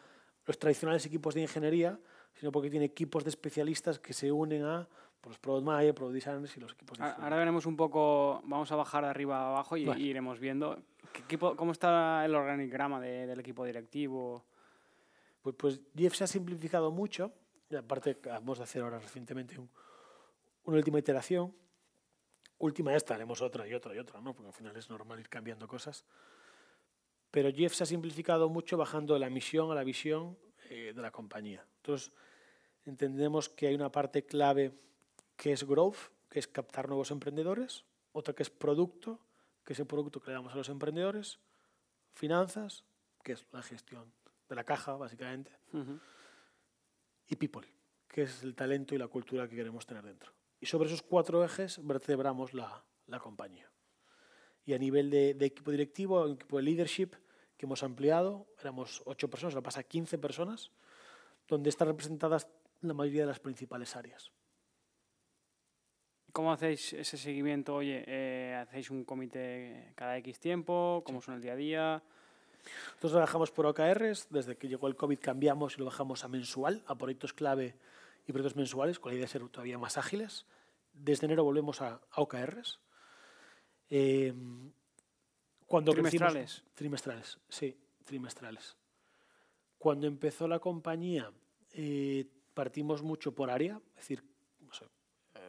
los 0.45 0.59
tradicionales 0.59 1.05
equipos 1.05 1.33
de 1.33 1.41
ingeniería, 1.41 1.99
sino 2.33 2.51
porque 2.51 2.69
tiene 2.69 2.85
equipos 2.85 3.23
de 3.23 3.29
especialistas 3.29 3.99
que 3.99 4.13
se 4.13 4.31
unen 4.31 4.63
a 4.63 4.87
pues, 5.21 5.31
los 5.31 5.39
Product 5.39 5.65
Manager, 5.65 5.93
Product 5.93 6.13
Designers 6.15 6.57
y 6.57 6.59
los 6.59 6.73
equipos 6.73 6.97
de 6.97 7.03
Ahora 7.03 7.37
veremos 7.37 7.65
un 7.65 7.75
poco, 7.75 8.41
vamos 8.45 8.71
a 8.71 8.75
bajar 8.75 9.03
de 9.03 9.09
arriba 9.09 9.39
a 9.39 9.49
abajo 9.49 9.75
y, 9.75 9.89
iremos 10.01 10.39
viendo 10.39 10.81
¿qué 11.11 11.21
equipo, 11.21 11.55
cómo 11.55 11.71
está 11.71 12.23
el 12.25 12.35
organigrama 12.35 13.01
del 13.01 13.39
equipo 13.39 13.65
directivo. 13.65 14.45
Pues, 15.41 15.55
pues 15.55 15.81
Jeff 15.95 16.15
se 16.15 16.23
ha 16.23 16.27
simplificado 16.27 16.91
mucho, 16.91 17.33
y 17.69 17.75
aparte 17.75 18.11
acabamos 18.11 18.57
de 18.57 18.63
hacer 18.63 18.81
ahora 18.81 18.99
recientemente 18.99 19.57
una 20.63 20.77
última 20.77 20.99
iteración. 20.99 21.53
Última 22.57 22.93
esta, 22.93 23.15
haremos 23.15 23.41
otra 23.41 23.65
y 23.67 23.73
otra 23.73 23.95
y 23.95 23.99
otra, 23.99 24.19
¿no? 24.19 24.33
porque 24.33 24.47
al 24.47 24.53
final 24.53 24.75
es 24.75 24.89
normal 24.89 25.19
ir 25.19 25.29
cambiando 25.29 25.67
cosas. 25.67 26.05
Pero 27.31 27.51
Jeff 27.53 27.73
se 27.73 27.83
ha 27.83 27.85
simplificado 27.85 28.49
mucho 28.49 28.75
bajando 28.75 29.13
de 29.13 29.19
la 29.21 29.29
misión 29.29 29.71
a 29.71 29.75
la 29.75 29.83
visión 29.83 30.37
eh, 30.69 30.91
de 30.93 31.01
la 31.01 31.11
compañía. 31.11 31.65
Entonces, 31.77 32.11
entendemos 32.85 33.47
que 33.47 33.67
hay 33.67 33.75
una 33.75 33.91
parte 33.91 34.25
clave 34.25 34.73
que 35.39 35.53
es 35.53 35.63
growth, 35.63 36.11
que 36.29 36.37
es 36.37 36.47
captar 36.49 36.89
nuevos 36.89 37.11
emprendedores, 37.11 37.85
otra 38.11 38.35
que 38.35 38.43
es 38.43 38.49
producto, 38.49 39.21
que 39.63 39.71
es 39.71 39.79
el 39.79 39.87
producto 39.87 40.19
que 40.19 40.31
le 40.31 40.33
damos 40.33 40.51
a 40.51 40.57
los 40.57 40.67
emprendedores, 40.67 41.39
finanzas, 42.13 42.83
que 43.23 43.31
es 43.31 43.47
la 43.53 43.63
gestión 43.63 44.13
de 44.49 44.55
la 44.55 44.65
caja, 44.65 44.97
básicamente, 44.97 45.51
y 47.25 47.37
people, 47.37 47.65
que 48.09 48.23
es 48.23 48.43
el 48.43 48.53
talento 48.53 48.93
y 48.93 48.97
la 48.97 49.07
cultura 49.07 49.47
que 49.47 49.55
queremos 49.55 49.85
tener 49.85 50.03
dentro. 50.03 50.33
Y 50.59 50.65
sobre 50.65 50.89
esos 50.89 51.03
cuatro 51.03 51.41
ejes 51.41 51.79
vertebramos 51.87 52.53
la, 52.53 52.83
la 53.07 53.19
compañía. 53.19 53.71
Y 54.65 54.73
a 54.73 54.77
nivel 54.77 55.09
de, 55.09 55.35
de, 55.35 55.45
equipo 55.45 55.71
directivo, 55.71 56.27
equipo 56.27 56.57
de 56.57 56.63
leadership, 56.63 57.11
que 57.55 57.65
hemos 57.65 57.81
ampliado, 57.83 58.47
éramos 58.59 59.01
ocho 59.05 59.29
personas, 59.29 59.55
ahora 59.55 59.63
pasa 59.63 59.79
a 59.79 59.83
15 59.83 60.17
personas, 60.17 60.73
donde 61.47 61.69
están 61.69 61.87
representadas 61.87 62.49
la 62.81 62.93
mayoría 62.93 63.21
de 63.21 63.27
las 63.27 63.39
principales 63.39 63.95
áreas. 63.95 64.33
¿Cómo 66.31 66.51
hacéis 66.51 66.93
ese 66.93 67.17
seguimiento? 67.17 67.75
Oye, 67.75 68.03
eh, 68.05 68.55
¿hacéis 68.55 68.91
un 68.91 69.03
comité 69.03 69.93
cada 69.95 70.17
X 70.17 70.39
tiempo? 70.39 71.01
¿Cómo 71.05 71.21
son 71.21 71.35
el 71.35 71.41
día 71.41 71.53
a 71.53 71.55
día? 71.55 72.03
Nosotros 72.91 73.13
trabajamos 73.13 73.51
por 73.51 73.65
OKRs, 73.65 74.27
desde 74.29 74.55
que 74.57 74.67
llegó 74.67 74.87
el 74.87 74.95
COVID 74.95 75.19
cambiamos 75.19 75.75
y 75.75 75.79
lo 75.79 75.85
bajamos 75.85 76.23
a 76.23 76.27
mensual, 76.27 76.83
a 76.87 76.95
proyectos 76.95 77.33
clave 77.33 77.75
y 78.27 78.31
proyectos 78.31 78.55
mensuales, 78.55 78.99
con 78.99 79.11
la 79.11 79.15
idea 79.15 79.25
de 79.25 79.31
ser 79.31 79.47
todavía 79.49 79.77
más 79.77 79.97
ágiles. 79.97 80.45
Desde 80.93 81.25
enero 81.25 81.43
volvemos 81.43 81.81
a, 81.81 81.99
OKRs. 82.15 82.79
Eh, 83.89 84.33
cuando 85.65 85.93
¿Trimestrales? 85.93 86.63
trimestrales, 86.75 87.39
sí, 87.47 87.75
trimestrales. 88.03 88.75
Cuando 89.77 90.05
empezó 90.05 90.47
la 90.47 90.59
compañía 90.59 91.31
eh, 91.73 92.25
partimos 92.53 93.01
mucho 93.01 93.33
por 93.33 93.49
área, 93.49 93.79
es 93.91 93.95
decir, 93.95 94.23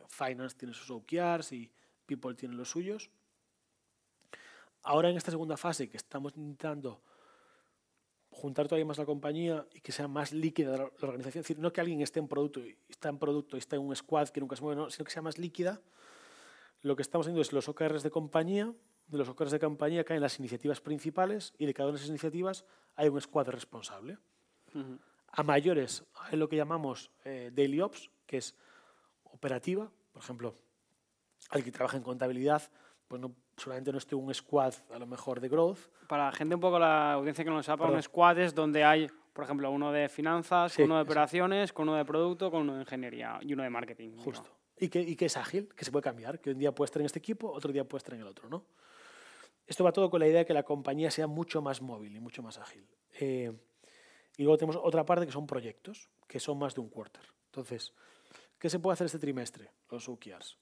Finance 0.08 0.56
tiene 0.56 0.74
sus 0.74 0.90
OKRs 0.90 1.52
y 1.52 1.70
People 2.06 2.34
tiene 2.34 2.54
los 2.54 2.70
suyos. 2.70 3.10
Ahora 4.82 5.10
en 5.10 5.16
esta 5.16 5.30
segunda 5.30 5.56
fase 5.56 5.88
que 5.88 5.96
estamos 5.96 6.32
intentando 6.36 7.02
juntar 8.30 8.68
todavía 8.68 8.86
más 8.86 8.98
la 8.98 9.04
compañía 9.04 9.66
y 9.74 9.80
que 9.80 9.92
sea 9.92 10.08
más 10.08 10.32
líquida 10.32 10.76
la 10.76 10.84
organización, 11.02 11.40
es 11.40 11.48
decir, 11.48 11.58
no 11.58 11.72
que 11.72 11.80
alguien 11.80 12.00
esté 12.00 12.20
en 12.20 12.28
producto 12.28 12.60
y 12.60 12.76
está 12.88 13.08
en 13.08 13.18
producto 13.18 13.56
y 13.56 13.58
está 13.58 13.76
en 13.76 13.82
un 13.82 13.94
squad 13.94 14.28
que 14.28 14.40
nunca 14.40 14.56
se 14.56 14.62
mueve, 14.62 14.90
sino 14.90 15.04
que 15.04 15.10
sea 15.10 15.22
más 15.22 15.38
líquida. 15.38 15.80
Lo 16.82 16.96
que 16.96 17.02
estamos 17.02 17.26
haciendo 17.26 17.42
es 17.42 17.52
los 17.52 17.68
OKRs 17.68 18.02
de 18.02 18.10
compañía, 18.10 18.72
de 19.08 19.18
los 19.18 19.28
OKRs 19.28 19.50
de 19.50 19.58
compañía 19.58 20.04
caen 20.04 20.22
las 20.22 20.38
iniciativas 20.38 20.80
principales 20.80 21.52
y 21.58 21.66
de 21.66 21.74
cada 21.74 21.88
una 21.88 21.98
de 21.98 21.98
esas 21.98 22.10
iniciativas 22.10 22.64
hay 22.94 23.08
un 23.08 23.20
squad 23.20 23.48
responsable. 23.48 24.18
A 25.32 25.42
mayores 25.42 26.04
hay 26.14 26.38
lo 26.38 26.48
que 26.48 26.56
llamamos 26.56 27.10
eh, 27.24 27.50
daily 27.52 27.80
ops, 27.80 28.10
que 28.26 28.38
es 28.38 28.56
operativa, 29.32 29.90
por 30.12 30.22
ejemplo, 30.22 30.54
alguien 31.50 31.72
que 31.72 31.76
trabaja 31.76 31.96
en 31.96 32.02
contabilidad, 32.02 32.62
pues 33.08 33.20
no, 33.20 33.34
solamente 33.56 33.92
no 33.92 33.98
esté 33.98 34.14
un 34.14 34.32
squad 34.32 34.74
a 34.92 34.98
lo 34.98 35.06
mejor 35.06 35.40
de 35.40 35.48
growth. 35.48 35.78
Para 36.08 36.26
la 36.26 36.32
gente 36.32 36.54
un 36.54 36.60
poco 36.60 36.78
la 36.78 37.14
audiencia 37.14 37.44
que 37.44 37.50
no 37.50 37.56
lo 37.56 37.62
sepa, 37.62 37.86
un 37.86 38.02
squad 38.02 38.38
es 38.38 38.54
donde 38.54 38.84
hay, 38.84 39.08
por 39.32 39.44
ejemplo, 39.44 39.70
uno 39.70 39.92
de 39.92 40.08
finanzas, 40.08 40.78
uno 40.78 40.96
de 40.96 41.02
operaciones, 41.02 41.72
con 41.72 41.88
uno 41.88 41.98
de 41.98 42.04
producto, 42.04 42.50
con 42.50 42.62
uno 42.62 42.74
de 42.74 42.80
ingeniería 42.80 43.38
y 43.42 43.52
uno 43.52 43.62
de 43.62 43.70
marketing. 43.70 44.16
Justo. 44.18 44.48
Y 44.78 44.88
que, 44.88 45.00
y 45.00 45.14
que, 45.14 45.26
es 45.26 45.36
ágil, 45.36 45.68
que 45.76 45.84
se 45.84 45.90
puede 45.90 46.02
cambiar, 46.02 46.40
que 46.40 46.50
un 46.50 46.58
día 46.58 46.72
puede 46.72 46.86
estar 46.86 47.02
en 47.02 47.06
este 47.06 47.18
equipo, 47.18 47.50
otro 47.50 47.70
día 47.70 47.84
puede 47.84 47.98
estar 47.98 48.14
en 48.14 48.22
el 48.22 48.26
otro, 48.26 48.48
¿no? 48.48 48.64
Esto 49.66 49.84
va 49.84 49.92
todo 49.92 50.10
con 50.10 50.20
la 50.20 50.26
idea 50.26 50.40
de 50.40 50.46
que 50.46 50.54
la 50.54 50.64
compañía 50.64 51.10
sea 51.10 51.26
mucho 51.26 51.62
más 51.62 51.80
móvil 51.80 52.16
y 52.16 52.18
mucho 52.18 52.42
más 52.42 52.58
ágil. 52.58 52.84
Eh, 53.20 53.52
y 54.36 54.42
luego 54.42 54.56
tenemos 54.56 54.80
otra 54.82 55.04
parte 55.04 55.26
que 55.26 55.32
son 55.32 55.46
proyectos, 55.46 56.08
que 56.26 56.40
son 56.40 56.58
más 56.58 56.74
de 56.74 56.80
un 56.80 56.88
quarter. 56.88 57.22
Entonces, 57.46 57.92
¿Qué 58.61 58.68
se 58.68 58.79
puede 58.79 58.92
hacer 58.92 59.07
este 59.07 59.18
trimestre? 59.18 59.73
Los 59.90 60.07
UKRs 60.07 60.59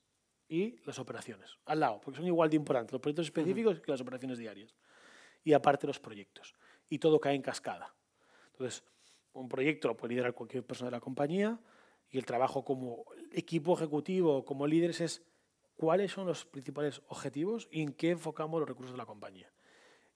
y 0.49 0.79
las 0.85 1.01
operaciones, 1.01 1.59
al 1.67 1.81
lado, 1.81 2.01
porque 2.01 2.19
son 2.19 2.27
igual 2.29 2.49
de 2.49 2.55
importantes 2.55 2.93
los 2.93 3.01
proyectos 3.01 3.27
específicos 3.27 3.81
que 3.81 3.91
las 3.91 4.01
operaciones 4.01 4.39
diarias. 4.39 4.73
Y 5.43 5.53
aparte 5.53 5.87
los 5.89 5.99
proyectos. 5.99 6.55
Y 6.89 7.01
todo 7.01 7.21
cae 7.21 7.35
en 7.35 7.43
cascada. 7.43 7.93
Entonces, 8.53 8.85
un 9.33 9.49
proyecto 9.49 9.89
lo 9.89 9.97
puede 9.97 10.15
liderar 10.15 10.33
cualquier 10.33 10.65
persona 10.65 10.91
de 10.91 10.97
la 10.97 11.01
compañía 11.01 11.61
y 12.09 12.19
el 12.19 12.25
trabajo 12.25 12.65
como 12.65 13.05
equipo 13.33 13.75
ejecutivo, 13.75 14.45
como 14.45 14.69
líderes, 14.69 15.01
es 15.01 15.27
cuáles 15.77 16.13
son 16.13 16.29
los 16.29 16.47
principales 16.47 17.03
objetivos 17.09 17.69
y 17.73 17.83
en 17.83 17.93
qué 17.93 18.11
enfocamos 18.11 18.61
los 18.61 18.69
recursos 18.69 18.93
de 18.93 18.99
la 18.99 19.07
compañía. 19.07 19.53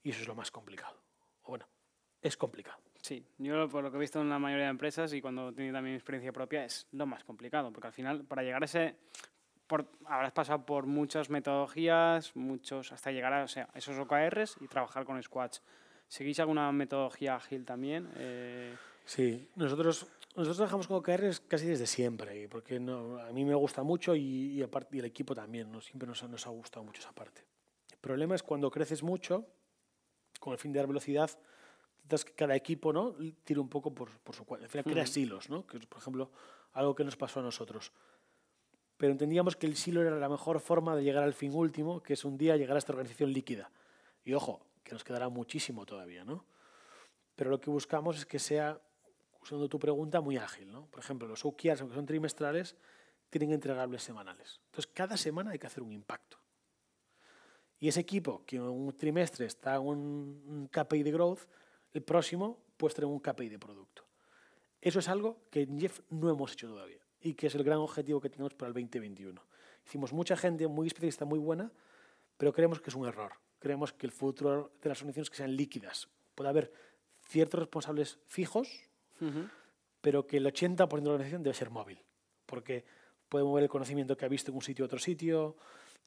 Y 0.01 0.11
eso 0.11 0.21
es 0.21 0.27
lo 0.27 0.35
más 0.35 0.51
complicado. 0.51 1.03
O 1.41 1.49
bueno, 1.49 1.67
es 2.21 2.37
complicado. 2.37 2.81
Sí, 3.03 3.21
yo 3.37 3.67
por 3.67 3.83
lo 3.83 3.91
que 3.91 3.97
he 3.97 3.99
visto 3.99 4.21
en 4.21 4.29
la 4.29 4.39
mayoría 4.39 4.63
de 4.63 4.71
empresas 4.71 5.11
y 5.11 5.21
cuando 5.21 5.49
he 5.49 5.51
tenido 5.51 5.73
también 5.73 5.93
experiencia 5.93 6.31
propia 6.31 6.63
es 6.63 6.87
lo 6.93 7.05
más 7.05 7.25
complicado, 7.25 7.69
porque 7.69 7.87
al 7.87 7.93
final 7.93 8.23
para 8.23 8.43
llegar 8.43 8.61
a 8.61 8.65
ese... 8.65 8.95
Por, 9.67 9.85
habrás 10.05 10.31
pasado 10.31 10.65
por 10.65 10.85
muchas 10.85 11.29
metodologías, 11.29 12.33
muchos 12.33 12.93
hasta 12.93 13.11
llegar 13.11 13.33
a 13.33 13.43
o 13.43 13.47
sea, 13.49 13.67
esos 13.73 13.97
OKRs 13.97 14.55
y 14.61 14.67
trabajar 14.67 15.03
con 15.03 15.21
squads. 15.21 15.61
¿Seguís 16.07 16.39
alguna 16.39 16.71
metodología 16.71 17.35
ágil 17.35 17.65
también? 17.65 18.09
Eh... 18.15 18.73
Sí, 19.03 19.49
nosotros, 19.55 20.07
nosotros 20.37 20.55
trabajamos 20.55 20.87
con 20.87 20.97
OKRs 20.97 21.41
casi 21.41 21.67
desde 21.67 21.87
siempre, 21.87 22.47
porque 22.47 22.79
no, 22.79 23.17
a 23.17 23.33
mí 23.33 23.43
me 23.43 23.55
gusta 23.55 23.83
mucho 23.83 24.15
y, 24.15 24.53
y, 24.53 24.63
aparte, 24.63 24.95
y 24.95 24.99
el 24.99 25.05
equipo 25.05 25.35
también, 25.35 25.69
¿no? 25.69 25.81
siempre 25.81 26.07
nos, 26.07 26.23
nos 26.29 26.47
ha 26.47 26.51
gustado 26.51 26.85
mucho 26.85 27.01
esa 27.01 27.11
parte. 27.11 27.43
El 27.91 27.97
problema 27.97 28.33
es 28.35 28.43
cuando 28.43 28.71
creces 28.71 29.03
mucho, 29.03 29.45
con 30.39 30.53
el 30.53 30.59
fin 30.59 30.71
de 30.71 30.79
dar 30.79 30.87
velocidad, 30.87 31.31
que 32.25 32.33
cada 32.33 32.55
equipo 32.55 32.93
¿no? 32.93 33.15
tire 33.43 33.59
un 33.59 33.69
poco 33.69 33.93
por, 33.93 34.09
por 34.19 34.35
su 34.35 34.45
cuenta. 34.45 34.65
Al 34.65 34.69
final 34.69 34.85
crea 34.85 35.05
silos, 35.05 35.49
¿no? 35.49 35.65
que 35.65 35.77
es, 35.77 35.85
por 35.85 35.99
ejemplo, 35.99 36.31
algo 36.73 36.95
que 36.95 37.03
nos 37.03 37.15
pasó 37.15 37.39
a 37.39 37.43
nosotros. 37.43 37.91
Pero 38.97 39.11
entendíamos 39.11 39.55
que 39.55 39.67
el 39.67 39.75
silo 39.75 40.01
era 40.01 40.17
la 40.17 40.29
mejor 40.29 40.59
forma 40.59 40.95
de 40.95 41.03
llegar 41.03 41.23
al 41.23 41.33
fin 41.33 41.53
último, 41.53 42.01
que 42.01 42.13
es 42.13 42.25
un 42.25 42.37
día 42.37 42.55
llegar 42.57 42.75
a 42.75 42.79
esta 42.79 42.93
organización 42.93 43.33
líquida. 43.33 43.71
Y 44.23 44.33
ojo, 44.33 44.65
que 44.83 44.93
nos 44.93 45.03
quedará 45.03 45.29
muchísimo 45.29 45.85
todavía, 45.85 46.23
¿no? 46.23 46.45
Pero 47.35 47.49
lo 47.49 47.59
que 47.59 47.69
buscamos 47.69 48.17
es 48.17 48.25
que 48.25 48.39
sea, 48.39 48.79
usando 49.41 49.67
tu 49.67 49.79
pregunta, 49.79 50.21
muy 50.21 50.37
ágil, 50.37 50.71
¿no? 50.71 50.85
Por 50.85 50.99
ejemplo, 50.99 51.27
los 51.27 51.43
OKRs, 51.43 51.81
aunque 51.81 51.95
son 51.95 52.05
trimestrales, 52.05 52.75
tienen 53.29 53.51
entregables 53.51 54.03
semanales. 54.03 54.61
Entonces, 54.67 54.91
cada 54.93 55.17
semana 55.17 55.51
hay 55.51 55.59
que 55.59 55.67
hacer 55.67 55.81
un 55.81 55.91
impacto. 55.91 56.37
Y 57.79 57.87
ese 57.87 57.99
equipo 57.99 58.45
que 58.45 58.57
en 58.57 58.61
un 58.61 58.95
trimestre 58.95 59.45
está 59.45 59.75
en 59.75 59.81
un 59.81 60.69
KPI 60.71 61.03
de 61.03 61.11
growth, 61.11 61.41
el 61.93 62.03
próximo 62.03 62.59
pues 62.77 62.93
tener 62.93 63.07
un 63.07 63.19
KPI 63.19 63.49
de 63.49 63.59
producto. 63.59 64.03
Eso 64.81 64.99
es 64.99 65.07
algo 65.07 65.43
que 65.49 65.61
en 65.61 65.79
Jeff 65.79 66.01
no 66.09 66.29
hemos 66.29 66.53
hecho 66.53 66.67
todavía 66.67 66.99
y 67.21 67.35
que 67.35 67.47
es 67.47 67.55
el 67.55 67.63
gran 67.63 67.79
objetivo 67.79 68.19
que 68.19 68.29
tenemos 68.29 68.53
para 68.53 68.67
el 68.67 68.73
2021. 68.73 69.41
Hicimos 69.85 70.11
mucha 70.11 70.35
gente 70.35 70.67
muy 70.67 70.87
especialista, 70.87 71.25
muy 71.25 71.39
buena, 71.39 71.71
pero 72.37 72.51
creemos 72.51 72.81
que 72.81 72.89
es 72.89 72.95
un 72.95 73.07
error. 73.07 73.31
Creemos 73.59 73.93
que 73.93 74.05
el 74.05 74.11
futuro 74.11 74.73
de 74.81 74.89
las 74.89 74.99
organizaciones 74.99 75.29
que 75.29 75.37
sean 75.37 75.55
líquidas. 75.55 76.09
Puede 76.35 76.49
haber 76.49 76.73
ciertos 77.27 77.61
responsables 77.61 78.19
fijos, 78.25 78.67
pero 80.01 80.27
que 80.27 80.37
el 80.37 80.45
80% 80.45 80.89
de 80.89 81.05
la 81.05 81.11
organización 81.11 81.43
debe 81.43 81.53
ser 81.53 81.69
móvil, 81.69 82.03
porque 82.45 82.83
puede 83.29 83.45
mover 83.45 83.63
el 83.63 83.69
conocimiento 83.69 84.17
que 84.17 84.25
ha 84.25 84.27
visto 84.27 84.51
en 84.51 84.57
un 84.57 84.61
sitio 84.61 84.83
a 84.83 84.87
otro 84.87 84.99
sitio, 84.99 85.55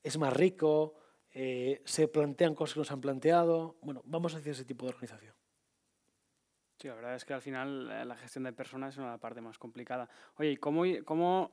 es 0.03 0.19
más 0.19 0.35
rico, 0.35 0.95
eh, 1.33 1.81
se 1.85 2.09
plantean 2.09 2.55
cosas 2.55 2.75
que 2.75 2.81
nos 2.81 2.91
han 2.91 3.01
planteado. 3.01 3.77
Bueno, 3.81 4.03
vamos 4.05 4.35
hacia 4.35 4.53
ese 4.53 4.65
tipo 4.65 4.85
de 4.85 4.91
organización. 4.91 5.35
Sí, 6.79 6.89
la 6.89 6.95
verdad 6.95 7.15
es 7.15 7.25
que 7.25 7.33
al 7.33 7.41
final 7.41 7.91
eh, 7.91 8.05
la 8.05 8.17
gestión 8.17 8.45
de 8.45 8.53
personas 8.53 8.95
es 8.95 8.99
una 8.99 9.17
parte 9.17 9.41
más 9.41 9.59
complicada. 9.59 10.09
Oye, 10.37 10.53
¿y 10.53 10.57
cómo, 10.59 10.83
cómo 11.05 11.51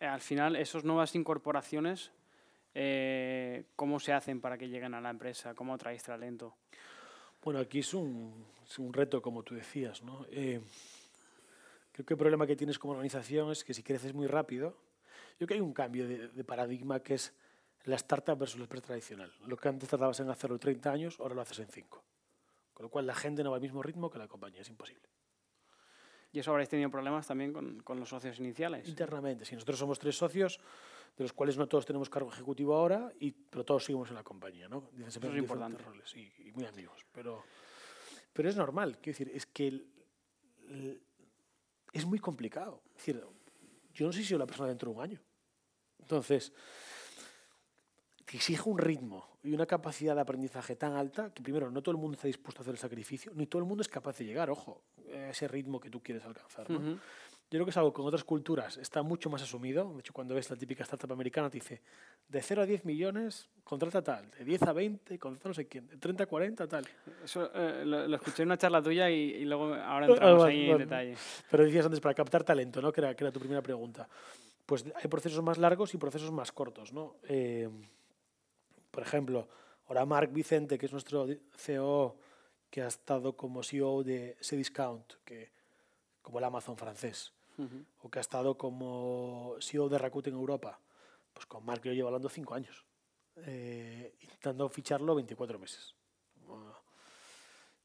eh, 0.00 0.06
al 0.06 0.22
final 0.22 0.56
esas 0.56 0.84
nuevas 0.84 1.14
incorporaciones, 1.14 2.12
eh, 2.74 3.66
cómo 3.76 4.00
se 4.00 4.14
hacen 4.14 4.40
para 4.40 4.56
que 4.56 4.68
lleguen 4.68 4.94
a 4.94 5.02
la 5.02 5.10
empresa? 5.10 5.54
¿Cómo 5.54 5.76
traéis 5.76 6.02
talento? 6.02 6.56
Bueno, 7.42 7.60
aquí 7.60 7.80
es 7.80 7.92
un, 7.92 8.46
es 8.66 8.78
un 8.78 8.92
reto, 8.92 9.20
como 9.20 9.42
tú 9.42 9.54
decías. 9.54 10.02
¿no? 10.02 10.24
creo 10.30 12.06
que 12.06 12.14
el 12.14 12.18
problema 12.18 12.46
que 12.46 12.56
tienes 12.56 12.78
como 12.78 12.94
organización 12.94 13.52
es 13.52 13.64
que 13.64 13.74
si 13.74 13.82
creces 13.82 14.14
muy 14.14 14.26
rápido, 14.26 14.78
yo 15.38 15.46
creo 15.46 15.48
que 15.48 15.54
hay 15.54 15.60
un 15.60 15.74
cambio 15.74 16.08
de, 16.08 16.28
de 16.28 16.44
paradigma 16.44 17.00
que 17.00 17.14
es 17.14 17.34
la 17.84 17.96
startup 17.96 18.38
versus 18.38 18.58
la 18.58 18.64
empresa 18.64 18.86
tradicional. 18.86 19.30
Lo 19.46 19.58
que 19.58 19.68
antes 19.68 19.90
tardabas 19.90 20.18
en 20.20 20.30
hacerlo 20.30 20.58
30 20.58 20.90
años, 20.90 21.20
ahora 21.20 21.34
lo 21.34 21.42
haces 21.42 21.58
en 21.58 21.68
5. 21.68 22.02
Con 22.74 22.84
lo 22.84 22.90
cual 22.90 23.06
la 23.06 23.14
gente 23.14 23.42
no 23.42 23.50
va 23.50 23.56
al 23.56 23.62
mismo 23.62 23.82
ritmo 23.82 24.10
que 24.10 24.18
la 24.18 24.28
compañía, 24.28 24.60
es 24.60 24.68
imposible. 24.68 25.08
¿Y 26.32 26.40
eso 26.40 26.50
habréis 26.50 26.68
tenido 26.68 26.90
problemas 26.90 27.28
también 27.28 27.52
con, 27.52 27.80
con 27.80 28.00
los 28.00 28.08
socios 28.08 28.40
iniciales? 28.40 28.88
Internamente, 28.88 29.44
sí. 29.44 29.54
Nosotros 29.54 29.78
somos 29.78 30.00
tres 30.00 30.16
socios, 30.16 30.58
de 31.16 31.22
los 31.22 31.32
cuales 31.32 31.56
no 31.56 31.68
todos 31.68 31.86
tenemos 31.86 32.10
cargo 32.10 32.28
ejecutivo 32.28 32.74
ahora, 32.74 33.12
y, 33.20 33.30
pero 33.30 33.64
todos 33.64 33.84
seguimos 33.84 34.08
en 34.08 34.16
la 34.16 34.24
compañía, 34.24 34.68
¿no? 34.68 34.90
Eso 35.06 35.20
es 35.20 35.36
importante. 35.36 35.80
Roles, 35.84 36.12
y, 36.16 36.32
y, 36.48 36.50
muy 36.50 36.64
amigos. 36.64 37.06
Pero, 37.12 37.44
pero 38.32 38.48
es 38.48 38.56
normal, 38.56 38.98
quiero 39.00 39.16
decir, 39.16 39.30
es 39.32 39.46
que 39.46 39.86
es 41.92 42.04
muy 42.04 42.18
complicado. 42.18 42.82
Es 42.96 43.06
decir, 43.06 43.24
yo 43.92 44.06
no 44.06 44.12
sé 44.12 44.18
si 44.18 44.24
soy 44.26 44.38
la 44.38 44.46
persona 44.46 44.68
dentro 44.68 44.90
de 44.90 44.96
un 44.96 45.02
año. 45.02 45.22
Entonces, 46.00 46.52
te 48.24 48.36
exige 48.36 48.68
un 48.68 48.78
ritmo 48.78 49.33
y 49.44 49.52
una 49.52 49.66
capacidad 49.66 50.14
de 50.14 50.22
aprendizaje 50.22 50.74
tan 50.74 50.94
alta 50.94 51.30
que 51.32 51.42
primero 51.42 51.70
no 51.70 51.82
todo 51.82 51.92
el 51.92 52.00
mundo 52.00 52.14
está 52.14 52.26
dispuesto 52.26 52.60
a 52.60 52.62
hacer 52.62 52.74
el 52.74 52.78
sacrificio, 52.78 53.30
ni 53.34 53.46
todo 53.46 53.60
el 53.60 53.68
mundo 53.68 53.82
es 53.82 53.88
capaz 53.88 54.16
de 54.18 54.24
llegar, 54.24 54.50
ojo, 54.50 54.82
a 55.12 55.30
ese 55.30 55.46
ritmo 55.46 55.78
que 55.78 55.90
tú 55.90 56.02
quieres 56.02 56.24
alcanzar. 56.24 56.68
¿no? 56.70 56.98
Yo 57.50 57.58
creo 57.58 57.66
que 57.66 57.70
es 57.70 57.76
algo 57.76 57.92
que 57.92 58.00
en 58.00 58.08
otras 58.08 58.24
culturas 58.24 58.78
está 58.78 59.02
mucho 59.02 59.28
más 59.28 59.42
asumido. 59.42 59.92
De 59.92 60.00
hecho, 60.00 60.14
cuando 60.14 60.34
ves 60.34 60.48
la 60.48 60.56
típica 60.56 60.82
startup 60.82 61.12
americana, 61.12 61.50
te 61.50 61.58
dice 61.58 61.82
de 62.26 62.42
0 62.42 62.62
a 62.62 62.66
10 62.66 62.86
millones, 62.86 63.50
contrata 63.62 64.02
tal, 64.02 64.30
de 64.30 64.44
10 64.44 64.62
a 64.62 64.72
20, 64.72 65.18
contrata 65.18 65.48
no 65.50 65.54
sé 65.54 65.68
quién, 65.68 65.86
de 65.86 65.98
30 65.98 66.24
a 66.24 66.26
40, 66.26 66.66
tal. 66.66 66.86
Eso 67.22 67.50
eh, 67.54 67.82
lo, 67.84 68.16
escuché 68.16 68.42
en 68.42 68.48
una 68.48 68.56
charla 68.56 68.82
tuya 68.82 69.10
y, 69.10 69.44
luego 69.44 69.74
ahora 69.74 70.06
entramos 70.06 70.42
ahí 70.42 70.70
en 70.70 70.78
detalle. 70.78 71.16
Pero 71.50 71.64
decías 71.64 71.84
antes, 71.84 72.00
para 72.00 72.14
captar 72.14 72.42
talento, 72.44 72.80
¿no? 72.80 72.90
que, 72.90 73.02
era, 73.02 73.14
que 73.14 73.24
era 73.24 73.30
tu 73.30 73.40
primera 73.40 73.60
pregunta. 73.60 74.08
Pues 74.64 74.86
hay 74.96 75.08
procesos 75.08 75.42
más 75.42 75.58
largos 75.58 75.92
y 75.92 75.98
procesos 75.98 76.32
más 76.32 76.50
cortos. 76.50 76.94
¿no? 76.94 77.16
Eh, 77.28 77.68
por 78.94 79.02
ejemplo, 79.02 79.48
ahora 79.88 80.06
Mark 80.06 80.30
Vicente, 80.32 80.78
que 80.78 80.86
es 80.86 80.92
nuestro 80.92 81.26
CEO, 81.56 82.16
que 82.70 82.80
ha 82.80 82.86
estado 82.86 83.36
como 83.36 83.64
CEO 83.64 84.04
de 84.04 84.36
Cdiscount, 84.40 85.14
que 85.24 85.50
como 86.22 86.38
el 86.38 86.44
Amazon 86.44 86.76
francés, 86.76 87.32
o 88.02 88.08
que 88.08 88.20
ha 88.20 88.22
estado 88.22 88.56
como 88.56 89.56
CEO 89.60 89.88
de 89.88 89.98
Rakuten 89.98 90.34
en 90.34 90.38
Europa, 90.38 90.78
pues 91.32 91.44
con 91.46 91.64
Mark 91.64 91.82
yo 91.82 91.92
llevo 91.92 92.08
hablando 92.08 92.28
cinco 92.28 92.54
años, 92.54 92.86
eh, 93.36 94.14
intentando 94.20 94.68
ficharlo 94.68 95.16
24 95.16 95.58
meses. 95.58 95.94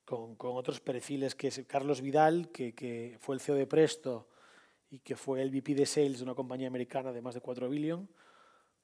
Con, 0.05 0.35
con, 0.35 0.57
otros 0.57 0.79
perfiles 0.79 1.35
que 1.35 1.47
es 1.47 1.65
Carlos 1.67 2.01
Vidal, 2.01 2.49
que, 2.51 2.73
que, 2.73 3.17
fue 3.19 3.35
el 3.35 3.41
CEO 3.41 3.55
de 3.55 3.67
Presto 3.67 4.27
y 4.89 4.99
que 4.99 5.15
fue 5.15 5.41
el 5.41 5.51
VP 5.51 5.75
de 5.75 5.85
Sales 5.85 6.19
de 6.19 6.23
una 6.23 6.33
compañía 6.33 6.67
americana 6.67 7.11
de 7.11 7.21
más 7.21 7.35
de 7.35 7.41
4 7.41 7.69
billion, 7.69 8.09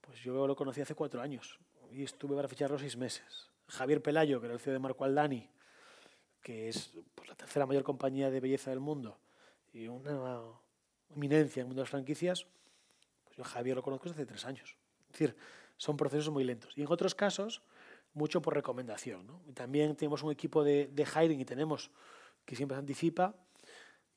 pues 0.01 0.19
yo 0.19 0.45
lo 0.45 0.55
conocí 0.55 0.81
hace 0.81 0.93
cuatro 0.93 1.21
años 1.21 1.59
y 1.95 2.03
estuve 2.03 2.35
para 2.35 2.47
ficharlo 2.47 2.77
seis 2.77 2.97
meses. 2.97 3.49
Javier 3.67 4.01
Pelayo, 4.01 4.39
que 4.39 4.47
era 4.47 4.53
el 4.53 4.59
CEO 4.59 4.73
de 4.73 4.79
Marco 4.79 5.05
Aldani, 5.05 5.49
que 6.41 6.67
es 6.67 6.91
pues, 7.15 7.29
la 7.29 7.35
tercera 7.35 7.65
mayor 7.65 7.83
compañía 7.83 8.29
de 8.29 8.39
belleza 8.39 8.69
del 8.69 8.81
mundo 8.81 9.17
y 9.73 9.87
una 9.87 10.41
eminencia 11.15 11.61
en 11.61 11.65
el 11.65 11.67
mundo 11.67 11.79
de 11.79 11.83
las 11.83 11.89
franquicias, 11.89 12.47
pues 13.23 13.37
yo 13.37 13.43
Javier 13.43 13.77
lo 13.77 13.81
conozco 13.81 14.09
desde 14.09 14.23
hace 14.23 14.29
tres 14.29 14.45
años. 14.45 14.75
Es 15.07 15.19
decir, 15.19 15.35
son 15.77 15.95
procesos 15.95 16.31
muy 16.31 16.43
lentos. 16.43 16.77
Y 16.77 16.81
en 16.81 16.91
otros 16.91 17.15
casos, 17.15 17.61
mucho 18.13 18.41
por 18.41 18.53
recomendación. 18.53 19.25
¿no? 19.25 19.41
También 19.53 19.95
tenemos 19.95 20.21
un 20.21 20.31
equipo 20.31 20.63
de, 20.63 20.87
de 20.87 21.05
hiring 21.05 21.39
y 21.39 21.45
tenemos 21.45 21.91
que 22.45 22.55
siempre 22.55 22.75
se 22.75 22.79
anticipa 22.79 23.35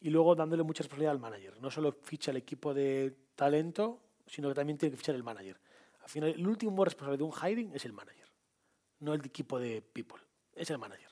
y 0.01 0.11
luego 0.11 0.35
dándole 0.35 0.65
mucha 0.65 0.83
responsabilidad 0.83 1.13
al 1.13 1.21
manager. 1.21 1.61
No 1.63 1.71
solo 1.71 1.93
ficha 2.03 2.33
el 2.33 2.39
equipo 2.39 2.75
de 2.75 3.17
talento, 3.37 4.01
sino 4.27 4.49
que 4.49 4.55
también 4.55 4.79
tiene 4.79 4.91
que 4.91 4.99
fichar 4.99 5.15
el 5.15 5.23
manager. 5.23 5.59
Al 6.09 6.13
final, 6.13 6.31
el 6.31 6.47
último 6.47 6.83
responsable 6.87 7.19
de 7.19 7.25
un 7.25 7.33
hiring 7.33 7.75
es 7.75 7.85
el 7.85 7.93
manager, 7.93 8.27
no 9.01 9.13
el 9.13 9.23
equipo 9.27 9.59
de 9.59 9.83
people, 9.83 10.17
es 10.55 10.71
el 10.71 10.79
manager. 10.79 11.11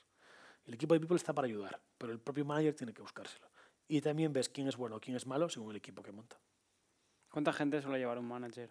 El 0.64 0.72
equipo 0.72 0.94
de 0.94 1.00
people 1.00 1.16
está 1.16 1.34
para 1.34 1.46
ayudar, 1.46 1.78
pero 1.98 2.14
el 2.14 2.18
propio 2.18 2.46
manager 2.46 2.72
tiene 2.72 2.94
que 2.94 3.02
buscárselo. 3.02 3.46
Y 3.86 4.00
también 4.00 4.32
ves 4.32 4.48
quién 4.48 4.68
es 4.68 4.76
bueno, 4.78 4.98
quién 4.98 5.14
es 5.14 5.26
malo 5.26 5.50
según 5.50 5.72
el 5.72 5.76
equipo 5.76 6.02
que 6.02 6.12
monta. 6.12 6.40
¿Cuánta 7.30 7.52
gente 7.52 7.82
suele 7.82 7.98
llevar 7.98 8.18
un 8.18 8.26
manager 8.26 8.70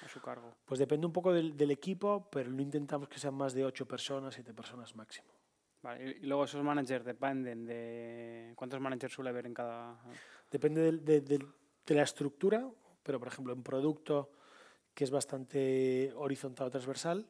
a 0.00 0.08
su 0.08 0.20
cargo? 0.20 0.54
Pues 0.64 0.78
depende 0.78 1.08
un 1.08 1.12
poco 1.12 1.32
del, 1.32 1.70
equipo, 1.72 2.30
pero 2.30 2.50
no 2.50 2.62
intentamos 2.62 3.08
que 3.08 3.18
sean 3.18 3.34
más 3.34 3.52
de 3.52 3.64
ocho 3.64 3.84
personas, 3.84 4.34
siete 4.34 4.54
personas 4.54 4.94
máximo. 4.94 5.26
Vale, 5.82 6.18
y 6.20 6.26
luego 6.26 6.44
esos 6.44 6.62
managers 6.62 7.04
dependen 7.04 7.66
de 7.66 8.52
cuántos 8.54 8.78
managers 8.78 9.12
suele 9.12 9.30
haber 9.30 9.46
en 9.46 9.54
cada. 9.54 10.00
Depende 10.48 10.92
de, 10.92 11.20
de, 11.20 11.94
la 11.96 12.02
estructura, 12.02 12.70
pero 13.02 13.18
por 13.18 13.26
ejemplo 13.26 13.52
en 13.52 13.64
producto 13.64 14.30
que 14.94 15.04
es 15.04 15.10
bastante 15.10 16.12
horizontal 16.16 16.68
o 16.68 16.70
transversal, 16.70 17.26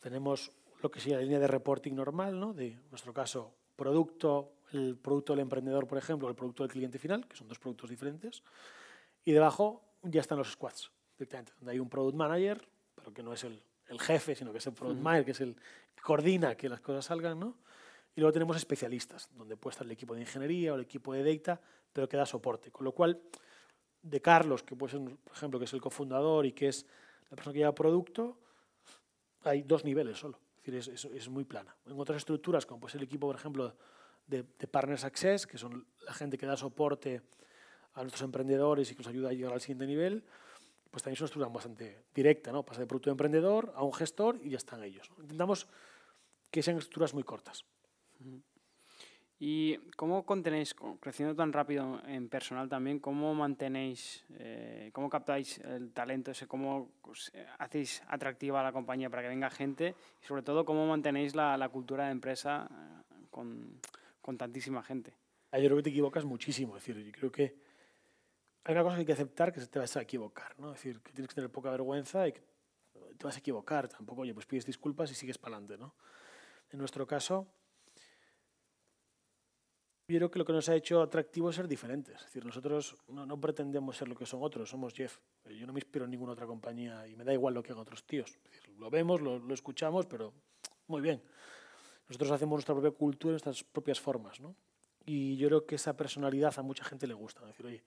tenemos 0.00 0.52
lo 0.82 0.90
que 0.90 1.00
sería 1.00 1.16
la 1.16 1.22
línea 1.22 1.38
de 1.38 1.46
reporting 1.46 1.94
normal, 1.94 2.38
¿no? 2.38 2.52
de 2.52 2.72
en 2.72 2.90
nuestro 2.90 3.14
caso 3.14 3.54
producto, 3.76 4.52
el 4.72 4.96
producto 4.96 5.32
del 5.32 5.40
emprendedor, 5.40 5.86
por 5.86 5.98
ejemplo, 5.98 6.28
el 6.28 6.34
producto 6.34 6.62
del 6.62 6.72
cliente 6.72 6.98
final, 6.98 7.26
que 7.26 7.36
son 7.36 7.48
dos 7.48 7.58
productos 7.58 7.90
diferentes, 7.90 8.42
y 9.24 9.32
debajo 9.32 9.82
ya 10.02 10.20
están 10.20 10.38
los 10.38 10.52
squads, 10.52 10.90
directamente, 11.18 11.52
donde 11.58 11.72
hay 11.72 11.78
un 11.78 11.88
product 11.88 12.16
manager, 12.16 12.66
pero 12.94 13.12
que 13.12 13.22
no 13.22 13.32
es 13.32 13.44
el, 13.44 13.62
el 13.88 14.00
jefe, 14.00 14.34
sino 14.34 14.52
que 14.52 14.58
es 14.58 14.66
el 14.66 14.72
product 14.72 15.00
manager, 15.00 15.24
que 15.24 15.30
es 15.32 15.40
el 15.40 15.54
que 15.94 16.02
coordina 16.02 16.56
que 16.56 16.68
las 16.68 16.80
cosas 16.80 17.04
salgan, 17.04 17.38
¿no? 17.38 17.56
Y 18.14 18.20
luego 18.20 18.32
tenemos 18.32 18.56
especialistas, 18.56 19.28
donde 19.36 19.56
puede 19.56 19.74
estar 19.74 19.86
el 19.86 19.92
equipo 19.92 20.14
de 20.14 20.22
ingeniería 20.22 20.72
o 20.72 20.76
el 20.76 20.82
equipo 20.82 21.12
de 21.12 21.22
data, 21.22 21.60
pero 21.92 22.08
que 22.08 22.16
da 22.16 22.24
soporte. 22.24 22.70
Con 22.70 22.84
lo 22.84 22.92
cual, 22.92 23.20
de 24.08 24.20
Carlos, 24.20 24.62
que 24.62 24.76
puede 24.76 24.92
ser, 24.92 25.00
por 25.00 25.36
ejemplo, 25.36 25.58
que 25.58 25.64
es 25.64 25.72
el 25.72 25.80
cofundador 25.80 26.46
y 26.46 26.52
que 26.52 26.68
es 26.68 26.86
la 27.30 27.36
persona 27.36 27.52
que 27.52 27.58
lleva 27.58 27.74
producto, 27.74 28.38
hay 29.42 29.62
dos 29.62 29.84
niveles 29.84 30.18
solo. 30.18 30.38
Es 30.64 31.28
muy 31.28 31.44
plana. 31.44 31.76
En 31.86 31.98
otras 31.98 32.18
estructuras, 32.18 32.66
como 32.66 32.80
puede 32.80 32.96
el 32.96 33.04
equipo, 33.04 33.26
por 33.26 33.36
ejemplo, 33.36 33.76
de, 34.26 34.42
de 34.42 34.66
Partners 34.66 35.04
Access, 35.04 35.46
que 35.46 35.58
son 35.58 35.86
la 36.04 36.12
gente 36.12 36.36
que 36.36 36.46
da 36.46 36.56
soporte 36.56 37.22
a 37.94 38.02
nuestros 38.02 38.22
emprendedores 38.22 38.90
y 38.90 38.94
que 38.94 38.98
nos 38.98 39.08
ayuda 39.08 39.30
a 39.30 39.32
llegar 39.32 39.52
al 39.52 39.60
siguiente 39.60 39.86
nivel, 39.86 40.24
pues 40.90 41.02
también 41.02 41.14
es 41.14 41.20
una 41.20 41.26
estructura 41.26 41.52
bastante 41.52 42.04
directa, 42.14 42.50
¿no? 42.50 42.64
Pasa 42.64 42.80
de 42.80 42.86
producto 42.86 43.10
de 43.10 43.12
emprendedor 43.12 43.72
a 43.76 43.84
un 43.84 43.92
gestor 43.92 44.38
y 44.42 44.50
ya 44.50 44.56
están 44.56 44.82
ellos. 44.82 45.10
Intentamos 45.18 45.68
que 46.50 46.62
sean 46.62 46.78
estructuras 46.78 47.14
muy 47.14 47.22
cortas. 47.22 47.64
¿Y 49.38 49.76
cómo 49.96 50.24
contenéis, 50.24 50.74
creciendo 50.98 51.34
tan 51.34 51.52
rápido 51.52 52.00
en 52.06 52.30
personal 52.30 52.70
también, 52.70 52.98
cómo 53.00 53.34
mantenéis, 53.34 54.24
eh, 54.38 54.88
cómo 54.94 55.10
captáis 55.10 55.58
el 55.58 55.92
talento, 55.92 56.30
ese, 56.30 56.46
cómo 56.46 56.90
pues, 57.02 57.30
hacéis 57.58 58.02
atractiva 58.08 58.60
a 58.60 58.62
la 58.62 58.72
compañía 58.72 59.10
para 59.10 59.22
que 59.22 59.28
venga 59.28 59.50
gente 59.50 59.94
y 60.22 60.26
sobre 60.26 60.42
todo 60.42 60.64
cómo 60.64 60.86
mantenéis 60.86 61.34
la, 61.34 61.58
la 61.58 61.68
cultura 61.68 62.06
de 62.06 62.12
empresa 62.12 62.66
eh, 62.70 63.26
con, 63.30 63.78
con, 64.22 64.38
tantísima 64.38 64.82
gente? 64.82 65.12
Ah, 65.50 65.58
yo 65.58 65.66
creo 65.66 65.76
que 65.76 65.82
te 65.82 65.90
equivocas 65.90 66.24
muchísimo, 66.24 66.74
es 66.78 66.86
decir, 66.86 67.04
yo 67.04 67.12
creo 67.12 67.30
que 67.30 67.56
hay 68.64 68.72
una 68.72 68.82
cosa 68.82 68.96
que 68.96 69.00
hay 69.00 69.06
que 69.06 69.12
aceptar 69.12 69.52
que 69.52 69.60
te 69.60 69.78
vas 69.78 69.94
a 69.98 70.02
equivocar, 70.02 70.58
¿no? 70.58 70.72
Es 70.72 70.76
decir, 70.82 71.00
que 71.02 71.12
tienes 71.12 71.28
que 71.28 71.34
tener 71.34 71.50
poca 71.50 71.70
vergüenza 71.70 72.26
y 72.26 72.32
que 72.32 72.40
te 73.18 73.24
vas 73.24 73.36
a 73.36 73.40
equivocar, 73.40 73.86
tampoco, 73.86 74.22
oye, 74.22 74.32
pues 74.32 74.46
pides 74.46 74.64
disculpas 74.64 75.10
y 75.10 75.14
sigues 75.14 75.36
para 75.36 75.56
adelante, 75.56 75.76
¿no? 75.76 75.94
En 76.70 76.78
nuestro 76.78 77.06
caso 77.06 77.46
yo 80.08 80.18
creo 80.18 80.30
que 80.30 80.38
lo 80.38 80.44
que 80.44 80.52
nos 80.52 80.68
ha 80.68 80.76
hecho 80.76 81.02
atractivo 81.02 81.50
es 81.50 81.56
ser 81.56 81.66
diferentes. 81.66 82.14
Es 82.14 82.24
decir, 82.26 82.44
nosotros 82.44 82.96
no, 83.08 83.40
pretendemos 83.40 83.96
ser 83.96 84.08
lo 84.08 84.14
que 84.14 84.24
son 84.24 84.40
otros, 84.42 84.70
somos 84.70 84.94
Jeff. 84.94 85.18
Yo 85.46 85.66
no 85.66 85.72
me 85.72 85.80
inspiro 85.80 86.04
en 86.04 86.12
ninguna 86.12 86.32
otra 86.32 86.46
compañía 86.46 87.08
y 87.08 87.16
me 87.16 87.24
da 87.24 87.32
igual 87.32 87.54
lo 87.54 87.62
que 87.62 87.72
hagan 87.72 87.82
otros 87.82 88.04
tíos. 88.04 88.38
lo 88.78 88.88
vemos, 88.88 89.20
lo, 89.20 89.52
escuchamos, 89.52 90.06
pero 90.06 90.32
muy 90.86 91.00
bien. 91.00 91.20
Nosotros 92.08 92.30
hacemos 92.30 92.56
nuestra 92.56 92.74
propia 92.74 92.92
cultura, 92.92 93.32
nuestras 93.32 93.64
propias 93.64 94.00
formas. 94.00 94.40
¿no? 94.40 94.54
Y 95.04 95.36
yo 95.38 95.48
creo 95.48 95.66
que 95.66 95.74
esa 95.74 95.96
personalidad 95.96 96.56
a 96.56 96.62
mucha 96.62 96.84
gente 96.84 97.08
le 97.08 97.14
gusta. 97.14 97.40
Es 97.40 97.48
decir, 97.48 97.66
oye, 97.66 97.82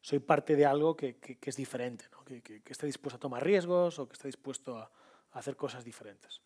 soy 0.00 0.20
parte 0.20 0.56
de 0.56 0.64
algo 0.64 0.96
que, 0.96 1.16
que, 1.16 1.38
es 1.50 1.56
diferente, 1.56 2.06
¿no? 2.12 2.24
que, 2.24 2.40
que, 2.42 2.62
esté 2.64 2.86
dispuesto 2.86 3.18
a 3.18 3.20
tomar 3.20 3.44
riesgos 3.44 3.98
o 3.98 4.08
que 4.08 4.14
esté 4.14 4.26
dispuesto 4.28 4.78
a, 4.78 4.90
a 5.32 5.38
hacer 5.38 5.54
cosas 5.54 5.84
diferentes. 5.84 6.40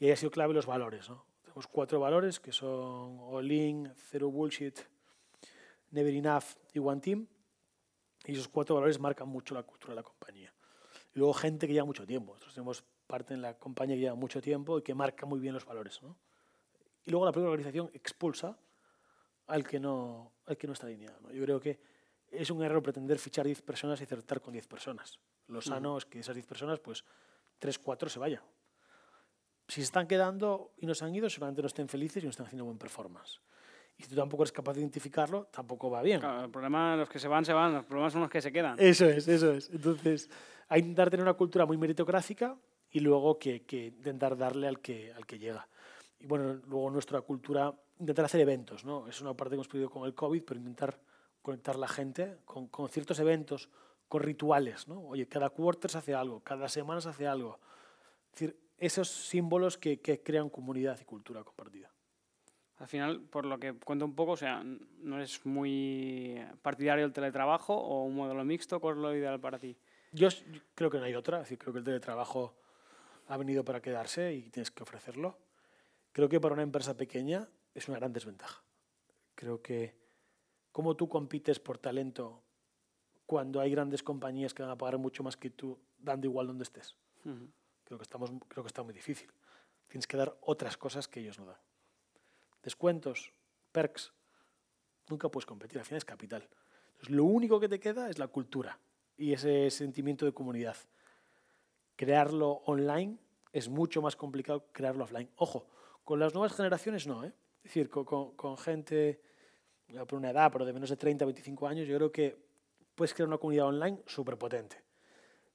Y 0.00 0.06
ahí 0.06 0.12
ha 0.12 0.16
sido 0.16 0.30
clave 0.30 0.54
los 0.54 0.64
valores. 0.64 1.10
¿no? 1.10 1.27
Tenemos 1.58 1.72
cuatro 1.74 1.98
valores 1.98 2.38
que 2.38 2.52
son 2.52 3.18
All 3.18 3.50
In, 3.50 3.92
Zero 4.12 4.30
Bullshit, 4.30 4.78
Never 5.90 6.14
Enough 6.14 6.44
y 6.72 6.78
One 6.78 7.00
Team. 7.00 7.26
Y 8.26 8.34
esos 8.34 8.46
cuatro 8.46 8.76
valores 8.76 9.00
marcan 9.00 9.28
mucho 9.28 9.56
la 9.56 9.64
cultura 9.64 9.90
de 9.90 9.96
la 9.96 10.04
compañía. 10.04 10.54
Y 11.12 11.18
luego 11.18 11.34
gente 11.34 11.66
que 11.66 11.72
lleva 11.72 11.84
mucho 11.84 12.06
tiempo. 12.06 12.34
Nosotros 12.34 12.54
tenemos 12.54 12.84
parte 13.08 13.34
en 13.34 13.42
la 13.42 13.58
compañía 13.58 13.96
que 13.96 14.02
lleva 14.02 14.14
mucho 14.14 14.40
tiempo 14.40 14.78
y 14.78 14.82
que 14.82 14.94
marca 14.94 15.26
muy 15.26 15.40
bien 15.40 15.52
los 15.52 15.64
valores. 15.64 16.00
¿no? 16.00 16.16
Y 17.04 17.10
luego 17.10 17.26
la 17.26 17.32
propia 17.32 17.50
organización 17.50 17.90
expulsa 17.92 18.56
al 19.48 19.66
que 19.66 19.80
no, 19.80 20.34
al 20.46 20.56
que 20.56 20.68
no 20.68 20.74
está 20.74 20.86
alineado. 20.86 21.18
¿no? 21.22 21.32
Yo 21.32 21.42
creo 21.42 21.58
que 21.58 21.80
es 22.30 22.52
un 22.52 22.62
error 22.62 22.84
pretender 22.84 23.18
fichar 23.18 23.46
10 23.46 23.62
personas 23.62 24.00
y 24.00 24.04
acertar 24.04 24.40
con 24.40 24.52
10 24.52 24.68
personas. 24.68 25.18
Lo 25.48 25.60
sano 25.60 25.98
es 25.98 26.04
que 26.04 26.20
esas 26.20 26.36
10 26.36 26.46
personas, 26.46 26.78
pues 26.78 27.04
3, 27.58 27.80
4 27.80 28.08
se 28.10 28.20
vayan 28.20 28.44
si 29.68 29.82
se 29.82 29.82
están 29.82 30.06
quedando 30.06 30.72
y 30.78 30.86
no 30.86 30.94
se 30.94 31.04
han 31.04 31.14
ido, 31.14 31.28
seguramente 31.28 31.62
no 31.62 31.68
estén 31.68 31.88
felices 31.88 32.22
y 32.22 32.26
no 32.26 32.30
están 32.30 32.46
haciendo 32.46 32.64
buen 32.64 32.78
performance. 32.78 33.40
Y 33.98 34.04
si 34.04 34.10
tú 34.10 34.16
tampoco 34.16 34.44
eres 34.44 34.52
capaz 34.52 34.74
de 34.74 34.80
identificarlo, 34.80 35.46
tampoco 35.46 35.90
va 35.90 36.02
bien. 36.02 36.20
Claro, 36.20 36.44
el 36.44 36.50
problema, 36.50 36.96
los 36.96 37.08
que 37.08 37.18
se 37.18 37.28
van, 37.28 37.44
se 37.44 37.52
van, 37.52 37.74
los 37.74 37.84
problemas 37.84 38.12
son 38.12 38.22
los 38.22 38.30
que 38.30 38.40
se 38.40 38.50
quedan. 38.50 38.76
Eso 38.78 39.06
es, 39.06 39.28
eso 39.28 39.52
es. 39.52 39.68
Entonces, 39.70 40.30
hay 40.68 40.80
que 40.80 40.86
intentar 40.86 41.10
tener 41.10 41.24
una 41.24 41.34
cultura 41.34 41.66
muy 41.66 41.76
meritocrática 41.76 42.56
y 42.90 43.00
luego 43.00 43.38
que, 43.38 43.64
que 43.64 43.86
intentar 43.86 44.36
darle 44.36 44.68
al 44.68 44.80
que, 44.80 45.12
al 45.12 45.26
que 45.26 45.38
llega. 45.38 45.68
Y 46.20 46.26
bueno, 46.26 46.54
luego 46.66 46.90
nuestra 46.90 47.20
cultura, 47.20 47.74
intentar 47.98 48.24
hacer 48.24 48.40
eventos, 48.40 48.84
¿no? 48.84 49.06
Es 49.08 49.20
una 49.20 49.34
parte 49.34 49.50
que 49.50 49.56
hemos 49.56 49.68
perdido 49.68 49.90
con 49.90 50.04
el 50.04 50.14
COVID, 50.14 50.44
pero 50.44 50.60
intentar 50.60 50.98
conectar 51.42 51.76
la 51.76 51.88
gente 51.88 52.38
con, 52.44 52.68
con 52.68 52.88
ciertos 52.88 53.18
eventos, 53.18 53.68
con 54.08 54.22
rituales, 54.22 54.88
¿no? 54.88 55.00
Oye, 55.00 55.26
cada 55.26 55.50
quarter 55.50 55.90
se 55.90 55.98
hace 55.98 56.14
algo, 56.14 56.40
cada 56.40 56.68
semana 56.68 57.00
se 57.00 57.10
hace 57.10 57.26
algo. 57.26 57.58
Es 58.26 58.32
decir, 58.32 58.67
esos 58.78 59.08
símbolos 59.08 59.76
que, 59.76 60.00
crean 60.00 60.48
comunidad 60.48 60.98
y 61.00 61.04
cultura 61.04 61.42
compartida. 61.44 61.92
Al 62.76 62.86
final, 62.86 63.20
por 63.22 63.44
lo 63.44 63.58
que 63.58 63.74
cuento 63.74 64.04
un 64.04 64.14
poco, 64.14 64.32
o 64.32 64.36
sea, 64.36 64.62
¿no 64.64 65.16
eres 65.16 65.44
muy 65.44 66.40
partidario 66.62 67.04
del 67.04 67.12
teletrabajo 67.12 67.74
o 67.74 68.04
un 68.04 68.14
modelo 68.14 68.44
mixto? 68.44 68.80
¿Cuál 68.80 68.96
es 68.96 69.02
lo 69.02 69.16
ideal 69.16 69.40
para 69.40 69.58
ti? 69.58 69.76
Yo, 70.12 70.28
creo 70.74 70.88
que 70.88 70.98
no 70.98 71.04
hay 71.04 71.14
otra. 71.14 71.38
Es 71.38 71.44
decir, 71.44 71.58
creo 71.58 71.72
que 71.72 71.80
el 71.80 71.84
teletrabajo 71.84 72.54
ha 73.26 73.36
venido 73.36 73.64
para 73.64 73.82
quedarse 73.82 74.32
y 74.32 74.50
tienes 74.50 74.70
que 74.70 74.84
ofrecerlo. 74.84 75.38
Creo 76.12 76.28
que 76.28 76.40
para 76.40 76.54
una 76.54 76.62
empresa 76.62 76.96
pequeña 76.96 77.48
es 77.74 77.88
una 77.88 77.98
gran 77.98 78.12
desventaja. 78.12 78.62
Creo 79.34 79.60
que 79.60 79.96
cómo 80.70 80.96
tú 80.96 81.08
compites 81.08 81.58
por 81.58 81.78
talento 81.78 82.42
cuando 83.26 83.60
hay 83.60 83.72
grandes 83.72 84.02
compañías 84.02 84.54
que 84.54 84.62
van 84.62 84.70
a 84.70 84.78
pagar 84.78 84.98
mucho 84.98 85.22
más 85.22 85.36
que 85.36 85.50
tú, 85.50 85.78
dando 85.98 86.26
igual 86.26 86.46
donde 86.46 86.62
estés. 86.62 86.96
Creo, 87.88 87.98
que 87.98 88.02
estamos, 88.02 88.30
creo 88.48 88.62
que 88.62 88.68
está 88.68 88.82
muy 88.82 88.92
difícil. 88.92 89.30
Tienes 89.88 90.06
que 90.06 90.18
dar 90.18 90.36
otras 90.42 90.76
cosas 90.76 91.08
que 91.08 91.20
ellos 91.20 91.38
no 91.38 91.46
dan. 91.46 91.56
Descuentos, 92.62 93.32
perks, 93.72 94.12
nunca 95.08 95.30
puedes 95.30 95.46
competir, 95.46 95.78
al 95.78 95.86
final 95.86 95.98
es 95.98 96.04
capital. 96.04 96.46
Entonces, 96.90 97.10
lo 97.10 97.24
único 97.24 97.58
que 97.58 97.68
te 97.68 97.80
queda 97.80 98.10
es 98.10 98.18
la 98.18 98.28
cultura 98.28 98.78
y 99.16 99.32
ese 99.32 99.70
sentimiento 99.70 100.26
de 100.26 100.32
comunidad. 100.32 100.76
Crearlo 101.96 102.62
online 102.66 103.16
es 103.52 103.70
mucho 103.70 104.02
más 104.02 104.16
complicado 104.16 104.66
que 104.66 104.72
crearlo 104.72 105.04
offline. 105.04 105.30
Ojo, 105.36 105.66
con 106.04 106.20
las 106.20 106.34
nuevas 106.34 106.54
generaciones 106.54 107.06
no, 107.06 107.24
¿eh? 107.24 107.32
Es 107.64 107.74
decir, 107.74 107.88
con, 107.88 108.04
con, 108.36 108.56
gente 108.58 109.20
por 110.06 110.14
una 110.14 110.30
edad, 110.30 110.52
pero 110.52 110.64
de 110.64 110.72
menos 110.74 110.90
de 110.90 110.96
30, 110.96 111.24
25 111.24 111.66
años, 111.66 111.88
yo 111.88 111.96
creo 111.96 112.12
que 112.12 112.36
puedes 112.94 113.14
crear 113.14 113.28
una 113.28 113.38
comunidad 113.38 113.66
online 113.66 114.02
súper 114.06 114.36
potente. 114.36 114.76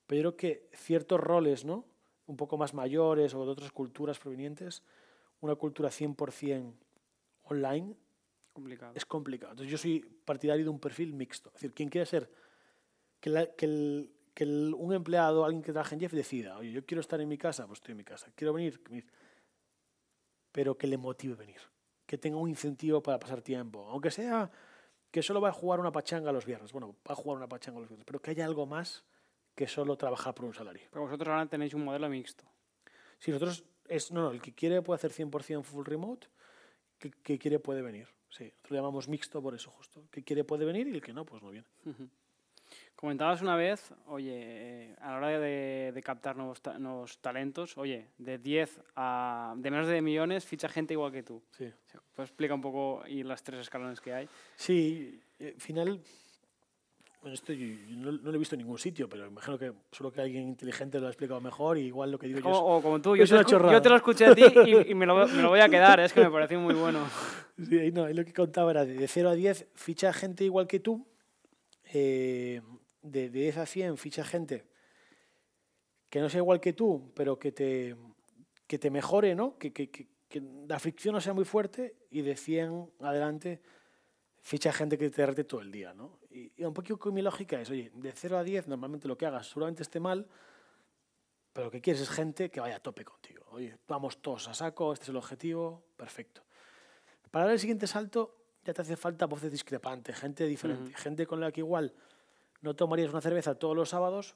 Pero 0.07 0.21
yo 0.21 0.35
creo 0.35 0.37
que 0.37 0.69
ciertos 0.75 1.19
roles, 1.19 1.63
¿no? 1.63 1.85
Un 2.25 2.37
poco 2.37 2.57
más 2.57 2.73
mayores 2.73 3.33
o 3.33 3.45
de 3.45 3.51
otras 3.51 3.71
culturas 3.71 4.17
provenientes, 4.19 4.83
una 5.41 5.55
cultura 5.55 5.89
100% 5.89 6.73
online 7.43 7.95
complicado. 8.53 8.93
es 8.95 9.05
complicado. 9.05 9.51
Entonces 9.51 9.71
yo 9.71 9.77
soy 9.77 9.99
partidario 9.99 10.63
de 10.63 10.69
un 10.69 10.79
perfil 10.79 11.13
mixto. 11.13 11.49
Es 11.49 11.55
decir, 11.55 11.73
quien 11.73 11.89
quiere 11.89 12.05
ser 12.05 12.29
que, 13.19 13.51
que, 13.57 14.09
que 14.33 14.45
un 14.45 14.93
empleado, 14.93 15.43
alguien 15.43 15.63
que 15.63 15.71
trabaja 15.71 15.95
en 15.95 16.01
Jeff, 16.01 16.13
decida, 16.13 16.57
oye, 16.57 16.71
yo 16.71 16.85
quiero 16.85 17.01
estar 17.01 17.19
en 17.19 17.27
mi 17.27 17.37
casa, 17.37 17.67
pues 17.67 17.79
estoy 17.79 17.91
en 17.91 17.97
mi 17.97 18.03
casa. 18.03 18.31
Quiero 18.35 18.53
venir, 18.53 18.81
pero 20.51 20.77
que 20.77 20.87
le 20.87 20.97
motive 20.97 21.35
venir. 21.35 21.59
Que 22.05 22.17
tenga 22.17 22.37
un 22.37 22.49
incentivo 22.49 23.01
para 23.01 23.19
pasar 23.19 23.41
tiempo. 23.41 23.87
Aunque 23.89 24.11
sea 24.11 24.49
que 25.11 25.21
solo 25.21 25.41
va 25.41 25.49
a 25.49 25.53
jugar 25.53 25.79
una 25.79 25.91
pachanga 25.91 26.31
los 26.31 26.45
viernes. 26.45 26.71
Bueno, 26.71 26.95
va 27.07 27.13
a 27.13 27.15
jugar 27.15 27.37
una 27.37 27.47
pachanga 27.47 27.79
los 27.79 27.89
viernes, 27.89 28.05
pero 28.05 28.21
que 28.21 28.31
haya 28.31 28.45
algo 28.45 28.65
más 28.65 29.03
que 29.55 29.67
solo 29.67 29.95
trabajar 29.97 30.33
por 30.33 30.45
un 30.45 30.53
salario. 30.53 30.87
Pero 30.91 31.03
vosotros 31.03 31.29
ahora 31.29 31.45
tenéis 31.45 31.73
un 31.73 31.83
modelo 31.83 32.09
mixto. 32.09 32.43
Sí, 33.19 33.31
nosotros 33.31 33.63
es, 33.87 34.11
no, 34.11 34.21
no, 34.21 34.31
el 34.31 34.41
que 34.41 34.53
quiere 34.53 34.81
puede 34.81 34.97
hacer 34.97 35.11
100% 35.11 35.63
full 35.63 35.85
remote, 35.85 36.27
que, 36.99 37.11
que 37.11 37.37
quiere 37.37 37.59
puede 37.59 37.81
venir. 37.81 38.07
Sí, 38.29 38.45
nosotros 38.45 38.71
lo 38.71 38.77
llamamos 38.77 39.07
mixto 39.07 39.41
por 39.41 39.53
eso 39.53 39.69
justo. 39.69 40.07
Que 40.09 40.23
quiere 40.23 40.43
puede 40.43 40.65
venir 40.65 40.87
y 40.87 40.91
el 40.91 41.01
que 41.01 41.13
no, 41.13 41.25
pues 41.25 41.43
no 41.43 41.51
viene. 41.51 41.67
Comentabas 42.95 43.41
una 43.41 43.55
vez, 43.55 43.93
oye, 44.07 44.95
a 44.99 45.11
la 45.11 45.17
hora 45.17 45.39
de, 45.39 46.01
captar 46.03 46.37
nuevos, 46.37 46.61
nuevos, 46.79 47.19
talentos, 47.19 47.77
oye, 47.77 48.09
de 48.17 48.37
10 48.37 48.81
a 48.95 49.53
de 49.57 49.71
menos 49.71 49.87
de 49.87 50.01
millones 50.01 50.45
ficha 50.45 50.69
gente 50.69 50.93
igual 50.93 51.11
que 51.11 51.21
tú. 51.21 51.43
Sí. 51.51 51.69
pues 52.15 52.29
explica 52.29 52.53
un 52.53 52.61
poco 52.61 53.03
y 53.05 53.23
las 53.23 53.43
tres 53.43 53.59
escalones 53.59 53.99
que 53.99 54.13
hay. 54.13 54.29
Sí, 54.55 55.21
al 55.39 55.47
eh, 55.47 55.55
final, 55.57 56.01
bueno, 57.23 57.35
esto 57.35 57.53
yo, 57.53 57.65
no, 57.95 58.11
lo 58.11 58.33
he 58.33 58.37
visto 58.37 58.55
en 58.55 58.59
ningún 58.59 58.77
sitio, 58.77 59.07
pero 59.07 59.25
imagino 59.25 59.57
que 59.57 59.71
solo 59.93 60.11
que 60.11 60.19
alguien 60.19 60.43
inteligente 60.43 60.99
lo 60.99 61.07
ha 61.07 61.09
explicado 61.09 61.39
mejor 61.39 61.77
y 61.77 61.83
igual 61.83 62.11
lo 62.11 62.19
que 62.19 62.27
digo 62.27 62.41
yo 62.41 62.49
es, 62.49 62.57
O 62.59 62.81
como 62.81 63.01
tú, 63.01 63.15
yo, 63.15 63.25
te, 63.25 63.49
yo 63.49 63.81
te, 63.81 63.87
lo 63.89 63.95
escuché 63.95 64.25
a 64.25 64.35
ti 64.35 64.43
y, 64.89 64.93
me, 64.93 65.05
lo, 65.05 65.25
me, 65.25 65.41
lo, 65.41 65.47
voy 65.47 65.61
a 65.61 65.69
quedar, 65.69 66.01
es 66.01 66.11
que 66.11 66.19
me 66.19 66.29
pareció 66.29 66.59
muy 66.59 66.75
bueno. 66.75 66.99
Sí, 67.69 67.91
no, 67.91 68.09
lo 68.09 68.25
que 68.25 68.33
contaba 68.33 68.71
era 68.71 68.83
de 68.83 69.07
0 69.07 69.29
a 69.29 69.35
10 69.35 69.67
ficha 69.75 70.11
gente 70.11 70.43
igual 70.43 70.65
que 70.67 70.79
tú. 70.79 71.07
Eh, 71.93 72.61
de 73.03 73.29
10 73.29 73.57
a 73.57 73.65
100 73.67 73.97
ficha 73.97 74.25
gente 74.25 74.65
que 76.09 76.19
no 76.19 76.29
sea 76.29 76.39
igual 76.39 76.59
que 76.59 76.73
tú, 76.73 77.13
pero 77.15 77.37
que 77.37 77.51
te, 77.51 77.95
que 78.65 78.79
te 78.79 78.89
mejore, 78.89 79.35
¿no? 79.35 79.57
Que, 79.59 79.71
que, 79.71 79.91
que, 79.91 80.09
la 80.67 80.79
fricción 80.79 81.13
no 81.13 81.21
sea 81.21 81.33
muy 81.33 81.45
fuerte 81.45 81.95
y 82.09 82.21
de 82.21 82.35
100 82.35 82.91
adelante 83.01 83.61
ficha 84.43 84.73
gente 84.73 84.97
que 84.97 85.09
te 85.09 85.25
rete 85.25 85.45
todo 85.45 85.61
el 85.61 85.71
día, 85.71 85.93
¿no? 85.93 86.19
Y, 86.29 86.51
un 86.63 86.73
poquito 86.73 86.99
con 86.99 87.13
mi 87.13 87.21
lógica 87.21 87.59
es, 87.59 87.69
oye, 87.69 87.91
de 87.95 88.11
0 88.11 88.37
a 88.37 88.43
10 88.43 88.67
normalmente 88.67 89.07
lo 89.07 89.17
que 89.17 89.25
hagas 89.25 89.47
seguramente 89.47 89.83
esté 89.83 90.01
mal, 90.01 90.27
pero 91.53 91.65
lo 91.65 91.71
que 91.71 91.81
quieres 91.81 92.01
es 92.01 92.09
gente 92.09 92.51
que 92.51 92.59
vaya 92.59 92.75
a 92.75 92.79
tope 92.79 93.05
contigo. 93.05 93.45
Oye, 93.51 93.77
vamos 93.87 94.21
todos 94.21 94.49
a 94.49 94.53
saco, 94.53 94.91
este 94.91 95.03
es 95.03 95.09
el 95.09 95.15
objetivo, 95.15 95.85
perfecto. 95.95 96.43
Para 97.31 97.45
dar 97.45 97.53
el 97.53 97.59
siguiente 97.59 97.87
salto 97.87 98.35
ya 98.65 98.73
te 98.73 98.81
hace 98.81 98.97
falta 98.97 99.25
voces 99.27 99.51
discrepantes, 99.51 100.15
gente 100.17 100.45
diferente, 100.45 100.93
gente 100.93 101.25
con 101.25 101.39
la 101.39 101.51
que 101.51 101.61
igual 101.61 101.93
no 102.61 102.75
tomarías 102.75 103.11
una 103.11 103.21
cerveza 103.21 103.55
todos 103.55 103.75
los 103.75 103.89
sábados, 103.89 104.35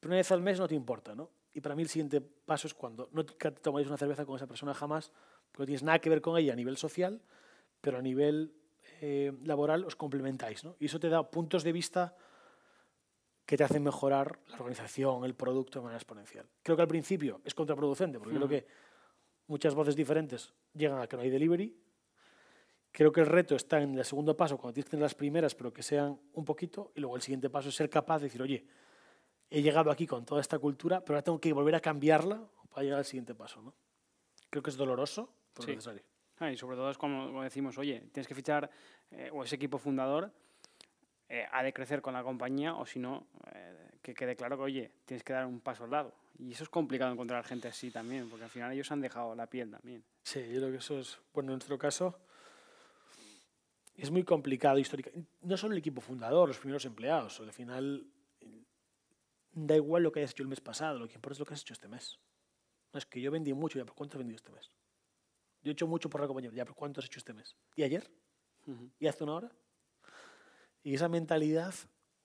pero 0.00 0.10
una 0.10 0.16
vez 0.16 0.32
al 0.32 0.42
mes 0.42 0.58
no 0.58 0.66
te 0.66 0.74
importa, 0.74 1.14
¿no? 1.14 1.30
Y 1.52 1.60
para 1.60 1.74
mí 1.74 1.82
el 1.82 1.88
siguiente 1.88 2.20
paso 2.20 2.66
es 2.66 2.74
cuando 2.74 3.10
no 3.12 3.24
tomarías 3.24 3.88
una 3.88 3.98
cerveza 3.98 4.24
con 4.24 4.36
esa 4.36 4.46
persona 4.46 4.72
jamás, 4.72 5.12
porque 5.50 5.62
no 5.62 5.66
tienes 5.66 5.82
nada 5.82 5.98
que 5.98 6.08
ver 6.08 6.22
con 6.22 6.38
ella 6.38 6.54
a 6.54 6.56
nivel 6.56 6.78
social, 6.78 7.22
pero 7.80 7.98
a 7.98 8.02
nivel 8.02 8.54
eh, 9.02 9.32
laboral 9.42 9.84
os 9.84 9.98
complementáis, 9.98 10.62
¿no? 10.62 10.76
Y 10.78 10.86
eso 10.86 11.02
te 11.02 11.10
da 11.10 11.28
puntos 11.28 11.64
de 11.66 11.72
vista 11.72 12.14
que 13.44 13.56
te 13.56 13.64
hacen 13.64 13.82
mejorar 13.82 14.38
la 14.46 14.54
organización, 14.56 15.24
el 15.24 15.34
producto 15.34 15.80
de 15.80 15.82
manera 15.82 15.98
exponencial. 15.98 16.46
Creo 16.62 16.76
que 16.76 16.82
al 16.82 16.88
principio 16.88 17.40
es 17.44 17.52
contraproducente, 17.52 18.20
porque 18.20 18.36
creo 18.36 18.48
que 18.48 18.66
muchas 19.48 19.74
voces 19.74 19.96
diferentes 19.96 20.54
llegan 20.72 21.00
a 21.00 21.08
que 21.08 21.16
no 21.16 21.22
hay 21.22 21.30
delivery, 21.30 21.76
Creo 22.92 23.10
que 23.10 23.22
el 23.22 23.26
reto 23.26 23.56
está 23.56 23.80
en 23.80 23.96
el 23.98 24.04
segundo 24.04 24.36
paso, 24.36 24.58
cuando 24.58 24.74
tienes 24.74 24.84
que 24.84 24.90
tener 24.90 25.02
las 25.02 25.14
primeras, 25.14 25.54
pero 25.54 25.72
que 25.72 25.82
sean 25.82 26.20
un 26.34 26.44
poquito, 26.44 26.92
y 26.94 27.00
luego 27.00 27.16
el 27.16 27.22
siguiente 27.22 27.48
paso 27.48 27.70
es 27.70 27.74
ser 27.74 27.88
capaz 27.88 28.18
de 28.18 28.24
decir, 28.24 28.42
oye, 28.42 28.66
he 29.48 29.62
llegado 29.62 29.90
aquí 29.90 30.06
con 30.06 30.26
toda 30.26 30.42
esta 30.42 30.58
cultura, 30.58 31.00
pero 31.00 31.16
ahora 31.16 31.24
tengo 31.24 31.40
que 31.40 31.54
volver 31.54 31.74
a 31.74 31.80
cambiarla 31.80 32.46
para 32.68 32.82
llegar 32.82 32.98
al 32.98 33.06
siguiente 33.06 33.34
paso. 33.34 33.62
¿no? 33.62 33.74
Creo 34.50 34.62
que 34.62 34.68
es 34.68 34.76
doloroso, 34.76 35.32
pero 35.54 35.68
necesario. 35.68 36.02
Ah, 36.42 36.50
y 36.50 36.56
sobre 36.56 36.76
todo 36.76 36.90
es 36.90 36.98
como, 36.98 37.40
decimos, 37.44 37.78
oye, 37.78 38.00
tienes 38.12 38.26
que 38.26 38.34
fichar, 38.34 38.68
eh, 39.12 39.30
o 39.32 39.44
ese 39.44 39.54
equipo 39.54 39.78
fundador 39.78 40.32
eh, 41.28 41.46
ha 41.52 41.62
de 41.62 41.72
crecer 41.72 42.02
con 42.02 42.14
la 42.14 42.24
compañía, 42.24 42.74
o 42.74 42.84
si 42.84 42.98
no, 42.98 43.28
eh, 43.54 43.90
que 44.02 44.12
quede 44.12 44.34
claro 44.34 44.56
que, 44.56 44.62
oye, 44.64 44.90
tienes 45.04 45.22
que 45.22 45.32
dar 45.32 45.46
un 45.46 45.60
paso 45.60 45.84
al 45.84 45.92
lado. 45.92 46.12
Y 46.40 46.50
eso 46.50 46.64
es 46.64 46.68
complicado 46.68 47.12
encontrar 47.12 47.44
gente 47.44 47.68
así 47.68 47.92
también, 47.92 48.28
porque 48.28 48.42
al 48.42 48.50
final 48.50 48.72
ellos 48.72 48.90
han 48.90 49.00
dejado 49.00 49.36
la 49.36 49.46
piel 49.46 49.70
también. 49.70 50.02
Sí, 50.24 50.40
yo 50.52 50.58
creo 50.58 50.72
que 50.72 50.78
eso 50.78 50.98
es, 50.98 51.16
bueno, 51.32 51.52
en 51.52 51.58
nuestro 51.58 51.78
caso 51.78 52.18
es 53.96 54.10
muy 54.10 54.24
complicado 54.24 54.80
históricamente. 54.80 55.30
No 55.42 55.56
solo 55.56 55.74
el 55.74 55.78
equipo 55.78 56.00
fundador, 56.00 56.48
los 56.48 56.58
primeros 56.58 56.84
empleados. 56.86 57.38
Al 57.38 57.52
final, 57.52 58.04
da 59.52 59.76
igual 59.76 60.02
lo 60.02 60.10
que 60.10 60.18
hayas 60.18 60.32
hecho 60.32 60.42
el 60.42 60.48
mes 60.48 60.60
pasado, 60.60 60.98
lo 60.98 61.06
que 61.06 61.14
importa 61.14 61.34
es 61.34 61.38
lo 61.38 61.46
que 61.46 61.54
has 61.54 61.62
hecho 61.62 61.74
este 61.74 61.86
mes. 61.86 62.18
No 62.92 62.98
es 62.98 63.06
que 63.06 63.20
yo 63.20 63.30
vendí 63.30 63.52
mucho, 63.52 63.78
ya, 63.78 63.84
pero 63.84 63.94
¿cuánto 63.94 64.16
has 64.16 64.18
vendido 64.18 64.36
este 64.38 64.50
mes? 64.50 64.72
Yo 65.62 65.70
he 65.70 65.72
hecho 65.72 65.86
mucho 65.86 66.10
por 66.10 66.20
la 66.20 66.26
compañía, 66.26 66.50
ya, 66.52 66.64
pero 66.64 66.74
¿cuánto 66.74 67.00
has 67.00 67.06
hecho 67.06 67.18
este 67.18 67.32
mes? 67.32 67.56
¿Y 67.76 67.82
ayer? 67.82 68.10
¿Y 68.98 69.06
hace 69.06 69.24
una 69.24 69.34
hora? 69.34 69.52
Y 70.82 70.94
esa 70.94 71.08
mentalidad 71.08 71.74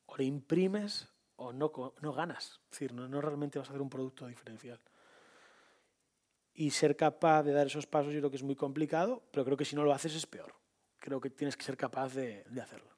o 0.06 0.18
la 0.18 0.24
imprimes 0.24 1.08
o 1.36 1.54
no, 1.54 1.72
no 2.02 2.14
ganas. 2.14 2.60
Es 2.66 2.72
decir, 2.72 2.94
no, 2.94 3.08
no 3.08 3.22
realmente 3.22 3.60
vas 3.60 3.68
a 3.68 3.72
hacer 3.72 3.82
un 3.82 3.90
producto 3.90 4.28
diferencial. 4.28 4.80
Y 6.54 6.72
ser 6.72 6.96
capaz 6.96 7.44
de 7.44 7.52
dar 7.52 7.68
esos 7.68 7.86
pasos 7.86 8.14
yo 8.14 8.20
creo 8.20 8.32
que 8.32 8.38
es 8.38 8.44
muy 8.44 8.56
complicado, 8.56 9.24
pero 9.32 9.46
creo 9.46 9.58
que 9.58 9.66
si 9.66 9.76
no 9.76 9.84
lo 9.84 9.94
haces 9.94 10.16
es 10.16 10.26
peor 10.26 10.56
creo 11.08 11.22
que 11.22 11.30
tienes 11.30 11.56
que 11.56 11.64
ser 11.64 11.78
capaz 11.78 12.14
de, 12.14 12.44
hacerlo. 12.62 12.92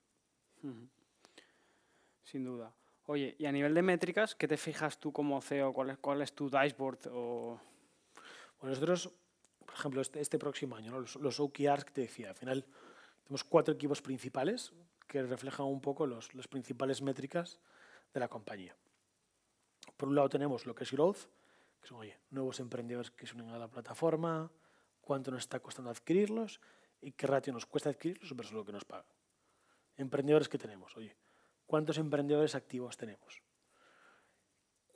Sin 2.24 2.44
duda. 2.44 2.74
Oye, 3.06 3.36
y 3.38 3.46
a 3.46 3.52
nivel 3.52 3.74
de 3.74 3.84
métricas, 3.84 4.34
¿qué 4.34 4.48
te 4.48 4.58
fijas 4.58 5.00
tú 5.00 5.12
como 5.12 5.40
CEO? 5.42 5.74
¿Cuál 5.74 5.92
es, 5.92 5.98
cuál 6.00 6.22
es 6.24 6.34
tu 6.34 6.50
dashboard? 6.50 7.08
O... 7.12 7.60
Bueno, 8.60 8.74
nosotros, 8.74 9.12
por 9.70 9.78
ejemplo, 9.78 10.01
este, 10.01 10.20
este 10.20 10.39
próximo 10.39 10.76
año, 10.76 10.99
los, 10.99 11.15
los, 11.17 11.39
OKRs 11.39 11.86
que 11.86 11.91
te 11.91 12.01
decía, 12.01 12.30
al 12.30 12.36
final 12.36 12.65
tenemos 13.24 13.43
cuatro 13.43 13.76
equipos 13.76 14.01
principales 14.01 14.74
que 15.07 15.22
reflejan 15.22 15.67
un 15.67 15.80
poco 15.80 16.07
los, 16.07 16.34
las 16.34 16.47
principales 16.47 17.03
métricas 17.03 17.59
de 18.11 18.20
la 18.20 18.28
compañía. 18.28 18.76
Por 19.95 20.09
un 20.09 20.15
lado 20.15 20.28
tenemos 20.28 20.65
lo 20.65 20.74
que 20.74 20.86
es 20.86 20.91
growth, 20.91 21.28
que 21.80 21.88
son 21.88 21.99
nuevos 22.32 22.59
emprendedores 22.59 23.11
que 23.11 23.28
se 23.28 23.36
unen 23.36 23.49
a 23.49 23.59
la 23.59 23.67
plataforma, 23.67 24.51
cuánto 25.01 25.30
nos 25.30 25.41
está 25.41 25.59
costando 25.59 25.91
adquirirlos 25.91 26.59
y 26.99 27.11
qué 27.11 27.28
ratio 27.28 27.53
nos 27.53 27.67
cuesta 27.67 27.91
adquirirlos 27.91 28.36
versus 28.36 28.53
lo 28.53 28.65
que 28.65 28.72
nos 28.72 28.86
paga. 28.86 29.05
Emprendedores 29.97 30.49
que 30.49 30.57
tenemos, 30.57 30.97
oye, 30.97 31.15
¿cuántos 31.67 31.99
emprendedores 31.99 32.55
activos 32.55 32.97
tenemos? 32.97 33.43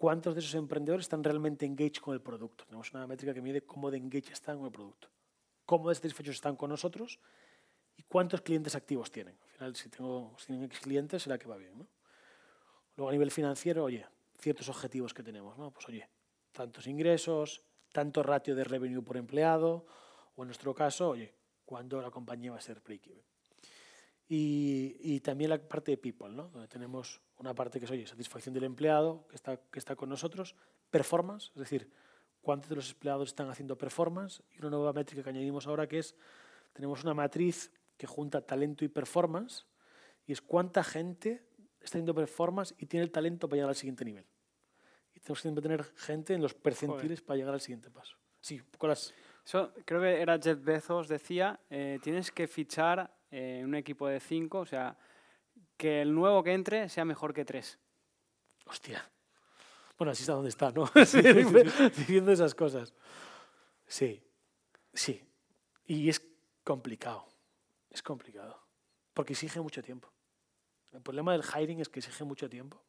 ¿Cuántos 0.04 0.36
de 0.36 0.42
esos 0.42 0.56
emprendedores 0.56 1.06
están 1.06 1.24
realmente 1.24 1.66
engaged 1.66 2.02
con 2.02 2.14
el 2.14 2.20
producto? 2.20 2.66
Tenemos 2.66 2.92
una 2.92 3.08
métrica 3.08 3.34
que 3.34 3.42
mide 3.42 3.62
cómo 3.62 3.90
de 3.90 4.00
engaged 4.00 4.34
están 4.34 4.58
con 4.58 4.66
el 4.66 4.72
producto, 4.74 5.08
cómo 5.66 5.88
de 5.88 5.96
satisfechos 5.96 6.36
están 6.36 6.58
con 6.58 6.72
nosotros 6.72 7.22
y 7.96 8.04
cuántos 8.04 8.42
clientes 8.42 8.76
activos 8.76 9.14
tienen. 9.14 9.38
Al 9.42 9.50
final, 9.52 9.76
si, 9.78 9.88
tengo, 9.88 10.36
si 10.38 10.48
tienen 10.48 10.66
X 10.66 10.82
clientes, 10.82 11.24
será 11.24 11.38
que 11.38 11.48
va 11.48 11.56
bien. 11.56 11.78
¿no? 11.78 11.88
Luego, 12.98 13.12
a 13.12 13.14
nivel 13.14 13.32
financiero, 13.32 13.86
oye, 13.86 14.06
ciertos 14.38 14.68
objetivos 14.68 15.14
que 15.14 15.24
tenemos. 15.24 15.58
¿no? 15.58 15.72
Pues, 15.72 15.88
oye, 15.88 16.10
tantos 16.52 16.86
ingresos, 16.88 17.64
tanto 17.94 18.24
ratio 18.24 18.56
de 18.56 18.66
revenue 18.66 19.04
por 19.04 19.16
empleado, 19.16 19.86
o 20.36 20.44
en 20.44 20.50
nuestro 20.50 20.76
caso, 20.76 21.12
oye, 21.12 21.34
cuándo 21.64 22.02
la 22.02 22.12
compañía 22.12 22.52
va 22.52 22.58
a 22.58 22.62
ser 22.62 22.82
break-even. 22.82 23.24
Y, 24.28 24.98
y, 25.00 25.22
también 25.22 25.50
la 25.50 25.66
parte 25.66 25.92
de 25.92 25.98
people, 25.98 26.28
¿no? 26.28 26.50
donde 26.50 26.68
tenemos 26.68 27.22
una 27.44 27.54
parte 27.54 27.78
que 27.78 27.86
es 27.86 27.92
oye, 27.92 28.08
satisfacción 28.08 28.54
del 28.54 28.64
empleado 28.64 29.28
que 29.28 29.36
está, 29.36 29.58
que 29.58 29.80
está 29.80 29.96
con 29.96 30.08
nosotros, 30.10 30.56
performance, 30.90 31.52
es 31.54 31.60
decir, 31.60 31.92
cuántos 32.42 32.70
de 32.70 32.78
los 32.78 32.90
empleados 32.90 33.30
están 33.30 33.50
haciendo 33.50 33.78
performance, 33.78 34.42
y 34.54 34.60
una 34.60 34.70
nueva 34.70 34.94
métrica 34.94 35.24
que 35.24 35.30
añadimos 35.30 35.68
ahora 35.68 35.88
que 35.88 36.00
es, 36.00 36.16
tenemos 36.72 37.04
una 37.04 37.14
matriz 37.14 37.72
que 37.98 38.08
junta 38.08 38.42
talento 38.42 38.86
y 38.86 38.88
performance, 38.88 39.66
y 40.26 40.32
es 40.32 40.42
cuánta 40.42 40.84
gente 40.84 41.44
está 41.82 41.98
haciendo 41.98 42.16
performance 42.16 42.74
y 42.78 42.86
tiene 42.86 43.04
el 43.04 43.12
talento 43.12 43.50
para 43.50 43.58
llegar 43.58 43.70
al 43.70 43.76
siguiente 43.76 44.06
nivel. 44.06 44.26
Y 45.14 45.20
tenemos 45.20 45.42
que 45.42 45.62
tener 45.62 45.84
gente 45.98 46.34
en 46.34 46.42
los 46.42 46.54
percentiles 46.54 47.22
para 47.22 47.38
llegar 47.38 47.54
al 47.54 47.62
siguiente 47.62 47.92
paso. 47.92 48.18
Sí, 48.40 48.62
con 48.78 48.90
las... 48.90 49.14
Eso, 49.46 49.74
creo 49.84 50.00
que 50.00 50.22
era 50.22 50.40
Jeff 50.42 50.64
Bezos, 50.64 51.10
decía, 51.10 51.60
eh, 51.70 52.00
tienes 52.02 52.32
que 52.32 52.48
fichar 52.48 53.14
eh, 53.30 53.62
un 53.66 53.76
equipo 53.76 54.08
de 54.08 54.22
cinco, 54.22 54.60
o 54.60 54.66
sea, 54.66 54.98
que 55.78 56.02
el 56.02 56.14
nuevo 56.14 56.44
que 56.44 56.54
entre 56.54 56.90
sea 56.90 57.06
mejor 57.06 57.34
que 57.34 57.46
tres. 57.46 57.80
Hostia. 58.66 59.10
Bueno, 59.98 60.12
así 60.12 60.24
está 60.24 60.34
donde 60.34 60.50
está, 60.50 60.72
¿no? 60.72 60.90
Diciendo 61.98 62.32
esas 62.32 62.56
cosas. 62.56 62.94
Sí, 63.86 64.24
sí. 64.94 65.22
Y 65.86 66.10
es 66.10 66.22
complicado. 66.64 67.28
Es 67.90 68.02
complicado. 68.02 68.60
Porque 69.14 69.34
exige 69.34 69.62
mucho 69.62 69.84
tiempo. 69.84 70.12
El 70.92 71.02
problema 71.02 71.34
del 71.34 71.44
hiring 71.44 71.80
es 71.80 71.90
que 71.90 72.00
exige 72.00 72.24
mucho 72.24 72.50
tiempo. 72.50 72.82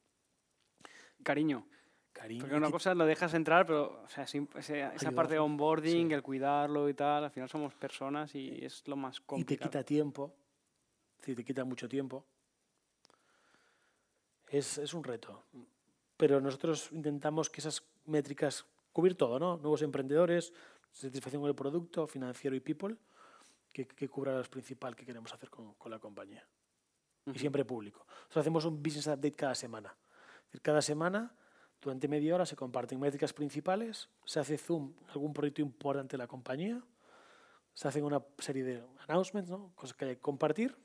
Cariño. 1.22 1.66
Cariño. 2.12 2.40
Porque 2.40 2.56
una 2.56 2.70
cosa 2.70 2.94
lo 2.94 3.06
dejas 3.06 3.34
entrar, 3.34 3.66
pero 3.66 4.02
o 4.04 4.08
sea, 4.08 4.24
esa, 4.24 5.10
parte 5.12 5.34
de 5.34 5.40
onboarding, 5.40 6.12
el 6.12 6.22
cuidarlo 6.22 6.88
y 6.88 6.94
tal, 6.94 7.24
al 7.24 7.30
final 7.30 7.48
somos 7.48 7.74
personas 7.74 8.34
y 8.34 8.64
es 8.64 8.86
lo 8.86 8.96
más 8.96 9.20
complicado. 9.20 9.54
Y 9.54 9.58
te 9.58 9.64
quita 9.64 9.84
tiempo. 9.84 10.34
Sí, 11.20 11.34
te 11.34 11.44
quita 11.44 11.64
mucho 11.64 11.88
tiempo. 11.88 12.24
Es, 14.54 14.78
es 14.78 14.94
un 14.94 15.02
reto. 15.02 15.42
Pero 16.16 16.40
nosotros 16.40 16.90
intentamos 16.92 17.50
que 17.50 17.60
esas 17.60 17.82
métricas 18.06 18.64
cubrir 18.92 19.16
todo, 19.16 19.40
¿no? 19.40 19.56
Nuevos 19.56 19.82
emprendedores, 19.82 20.52
satisfacción 20.92 21.42
con 21.42 21.48
el 21.48 21.56
producto, 21.56 22.06
financiero 22.06 22.54
y 22.54 22.60
people, 22.60 22.96
que, 23.72 23.88
que 23.88 24.08
cubra 24.08 24.38
lo 24.38 24.44
principal 24.44 24.94
que 24.94 25.04
queremos 25.04 25.32
hacer 25.34 25.50
con, 25.50 25.74
con 25.74 25.90
la 25.90 25.98
compañía 25.98 26.46
y 27.26 27.38
siempre 27.38 27.64
público. 27.64 28.06
Nosotros 28.06 28.42
hacemos 28.42 28.64
un 28.64 28.80
business 28.80 29.08
update 29.08 29.32
cada 29.32 29.56
semana. 29.56 29.96
cada 30.62 30.82
semana, 30.82 31.34
durante 31.80 32.06
media 32.06 32.36
hora, 32.36 32.46
se 32.46 32.54
comparten 32.54 33.00
métricas 33.00 33.32
principales, 33.32 34.08
se 34.24 34.38
hace 34.38 34.56
zoom 34.56 34.94
algún 35.08 35.32
proyecto 35.32 35.62
importante 35.62 36.12
de 36.12 36.18
la 36.18 36.28
compañía, 36.28 36.80
se 37.72 37.88
hacen 37.88 38.04
una 38.04 38.22
serie 38.38 38.62
de 38.62 38.84
announcements, 39.08 39.50
¿no? 39.50 39.72
cosas 39.74 39.96
que 39.96 40.04
hay 40.04 40.14
que 40.14 40.22
compartir, 40.22 40.76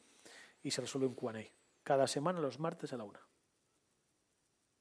y 0.64 0.72
se 0.72 0.82
resuelve 0.82 1.06
un 1.06 1.14
Q&A. 1.14 1.44
Cada 1.84 2.08
semana, 2.08 2.40
los 2.40 2.60
martes 2.60 2.94
a 2.94 2.98
la 2.98 3.04
una. 3.04 3.20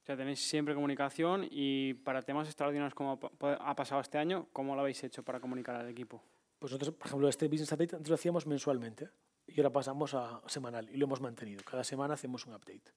Sea, 0.09 0.17
tenéis 0.17 0.41
siempre 0.41 0.73
comunicación 0.73 1.47
y 1.51 1.93
para 1.93 2.23
temas 2.23 2.49
extraordinarios 2.49 2.95
como 2.95 3.21
ha 3.43 3.77
pasado 3.77 4.01
este 4.01 4.17
año, 4.17 4.49
¿cómo 4.55 4.75
lo 4.75 4.81
habéis 4.81 5.05
hecho 5.05 5.23
para 5.23 5.39
comunicar 5.39 5.77
al 5.77 5.87
equipo? 5.87 6.25
Pues 6.59 6.73
nosotros, 6.73 6.95
por 6.95 7.07
ejemplo, 7.09 7.29
este 7.29 7.47
Business 7.47 7.73
Update 7.73 7.97
antes 7.97 8.09
lo 8.09 8.15
hacíamos 8.15 8.47
mensualmente 8.47 9.11
y 9.47 9.61
ahora 9.61 9.71
pasamos 9.71 10.15
a 10.15 10.41
semanal 10.47 10.89
y 10.89 10.97
lo 10.97 11.05
hemos 11.05 11.21
mantenido. 11.21 11.63
Cada 11.63 11.85
semana 11.85 12.15
hacemos 12.15 12.47
un 12.47 12.55
update. 12.55 12.91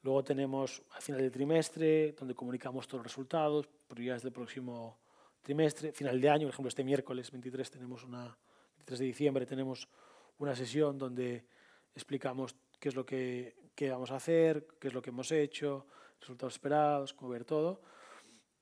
Luego 0.00 0.24
tenemos 0.24 0.82
al 0.92 1.02
final 1.02 1.20
del 1.20 1.30
trimestre, 1.30 2.12
donde 2.12 2.34
comunicamos 2.34 2.88
todos 2.88 3.00
los 3.00 3.12
resultados, 3.12 3.68
prioridades 3.86 4.22
del 4.22 4.32
próximo 4.32 5.00
trimestre. 5.42 5.92
Final 5.92 6.18
de 6.18 6.30
año, 6.30 6.46
por 6.46 6.54
ejemplo, 6.54 6.68
este 6.70 6.82
miércoles 6.82 7.30
23 7.30 7.70
tenemos 7.72 8.04
una 8.04 8.38
23 8.76 9.00
de 9.00 9.04
diciembre 9.04 9.44
tenemos 9.44 9.86
una 10.38 10.56
sesión 10.56 10.96
donde 10.96 11.44
explicamos 11.94 12.56
qué 12.80 12.88
es 12.88 12.94
lo 12.94 13.04
que, 13.04 13.54
que 13.74 13.90
vamos 13.90 14.10
a 14.10 14.16
hacer, 14.16 14.66
qué 14.80 14.88
es 14.88 14.94
lo 14.94 15.02
que 15.02 15.10
hemos 15.10 15.30
hecho, 15.30 15.86
resultados 16.22 16.54
esperados, 16.54 17.12
cómo 17.12 17.30
ver 17.30 17.44
todo. 17.44 17.82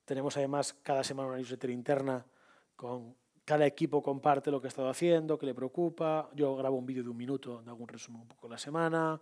Tenemos 0.05 0.37
además 0.37 0.75
cada 0.83 1.05
semana 1.05 1.29
una 1.29 1.37
newsletter 1.37 1.71
interna 1.71 2.27
con 2.75 3.15
cada 3.45 3.67
equipo 3.67 4.03
comparte 4.03 4.51
lo 4.51 4.61
que 4.61 4.67
ha 4.67 4.69
estado 4.69 4.89
haciendo, 4.89 5.39
qué 5.39 5.47
le 5.47 5.55
preocupa. 5.55 6.31
Yo 6.35 6.57
grabo 6.57 6.77
un 6.77 6.87
vídeo 6.87 7.03
de 7.03 7.11
un 7.11 7.17
minuto 7.17 7.55
donde 7.55 7.71
hago 7.71 7.83
un 7.83 7.89
resumen 7.89 8.23
un 8.23 8.29
poco 8.29 8.47
de 8.47 8.53
la 8.53 8.59
semana. 8.59 9.21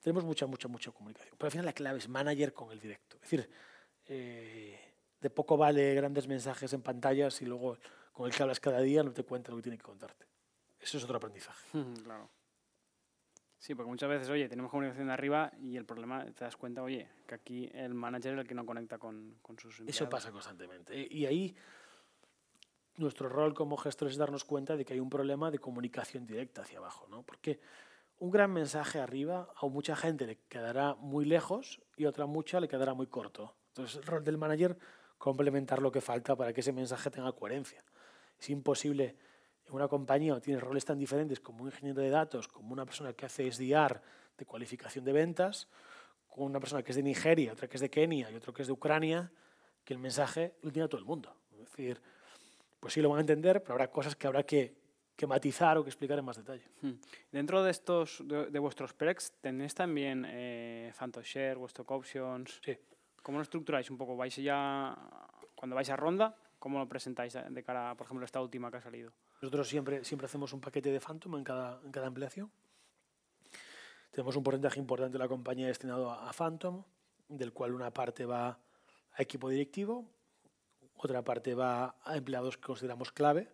Tenemos 0.00 0.24
mucha, 0.24 0.46
mucha, 0.46 0.68
mucha 0.68 0.90
comunicación. 0.90 1.34
Pero 1.36 1.46
al 1.46 1.50
final 1.50 1.66
la 1.66 1.72
clave 1.72 1.98
es 1.98 2.08
manager 2.08 2.52
con 2.52 2.70
el 2.70 2.80
directo. 2.80 3.16
Es 3.16 3.22
decir, 3.22 3.50
eh, 4.06 4.78
de 5.20 5.30
poco 5.30 5.56
vale 5.56 5.94
grandes 5.94 6.28
mensajes 6.28 6.72
en 6.72 6.82
pantallas 6.82 7.40
y 7.42 7.46
luego 7.46 7.78
con 8.12 8.26
el 8.26 8.34
que 8.34 8.42
hablas 8.42 8.60
cada 8.60 8.80
día 8.80 9.02
no 9.02 9.12
te 9.12 9.24
cuenta 9.24 9.50
lo 9.50 9.56
que 9.56 9.64
tiene 9.64 9.78
que 9.78 9.84
contarte. 9.84 10.26
Eso 10.78 10.98
es 10.98 11.04
otro 11.04 11.16
aprendizaje. 11.16 11.66
claro. 12.04 12.30
Sí, 13.64 13.74
porque 13.74 13.88
muchas 13.88 14.10
veces, 14.10 14.28
oye, 14.28 14.46
tenemos 14.46 14.70
comunicación 14.70 15.06
de 15.06 15.14
arriba 15.14 15.50
y 15.58 15.78
el 15.78 15.86
problema, 15.86 16.22
te 16.26 16.44
das 16.44 16.54
cuenta, 16.54 16.82
oye, 16.82 17.08
que 17.26 17.34
aquí 17.34 17.70
el 17.72 17.94
manager 17.94 18.34
es 18.34 18.40
el 18.40 18.46
que 18.46 18.54
no 18.54 18.66
conecta 18.66 18.98
con, 18.98 19.38
con 19.40 19.58
sus 19.58 19.80
empleados. 19.80 19.96
Eso 20.02 20.10
pasa 20.10 20.30
constantemente. 20.30 21.08
Y 21.10 21.24
ahí 21.24 21.56
nuestro 22.98 23.30
rol 23.30 23.54
como 23.54 23.78
gestores 23.78 24.12
es 24.12 24.18
darnos 24.18 24.44
cuenta 24.44 24.76
de 24.76 24.84
que 24.84 24.92
hay 24.92 25.00
un 25.00 25.08
problema 25.08 25.50
de 25.50 25.58
comunicación 25.58 26.26
directa 26.26 26.60
hacia 26.60 26.76
abajo, 26.76 27.06
¿no? 27.08 27.22
Porque 27.22 27.58
un 28.18 28.30
gran 28.30 28.52
mensaje 28.52 28.98
arriba 29.00 29.48
a 29.56 29.66
mucha 29.66 29.96
gente 29.96 30.26
le 30.26 30.36
quedará 30.46 30.94
muy 30.96 31.24
lejos 31.24 31.80
y 31.96 32.04
a 32.04 32.10
otra 32.10 32.26
mucha 32.26 32.60
le 32.60 32.68
quedará 32.68 32.92
muy 32.92 33.06
corto. 33.06 33.54
Entonces, 33.68 33.96
el 33.96 34.02
rol 34.04 34.22
del 34.22 34.36
manager 34.36 34.76
complementar 35.16 35.80
lo 35.80 35.90
que 35.90 36.02
falta 36.02 36.36
para 36.36 36.52
que 36.52 36.60
ese 36.60 36.74
mensaje 36.74 37.10
tenga 37.10 37.32
coherencia. 37.32 37.82
Es 38.38 38.50
imposible 38.50 39.16
una 39.70 39.88
compañía 39.88 40.34
o 40.34 40.40
tienes 40.40 40.62
roles 40.62 40.84
tan 40.84 40.98
diferentes 40.98 41.40
como 41.40 41.62
un 41.62 41.68
ingeniero 41.68 42.00
de 42.00 42.10
datos, 42.10 42.48
como 42.48 42.72
una 42.72 42.84
persona 42.84 43.12
que 43.12 43.26
hace 43.26 43.50
SDR 43.50 44.00
de 44.36 44.44
cualificación 44.44 45.04
de 45.04 45.12
ventas, 45.12 45.68
con 46.28 46.44
una 46.44 46.60
persona 46.60 46.82
que 46.82 46.92
es 46.92 46.96
de 46.96 47.02
Nigeria, 47.02 47.52
otra 47.52 47.68
que 47.68 47.76
es 47.76 47.80
de 47.80 47.90
Kenia 47.90 48.30
y 48.30 48.34
otro 48.34 48.52
que 48.52 48.62
es 48.62 48.68
de 48.68 48.72
Ucrania, 48.72 49.30
que 49.84 49.94
el 49.94 50.00
mensaje 50.00 50.54
lo 50.62 50.72
tiene 50.72 50.86
a 50.86 50.88
todo 50.88 51.00
el 51.00 51.06
mundo. 51.06 51.34
Es 51.52 51.58
decir, 51.58 52.00
pues 52.80 52.92
sí 52.92 53.00
lo 53.00 53.08
van 53.08 53.18
a 53.18 53.20
entender, 53.20 53.62
pero 53.62 53.74
habrá 53.74 53.90
cosas 53.90 54.16
que 54.16 54.26
habrá 54.26 54.42
que, 54.42 54.74
matizar 55.28 55.78
o 55.78 55.84
que 55.84 55.90
explicar 55.90 56.18
en 56.18 56.24
más 56.24 56.36
detalle. 56.36 56.64
Hmm. 56.82 56.94
Dentro 57.30 57.62
de 57.62 57.70
estos 57.70 58.22
de, 58.26 58.58
vuestros 58.58 58.92
perks, 58.92 59.32
¿tenéis 59.40 59.74
también 59.74 60.26
eh, 60.28 60.92
Phantom 60.98 61.22
Share, 61.22 61.58
Stock 61.66 61.90
Options? 61.90 62.60
Sí. 62.64 62.76
¿Cómo 63.22 63.38
lo 63.38 63.42
estructuráis 63.42 63.90
un 63.90 63.96
poco? 63.96 64.16
¿Vais 64.16 64.36
ya, 64.36 64.94
cuando 65.54 65.76
vais 65.76 65.88
a 65.88 65.96
ronda, 65.96 66.36
cómo 66.58 66.78
lo 66.78 66.88
presentáis 66.88 67.32
de 67.32 67.62
cara, 67.62 67.94
por 67.94 68.06
ejemplo, 68.06 68.24
a 68.24 68.26
esta 68.26 68.42
última 68.42 68.70
que 68.70 68.76
ha 68.78 68.82
salido? 68.82 69.12
Nosotros 69.44 69.68
siempre, 69.68 70.02
siempre 70.06 70.24
hacemos 70.24 70.54
un 70.54 70.60
paquete 70.62 70.90
de 70.90 70.98
Phantom 71.00 71.36
en 71.36 71.44
cada, 71.44 71.78
en 71.84 71.92
cada 71.92 72.06
ampliación. 72.06 72.50
Tenemos 74.10 74.34
un 74.36 74.42
porcentaje 74.42 74.80
importante 74.80 75.12
de 75.12 75.18
la 75.18 75.28
compañía 75.28 75.66
destinado 75.66 76.10
a, 76.10 76.32
Phantom, 76.32 76.82
del 77.28 77.52
cual 77.52 77.74
una 77.74 77.90
parte 77.92 78.24
va 78.24 78.58
a 79.12 79.22
equipo 79.22 79.50
directivo 79.50 80.08
otra 80.96 81.22
parte 81.22 81.54
va 81.54 81.94
a 82.04 82.16
empleados 82.16 82.56
que 82.56 82.62
consideramos 82.62 83.12
clave 83.12 83.52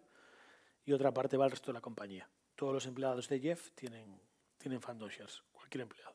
y 0.84 0.93
otra 0.93 1.12
parte 1.12 1.36
va 1.36 1.47
al 1.47 1.51
resto 1.51 1.72
de 1.72 1.74
la 1.74 1.80
compañía. 1.80 2.30
Todos 2.55 2.72
los 2.72 2.86
empleados 2.86 3.28
de 3.28 3.41
Jeff 3.41 3.72
tienen, 3.72 4.20
tienen 4.59 4.80
Phantom 4.80 5.09
Shares, 5.09 5.43
cualquier 5.51 5.82
empleado. 5.82 6.14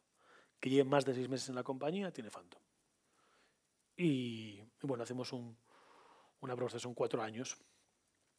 Que 0.58 0.70
lleve 0.70 0.90
más 0.90 1.04
de 1.04 1.14
seis 1.14 1.28
meses 1.28 1.50
en 1.50 1.56
la 1.56 1.64
compañía 1.64 2.14
tiene 2.14 2.32
Phantom. 2.32 2.62
Y, 3.98 4.64
bueno, 4.84 5.04
hacemos 5.04 5.34
un, 5.34 5.58
una 6.40 6.56
propuesta, 6.56 6.80
son 6.80 6.94
cuatro 6.94 7.22
años, 7.22 7.58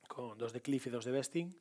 con 0.07 0.39
dos 0.39 0.53
de 0.53 0.61
Cliff 0.61 0.87
y 0.87 0.91
dos 0.91 1.05
de 1.05 1.13
Vesting, 1.13 1.57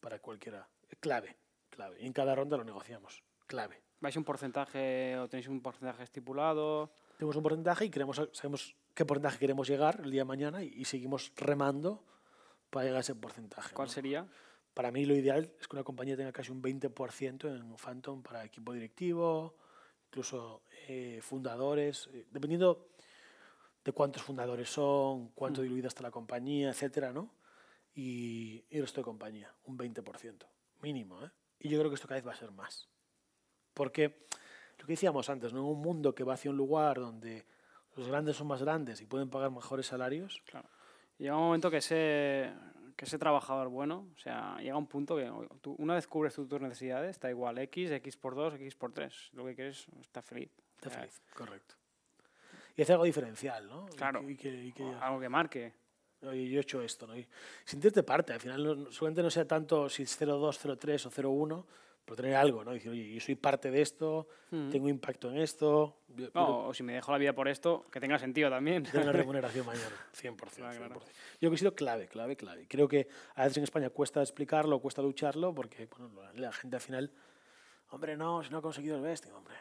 para 0.00 0.18
cualquiera. 0.18 0.68
Clave, 1.00 1.36
clave. 1.70 1.96
Y 2.00 2.06
en 2.06 2.12
cada 2.12 2.34
ronda 2.34 2.56
lo 2.56 2.64
negociamos, 2.64 3.22
clave. 3.46 3.82
¿Vais 4.00 4.16
un 4.16 4.24
porcentaje 4.24 5.16
o 5.18 5.28
tenéis 5.28 5.48
un 5.48 5.60
porcentaje 5.60 6.02
estipulado? 6.02 6.92
Tenemos 7.16 7.36
un 7.36 7.42
porcentaje 7.42 7.86
y 7.86 7.90
queremos, 7.90 8.20
sabemos 8.32 8.76
qué 8.94 9.06
porcentaje 9.06 9.38
queremos 9.38 9.68
llegar 9.68 10.00
el 10.04 10.10
día 10.10 10.20
de 10.20 10.26
mañana 10.26 10.62
y, 10.62 10.84
seguimos 10.84 11.32
remando 11.36 12.04
para 12.70 12.84
llegar 12.84 12.98
a 12.98 13.00
ese 13.00 13.14
porcentaje. 13.14 13.74
¿Cuál 13.74 13.88
sería? 13.88 14.26
Para 14.74 14.90
mí 14.90 15.06
lo 15.06 15.14
ideal 15.14 15.50
es 15.58 15.66
que 15.66 15.76
una 15.76 15.84
compañía 15.84 16.16
tenga 16.16 16.32
casi 16.32 16.52
un 16.52 16.62
20% 16.62 17.48
en 17.48 17.76
Phantom 17.76 18.22
para 18.22 18.44
equipo 18.44 18.74
directivo, 18.74 19.56
incluso 20.08 20.62
eh, 20.88 21.20
fundadores, 21.22 22.10
eh, 22.12 22.26
dependiendo 22.30 22.88
de 23.82 23.92
cuántos 23.92 24.22
fundadores 24.22 24.68
son, 24.68 25.28
cuánto 25.28 25.62
mm. 25.62 25.64
diluida 25.64 25.88
está 25.88 26.02
la 26.02 26.10
compañía, 26.10 26.68
etcétera, 26.68 27.12
¿no? 27.12 27.30
Y, 27.96 28.64
y 28.70 28.76
el 28.76 28.82
resto 28.82 29.00
de 29.00 29.06
compañía, 29.06 29.52
un 29.64 29.76
20%, 29.76 30.46
mínimo, 30.82 31.24
¿eh? 31.24 31.30
Y 31.58 31.68
yo 31.68 31.78
creo 31.78 31.90
que 31.90 31.96
esto 31.96 32.06
cada 32.06 32.20
vez 32.20 32.26
va 32.28 32.32
a 32.32 32.36
ser 32.36 32.52
más. 32.52 32.88
Porque 33.74 34.26
lo 34.78 34.86
que 34.86 34.92
decíamos 34.92 35.28
antes, 35.30 35.52
¿no? 35.52 35.60
En 35.60 35.66
un 35.66 35.80
mundo 35.80 36.14
que 36.14 36.22
va 36.22 36.34
hacia 36.34 36.50
un 36.50 36.56
lugar 36.56 36.98
donde 36.98 37.46
los 37.96 38.08
grandes 38.08 38.36
son 38.36 38.46
más 38.46 38.62
grandes 38.62 39.00
y 39.00 39.06
pueden 39.06 39.30
pagar 39.30 39.50
mejores 39.50 39.86
salarios. 39.86 40.42
Claro. 40.46 40.68
Llega 41.18 41.34
un 41.34 41.44
momento 41.44 41.70
que 41.70 41.78
ese, 41.78 42.52
que 42.94 43.06
ese 43.06 43.18
trabajador 43.18 43.68
bueno, 43.68 44.08
o 44.14 44.18
sea, 44.18 44.58
llega 44.58 44.76
un 44.76 44.86
punto 44.86 45.16
que 45.16 45.32
tú, 45.62 45.74
una 45.78 45.94
vez 45.94 46.06
cubres 46.06 46.34
tus 46.34 46.60
necesidades, 46.60 47.10
está 47.10 47.30
igual 47.30 47.58
X, 47.58 47.90
X 47.90 48.16
por 48.16 48.34
2, 48.34 48.54
X 48.54 48.74
por 48.74 48.92
3. 48.92 49.30
Lo 49.32 49.46
que 49.46 49.54
quieres, 49.54 49.86
está 50.00 50.20
feliz. 50.20 50.50
Está 50.76 50.90
feliz, 50.90 51.22
correcto. 51.34 51.74
Y 52.76 52.82
hace 52.82 52.92
algo 52.92 53.04
diferencial, 53.04 53.66
¿no? 53.66 53.86
Claro. 53.96 54.22
algo 55.00 55.20
que 55.20 55.28
marque. 55.30 55.72
Yo 56.32 56.58
he 56.58 56.60
hecho 56.60 56.82
esto, 56.82 57.06
¿no? 57.06 57.16
Y 57.16 57.26
sentirte 57.64 58.02
parte, 58.02 58.32
al 58.32 58.40
final 58.40 58.64
no, 58.84 58.90
solamente 58.92 59.22
no 59.22 59.30
sea 59.30 59.46
tanto 59.46 59.88
si 59.88 60.02
es 60.04 60.16
02, 60.18 60.58
03 60.78 61.06
o 61.06 61.10
01, 61.10 61.66
pero 62.04 62.16
tener 62.16 62.36
algo, 62.36 62.62
¿no? 62.64 62.70
Decir, 62.72 62.90
oye, 62.92 63.12
yo 63.14 63.20
soy 63.20 63.34
parte 63.34 63.70
de 63.70 63.82
esto, 63.82 64.28
Mm. 64.50 64.70
tengo 64.70 64.88
impacto 64.88 65.28
en 65.30 65.38
esto, 65.38 65.96
No, 66.34 66.68
o 66.68 66.72
si 66.74 66.84
me 66.84 66.92
dejo 66.94 67.10
la 67.10 67.18
vida 67.18 67.32
por 67.32 67.48
esto, 67.48 67.84
que 67.90 67.98
tenga 67.98 68.16
sentido 68.18 68.48
también. 68.48 68.84
tengo 68.84 69.02
una 69.02 69.12
remuneración 69.26 69.66
mayor, 69.66 69.90
100%. 70.14 70.36
Claro, 70.56 70.76
claro. 70.78 70.94
100%. 71.00 71.04
Yo 71.04 71.38
creo 71.40 71.50
que 71.50 71.54
ha 71.54 71.58
sido 71.58 71.74
clave, 71.74 72.06
clave, 72.06 72.36
clave. 72.36 72.66
Creo 72.68 72.86
que 72.86 73.08
a 73.34 73.42
veces 73.42 73.56
en 73.58 73.64
España 73.64 73.90
cuesta 73.90 74.22
explicarlo, 74.22 74.78
cuesta 74.78 75.02
lucharlo, 75.02 75.52
porque 75.52 75.86
bueno, 75.86 76.10
la, 76.34 76.52
gente 76.52 76.76
al 76.76 76.82
final, 76.82 77.10
hombre, 77.90 78.16
no, 78.16 78.42
si 78.44 78.50
no 78.50 78.58
ha 78.58 78.62
conseguido 78.62 78.94
el 78.96 79.02
vesting, 79.02 79.32
hombre, 79.32 79.56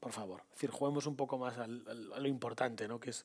por 0.00 0.12
favor. 0.12 0.42
Es 0.50 0.56
decir, 0.56 0.70
juguemos 0.70 1.06
un 1.06 1.16
poco 1.16 1.38
más 1.38 1.56
al- 1.58 1.82
al- 1.88 2.12
a 2.12 2.20
lo 2.20 2.28
importante, 2.28 2.86
¿no? 2.88 3.00
Que 3.00 3.10
es 3.10 3.24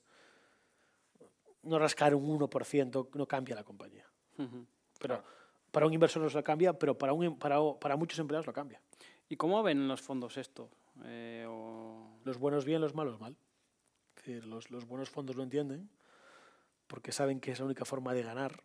no 1.67 1.79
rascar 1.79 2.15
un 2.15 2.27
1% 2.39 3.09
no 3.13 3.27
cambia 3.27 3.55
la 3.55 3.63
compañía. 3.63 4.05
Pero 4.99 5.23
para 5.71 5.85
un 5.85 5.93
inversor 5.93 6.21
no 6.23 6.29
se 6.29 6.37
lo 6.37 6.43
cambia, 6.43 6.73
pero 6.73 6.97
para, 6.97 7.13
un, 7.13 7.37
para, 7.37 7.57
para 7.79 7.95
muchos 7.95 8.17
empleados 8.19 8.47
lo 8.47 8.53
cambia. 8.53 8.81
¿Y 9.29 9.35
cómo 9.35 9.61
ven 9.63 9.87
los 9.87 10.01
fondos 10.01 10.37
esto? 10.37 10.69
Eh, 11.03 11.45
o- 11.47 12.19
Los 12.23 12.37
buenos 12.37 12.65
bien, 12.65 12.81
los 12.81 12.95
malos 12.95 13.19
mal. 13.19 13.35
Es 14.15 14.23
decir, 14.25 14.45
los, 14.45 14.71
los 14.71 14.85
buenos 14.85 15.09
fondos 15.09 15.35
lo 15.35 15.43
entienden 15.43 15.89
porque 16.87 17.11
saben 17.11 17.39
que 17.39 17.51
es 17.51 17.59
la 17.59 17.65
única 17.65 17.83
forma 17.85 18.13
de 18.13 18.23
ganar, 18.23 18.63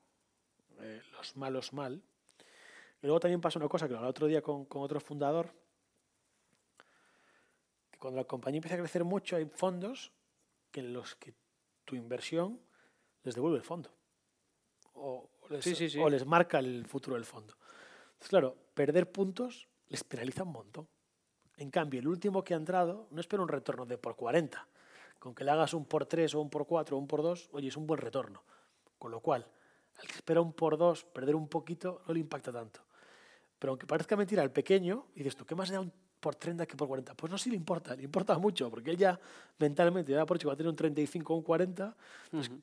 eh, 0.81 1.03
los 1.13 1.37
malos 1.37 1.73
mal. 1.73 2.03
Y 3.03 3.07
luego 3.07 3.19
también 3.21 3.41
pasa 3.41 3.59
una 3.59 3.69
cosa 3.69 3.87
que 3.87 3.93
lo 3.93 3.99
hablaba 3.99 4.11
otro 4.11 4.27
día 4.29 4.41
con, 4.43 4.65
con 4.65 4.83
otro 4.83 5.01
fundador, 5.01 5.53
que 7.91 7.99
cuando 7.99 8.21
la 8.21 8.25
compañía 8.27 8.59
empieza 8.59 8.77
a 8.77 8.79
crecer 8.79 9.05
mucho 9.05 9.37
hay 9.37 9.45
fondos 9.47 10.13
que 10.71 10.81
en 10.81 10.93
los 10.93 11.15
que 11.17 11.35
tu 11.85 11.97
inversión 11.97 12.61
les 13.25 13.35
devuelve 13.35 13.59
el 13.59 13.65
fondo. 13.65 13.91
O, 14.95 15.29
les, 15.51 15.65
Sí, 15.65 15.75
sí, 15.75 15.89
sí. 15.91 15.99
o 15.99 16.09
les 16.09 16.27
marca 16.27 16.59
el 16.59 16.87
futuro 16.87 17.17
del 17.17 17.25
fondo. 17.25 17.55
Entonces, 18.13 18.29
claro, 18.29 18.57
perder 18.75 19.11
puntos 19.11 19.69
les 19.89 20.05
penaliza 20.05 20.43
un 20.45 20.53
montón. 20.53 20.89
En 21.57 21.71
cambio, 21.71 22.01
el 22.01 22.09
último 22.09 22.43
que 22.43 22.55
ha 22.55 22.57
entrado 22.57 23.09
no 23.11 23.21
espera 23.21 23.43
un 23.43 23.49
retorno 23.49 23.87
de 23.87 23.99
por 23.99 24.17
40. 24.17 24.67
Con 25.19 25.35
que 25.35 25.45
le 25.45 25.51
hagas 25.51 25.75
un 25.75 25.85
por 25.85 26.07
3 26.07 26.35
o 26.35 26.41
un 26.41 26.51
por 26.51 26.67
4 26.67 26.97
o 26.97 27.01
un 27.01 27.07
por 27.07 27.23
2, 27.23 27.51
oye, 27.53 27.69
es 27.69 27.77
un 27.77 27.87
buen 27.87 28.01
retorno. 28.01 28.43
Con 28.99 29.11
lo 29.11 29.21
cual, 29.21 29.47
al 29.99 30.07
que 30.07 30.15
espera 30.15 30.41
un 30.41 30.53
por 30.53 30.77
2, 30.77 31.05
perder 31.05 31.37
un 31.37 31.49
poquito 31.49 32.03
no 32.07 32.15
le 32.15 32.21
impacta 32.21 32.51
tanto. 32.51 32.81
Pero 33.59 33.73
aunque 33.73 33.87
parezca 33.87 34.17
mentira, 34.17 34.43
al 34.43 34.51
pequeño, 34.51 35.07
dices 35.15 35.37
tú, 35.37 35.45
¿qué 35.45 35.55
más 35.55 35.69
le 35.69 35.75
da 35.77 35.81
un 35.83 35.93
por 36.19 36.35
30 36.35 36.67
que 36.67 36.77
por 36.77 36.89
40? 36.89 37.15
Pues 37.15 37.31
no, 37.31 37.39
sí 37.39 37.51
le 37.51 37.57
importa, 37.57 37.95
le 37.95 38.03
importa 38.03 38.37
mucho, 38.39 38.71
porque 38.71 38.91
él 38.91 38.97
ya 38.97 39.19
mentalmente 39.59 40.11
ya 40.11 40.27
por 40.27 40.37
hecho 40.37 40.49
va 40.49 40.55
a 40.55 40.57
tener 40.57 40.71
un 40.71 40.77
35 40.77 41.33
o 41.33 41.37
un 41.37 41.43
40. 41.43 41.97
Pues 42.31 42.49
Ujú. 42.49 42.61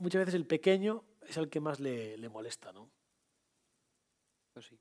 Muchas 0.00 0.20
veces 0.20 0.34
el 0.34 0.46
pequeño 0.46 1.04
es 1.26 1.36
el 1.36 1.48
que 1.48 1.60
más 1.60 1.80
le, 1.80 2.16
le 2.16 2.28
molesta, 2.28 2.72
¿no? 2.72 2.90
Pues 4.52 4.66
sí. 4.66 4.78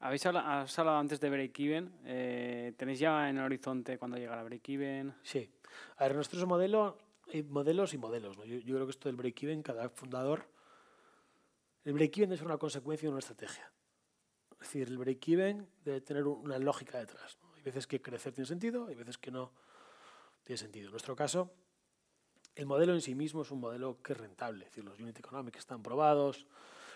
Habéis 0.00 0.26
has 0.26 0.78
hablado 0.78 0.98
antes 0.98 1.20
de 1.20 1.30
break-even. 1.30 1.92
eh, 2.04 2.72
¿Tenéis 2.76 2.98
ya 2.98 3.28
en 3.28 3.38
el 3.38 3.44
horizonte 3.44 3.98
cuando 3.98 4.16
llegará 4.16 4.42
break-even? 4.42 5.14
Sí. 5.22 5.48
A 5.96 6.04
ver, 6.04 6.16
nuestro 6.16 6.44
modelo, 6.46 6.98
hay 7.32 7.42
modelos 7.44 7.94
y 7.94 7.98
modelos. 7.98 8.36
¿no? 8.36 8.44
Yo, 8.44 8.58
yo 8.58 8.74
creo 8.74 8.86
que 8.86 8.90
esto 8.90 9.08
del 9.08 9.16
break-even, 9.16 9.62
cada 9.62 9.88
fundador. 9.90 10.48
El 11.84 11.92
break-even 11.94 12.36
ser 12.36 12.46
una 12.46 12.58
consecuencia 12.58 13.06
de 13.06 13.10
una 13.10 13.20
estrategia. 13.20 13.70
Es 14.52 14.58
decir, 14.68 14.88
el 14.88 14.98
break-even 14.98 15.68
debe 15.84 16.00
tener 16.00 16.24
un- 16.26 16.38
una 16.44 16.58
lógica 16.58 16.98
detrás. 16.98 17.38
¿no? 17.40 17.52
Hay 17.54 17.62
veces 17.62 17.86
que 17.86 18.00
crecer 18.00 18.32
tiene 18.32 18.46
sentido, 18.46 18.86
hay 18.88 18.94
veces 18.96 19.18
que 19.18 19.30
no 19.30 19.52
tiene 20.42 20.58
sentido. 20.58 20.86
En 20.86 20.92
nuestro 20.92 21.14
caso, 21.14 21.52
el 22.54 22.66
modelo 22.66 22.92
en 22.94 23.00
sí 23.00 23.14
mismo 23.14 23.42
es 23.42 23.50
un 23.50 23.60
modelo 23.60 24.00
que 24.02 24.12
es 24.12 24.18
rentable. 24.18 24.64
Es 24.64 24.70
decir, 24.70 24.84
los 24.84 24.98
unit 25.00 25.18
economics 25.18 25.58
están 25.58 25.82
probados. 25.82 26.46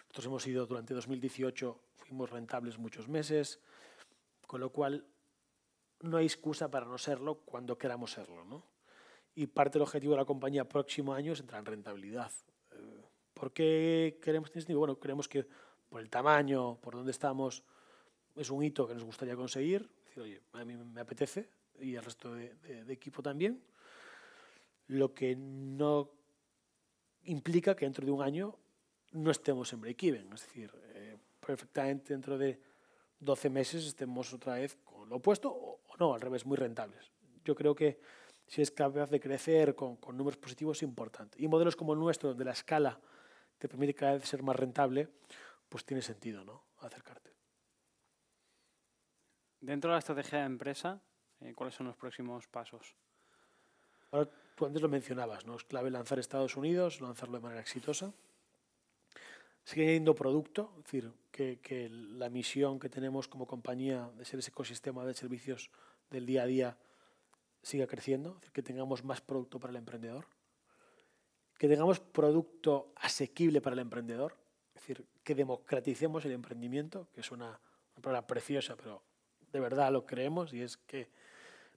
Nosotros 0.03 0.27
hemos 0.27 0.47
ido 0.47 0.67
durante 0.67 0.95
2018, 0.95 1.81
fuimos 1.97 2.31
rentables 2.31 2.79
muchos 2.79 3.09
meses, 3.09 3.61
con 4.47 4.61
lo 4.61 4.71
cual 4.71 5.05
no 6.01 6.19
hay 6.19 6.27
excusa 6.27 6.71
para 6.71 6.87
no 6.87 6.99
serlo 6.99 7.37
cuando 7.41 7.77
queramos 7.79 8.13
serlo. 8.13 8.45
¿no? 8.45 8.65
Y 9.35 9.47
parte 9.49 9.75
del 9.79 9.83
objetivo 9.83 10.13
de 10.13 10.19
la 10.19 10.25
compañía 10.25 10.69
próximo 10.69 11.13
año 11.15 11.33
es 11.33 11.41
entrar 11.41 11.61
en 11.61 11.67
rentabilidad. 11.67 12.31
Eh, 12.73 13.03
¿Por 13.35 13.53
qué 13.53 14.19
queremos 14.23 14.51
sentido? 14.51 14.79
Bueno, 14.79 14.99
creemos 14.99 15.29
que 15.29 15.47
por 15.89 16.01
el 16.01 16.09
tamaño, 16.11 16.77
por 16.81 16.95
dónde 16.95 17.11
estamos, 17.13 17.63
es 18.35 18.51
un 18.51 18.63
hito 18.63 18.87
que 18.87 18.95
nos 18.95 19.05
gustaría 19.05 19.35
conseguir. 19.37 19.83
Es 20.01 20.05
decir, 20.07 20.23
oye, 20.23 20.43
a 20.53 20.65
mí 20.65 20.77
me 20.77 21.01
apetece 21.01 21.49
y 21.81 21.97
al 21.97 22.05
resto 22.05 22.35
de, 22.35 22.55
de- 22.57 22.85
de 22.85 22.93
equipo 22.93 23.23
también. 23.23 23.63
Lo 24.89 25.15
que 25.15 25.37
no 25.37 26.11
implica 27.25 27.75
que 27.75 27.87
dentro 27.87 28.05
de 28.05 28.13
un 28.13 28.23
año 28.23 28.59
no 29.13 29.31
estemos 29.31 29.73
en 29.73 29.81
break-even. 29.81 30.33
Es 30.33 30.43
decir, 30.43 30.71
eh, 30.95 31.17
perfectamente 31.45 32.13
dentro 32.13 32.39
de 32.39 32.61
12 33.21 33.51
meses 33.51 33.87
estemos 33.87 34.33
otra 34.33 34.55
vez 34.55 34.77
con 34.85 35.09
lo 35.09 35.17
opuesto 35.17 35.51
o, 35.51 35.81
o 35.87 35.97
no, 35.99 36.15
al 36.15 36.21
revés, 36.21 36.47
muy 36.47 36.57
rentables. 36.57 37.11
Yo 37.45 37.55
creo 37.55 37.75
que 37.75 37.99
si 38.47 38.63
es 38.63 38.71
capaz 38.71 39.11
de 39.11 39.21
crecer 39.21 39.75
con, 39.75 39.97
con 39.97 40.17
números 40.17 40.39
positivos 40.39 40.79
es 40.79 40.83
importante. 40.83 41.41
Y 41.41 41.49
modelos 41.49 41.77
como 41.77 41.93
el 41.93 41.99
nuestro, 41.99 42.31
donde 42.31 42.45
la 42.45 42.53
escala 42.53 43.01
te 43.59 43.69
permite 43.69 43.95
cada 43.95 44.13
vez 44.13 44.29
ser 44.29 44.43
más 44.43 44.57
rentable, 44.57 45.09
pues 45.69 45.85
tiene 45.85 46.03
sentido 46.03 46.45
¿no? 46.45 46.65
acercarte. 46.81 47.33
Dentro 49.61 49.91
de 49.91 49.95
la 49.95 49.99
estrategia 49.99 50.41
de 50.41 50.47
empresa, 50.47 51.01
eh, 51.41 51.55
¿cuáles 51.55 51.75
son 51.75 51.87
los 51.87 51.97
próximos 51.97 52.47
pasos? 52.47 52.95
Ahora, 54.13 54.31
tú 54.57 54.65
antes 54.65 54.83
lo 54.83 54.89
mencionabas, 54.89 55.47
¿no? 55.47 55.55
es 55.55 55.65
clave 55.65 55.91
lanzar 55.91 56.19
Estados 56.19 56.57
Unidos, 56.57 57.01
lanzarlo 57.01 57.37
de 57.37 57.43
manera 57.43 57.61
exitosa. 57.61 58.13
Sigue 59.65 59.83
añadiendo 59.83 60.15
producto, 60.15 60.73
es 60.79 60.85
decir, 60.85 61.13
que, 61.31 61.89
la 61.91 62.31
misión 62.31 62.79
que 62.81 62.89
tenemos 62.89 63.29
como 63.29 63.47
compañía 63.47 64.11
de 64.17 64.25
ser 64.25 64.39
ese 64.39 64.51
ecosistema 64.51 65.05
de 65.05 65.13
servicios 65.13 65.71
del 66.11 66.25
día 66.25 66.45
a 66.45 66.47
día 66.47 66.79
siga 67.63 67.87
creciendo, 67.87 68.31
es 68.31 68.37
decir, 68.37 68.53
que 68.53 68.63
tengamos 68.63 69.05
más 69.05 69.21
producto 69.21 69.61
para 69.61 69.73
el 69.73 69.77
emprendedor, 69.77 70.27
que 71.59 71.69
tengamos 71.69 72.01
producto 72.01 72.93
asequible 72.97 73.61
para 73.61 73.75
el 73.75 73.81
emprendedor, 73.81 74.37
es 74.75 74.83
decir, 74.83 75.05
que 75.23 75.35
democraticemos 75.35 76.25
el 76.25 76.33
emprendimiento, 76.33 77.09
que 77.13 77.21
es 77.21 77.31
una 77.31 77.61
palabra 78.01 78.27
preciosa, 78.27 78.77
pero 78.77 79.03
de 79.53 79.61
verdad 79.61 79.93
lo 79.93 80.07
creemos 80.07 80.55
y 80.55 80.63
es 80.63 80.77
que 80.77 81.11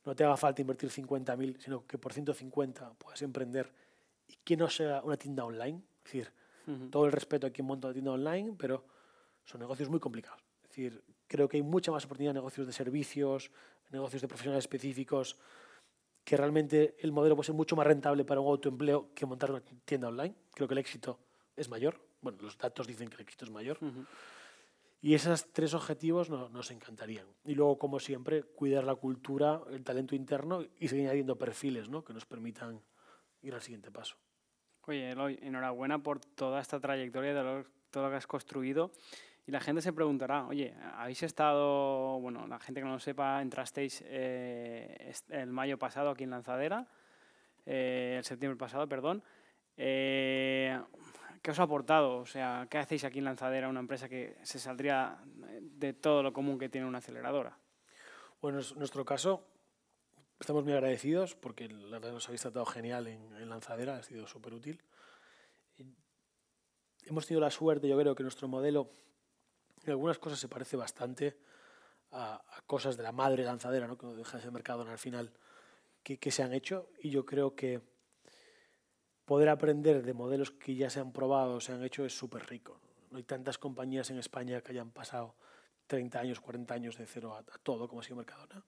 no 0.09 0.15
te 0.15 0.23
haga 0.23 0.37
falta 0.37 0.59
invertir 0.59 0.89
50.000, 0.89 1.59
sino 1.59 1.85
que 1.85 1.99
por 1.99 2.13
150 2.13 2.93
puedas 2.93 3.21
emprender 3.21 3.71
y 4.27 4.37
que 4.43 4.57
no 4.57 4.67
sea 4.67 5.03
una 5.03 5.17
tienda 5.17 5.45
online. 5.45 5.83
Es 5.97 6.03
decir, 6.03 6.31
todo 6.89 7.05
el 7.05 7.11
respeto 7.11 7.45
a 7.45 7.51
quien 7.51 7.67
monta 7.67 7.87
una 7.87 7.93
tienda 7.93 8.11
online, 8.13 8.55
pero 8.57 8.85
son 9.45 9.61
negocios 9.61 9.87
muy 9.87 9.99
complicados. 9.99 10.41
Es 10.63 10.69
decir, 10.69 11.03
creo 11.27 11.47
que 11.47 11.57
hay 11.57 11.63
mucha 11.63 11.91
más 11.91 12.05
oportunidad 12.05 12.31
en 12.31 12.37
negocios 12.37 12.65
de 12.65 12.73
servicios, 12.73 13.51
negocios 13.91 14.23
de 14.23 14.27
profesionales 14.27 14.63
específicos, 14.63 15.37
que 16.23 16.35
realmente 16.35 16.95
el 17.01 17.11
modelo 17.11 17.35
puede 17.35 17.45
ser 17.45 17.55
mucho 17.55 17.75
más 17.75 17.85
rentable 17.85 18.25
para 18.25 18.41
un 18.41 18.47
autoempleo 18.47 19.13
que 19.13 19.27
montar 19.27 19.51
una 19.51 19.61
tienda 19.61 20.07
online. 20.07 20.33
Creo 20.55 20.67
que 20.67 20.73
el 20.73 20.79
éxito 20.79 21.19
es 21.55 21.69
mayor. 21.69 22.01
Bueno, 22.21 22.39
los 22.41 22.57
datos 22.57 22.87
dicen 22.87 23.09
que 23.09 23.15
el 23.15 23.21
éxito 23.21 23.45
es 23.45 23.51
mayor. 23.51 23.77
Y 25.01 25.13
esos 25.13 25.51
tres 25.53 25.73
objetivos 25.73 26.29
no- 26.29 26.49
nos 26.49 26.71
encantarían. 26.71 27.25
Y 27.45 27.55
luego, 27.55 27.77
como 27.79 27.99
siempre, 27.99 28.43
cuidar 28.43 28.83
la 28.83 28.95
cultura, 28.95 29.61
el 29.71 29.83
talento 29.83 30.13
interno 30.15 30.61
y 30.77 30.87
seguir 30.89 31.05
añadiendo 31.05 31.37
perfiles 31.37 31.87
¿no? 31.89 32.03
que 32.03 32.13
nos 32.13 32.25
permitan 32.25 32.81
ir 33.41 33.53
al 33.53 33.61
siguiente 33.61 33.91
paso. 33.91 34.17
Oye, 34.87 35.11
Eloy, 35.11 35.39
enhorabuena 35.41 35.99
por 35.99 36.19
toda 36.19 36.59
esta 36.59 36.79
trayectoria, 36.79 37.33
de 37.33 37.43
lo- 37.43 37.65
todo 37.91 38.03
lo 38.05 38.09
que 38.09 38.17
has 38.17 38.27
construido. 38.27 38.91
Y 39.47 39.51
la 39.51 39.59
gente 39.61 39.81
se 39.81 39.93
preguntará, 39.93 40.45
oye, 40.47 40.73
habéis 40.95 41.23
estado, 41.23 42.19
bueno, 42.19 42.45
la 42.45 42.59
gente 42.59 42.81
que 42.81 42.85
no 42.85 42.93
lo 42.93 42.99
sepa, 42.99 43.41
entrasteis 43.41 44.03
eh, 44.05 45.11
el 45.29 45.51
mayo 45.51 45.79
pasado 45.79 46.09
aquí 46.11 46.23
en 46.25 46.29
Lanzadera, 46.31 46.87
eh, 47.65 48.15
el 48.17 48.23
septiembre 48.23 48.57
pasado, 48.57 48.87
perdón. 48.87 49.23
Eh, 49.77 50.79
¿Qué 51.41 51.51
os 51.51 51.59
ha 51.59 51.63
aportado? 51.63 52.17
O 52.17 52.25
sea, 52.25 52.67
¿qué 52.69 52.77
hacéis 52.77 53.03
aquí 53.03 53.19
en 53.19 53.25
Lanzadera, 53.25 53.69
una 53.69 53.79
empresa 53.79 54.09
que 54.09 54.37
se 54.43 54.59
saldría 54.59 55.19
de 55.61 55.93
todo 55.93 56.21
lo 56.21 56.33
común 56.33 56.59
que 56.59 56.69
tiene 56.69 56.87
una 56.87 56.97
aceleradora? 56.97 57.57
Bueno, 58.41 58.59
en 58.59 58.77
nuestro 58.77 59.05
caso, 59.05 59.45
estamos 60.39 60.63
muy 60.63 60.73
agradecidos 60.73 61.35
porque 61.35 61.69
la 61.69 61.99
verdad 61.99 62.13
nos 62.13 62.27
habéis 62.27 62.41
tratado 62.41 62.65
genial 62.65 63.07
en, 63.07 63.35
en 63.35 63.49
Lanzadera, 63.49 63.97
ha 63.97 64.03
sido 64.03 64.27
súper 64.27 64.53
útil. 64.53 64.81
Hemos 67.05 67.25
tenido 67.25 67.41
la 67.41 67.51
suerte, 67.51 67.87
yo 67.87 67.97
creo 67.97 68.15
que 68.15 68.23
nuestro 68.23 68.47
modelo 68.47 68.89
en 69.85 69.91
algunas 69.91 70.19
cosas 70.19 70.39
se 70.39 70.49
parece 70.49 70.75
bastante 70.75 71.37
a, 72.11 72.35
a 72.35 72.61
cosas 72.67 72.97
de 72.97 73.03
la 73.03 73.11
madre 73.11 73.43
lanzadera, 73.43 73.87
¿no? 73.87 73.97
que 73.97 74.05
no 74.05 74.15
deja 74.15 74.37
ese 74.37 74.51
mercado 74.51 74.81
al 74.81 74.97
final, 74.97 75.31
que, 76.03 76.17
que 76.17 76.31
se 76.31 76.43
han 76.43 76.53
hecho. 76.53 76.89
Y 76.99 77.09
yo 77.09 77.25
creo 77.25 77.55
que 77.55 77.81
poder 79.29 79.49
aprender 79.49 80.01
de 80.01 80.13
modelos 80.15 80.49
que 80.49 80.73
ya 80.73 80.89
se 80.89 80.99
han 80.99 81.11
probado 81.11 81.57
o 81.57 81.61
se 81.61 81.71
han 81.71 81.83
hecho 81.83 82.03
es 82.03 82.17
súper 82.17 82.49
rico. 82.49 82.79
No 83.11 83.17
hay 83.17 83.23
tantas 83.23 83.59
compañías 83.59 84.09
en 84.09 84.17
España 84.17 84.59
que 84.61 84.71
hayan 84.71 84.89
pasado 84.89 85.35
30 85.85 86.19
años, 86.19 86.41
40 86.41 86.73
años 86.73 86.97
de 86.97 87.05
cero 87.05 87.35
a, 87.35 87.41
a 87.41 87.57
todo, 87.61 87.87
como 87.87 88.01
ha 88.01 88.03
sido 88.03 88.15
Mercadona. 88.15 88.65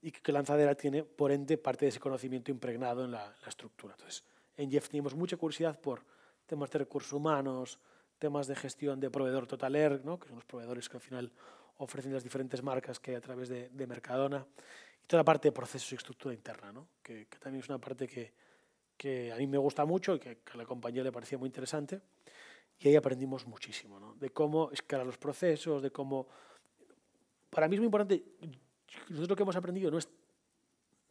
Y 0.00 0.12
que 0.12 0.30
Lanzadera 0.30 0.76
tiene, 0.76 1.02
por 1.02 1.32
ende, 1.32 1.58
parte 1.58 1.86
de 1.86 1.88
ese 1.88 1.98
conocimiento 1.98 2.52
impregnado 2.52 3.04
en 3.06 3.10
la, 3.10 3.26
la 3.42 3.48
estructura. 3.48 3.94
Entonces, 3.94 4.22
en 4.56 4.70
Jeff 4.70 4.88
teníamos 4.88 5.16
mucha 5.16 5.36
curiosidad 5.36 5.80
por 5.80 6.04
temas 6.46 6.70
de 6.70 6.78
recursos 6.78 7.12
humanos, 7.12 7.80
temas 8.20 8.46
de 8.46 8.54
gestión 8.54 9.00
de 9.00 9.10
proveedor 9.10 9.48
Totaler, 9.48 10.04
¿no? 10.04 10.16
que 10.16 10.28
son 10.28 10.36
los 10.36 10.44
proveedores 10.44 10.88
que 10.88 10.96
al 10.96 11.02
final 11.02 11.32
ofrecen 11.78 12.12
las 12.12 12.22
diferentes 12.22 12.62
marcas 12.62 13.00
que 13.00 13.10
hay 13.10 13.16
a 13.16 13.20
través 13.20 13.48
de, 13.48 13.68
de 13.70 13.86
Mercadona, 13.88 14.46
y 15.02 15.06
toda 15.08 15.22
la 15.22 15.24
parte 15.24 15.48
de 15.48 15.52
procesos 15.52 15.90
y 15.90 15.96
estructura 15.96 16.32
interna, 16.32 16.70
¿no? 16.70 16.86
que, 17.02 17.26
que 17.26 17.38
también 17.38 17.64
es 17.64 17.68
una 17.68 17.78
parte 17.78 18.06
que, 18.06 18.32
que 18.98 19.32
a 19.32 19.36
mí 19.36 19.46
me 19.46 19.56
gusta 19.56 19.86
mucho 19.86 20.16
y 20.16 20.18
que, 20.18 20.38
que, 20.38 20.52
a 20.52 20.56
la 20.56 20.66
compañía 20.66 21.02
le 21.02 21.12
parecía 21.12 21.38
muy 21.38 21.46
interesante. 21.46 22.02
Y 22.80 22.88
ahí 22.88 22.96
aprendimos 22.96 23.46
muchísimo, 23.46 23.98
¿no? 23.98 24.14
de 24.14 24.30
cómo 24.30 24.70
escalar 24.72 25.06
los 25.06 25.16
procesos, 25.16 25.80
de 25.82 25.90
cómo... 25.90 26.28
Para 27.48 27.66
mí 27.66 27.76
es 27.76 27.80
muy 27.80 27.86
importante, 27.86 28.22
nosotros 29.08 29.28
lo 29.30 29.36
que 29.36 29.42
hemos 29.42 29.56
aprendido 29.56 29.90
no 29.90 29.98
es, 29.98 30.08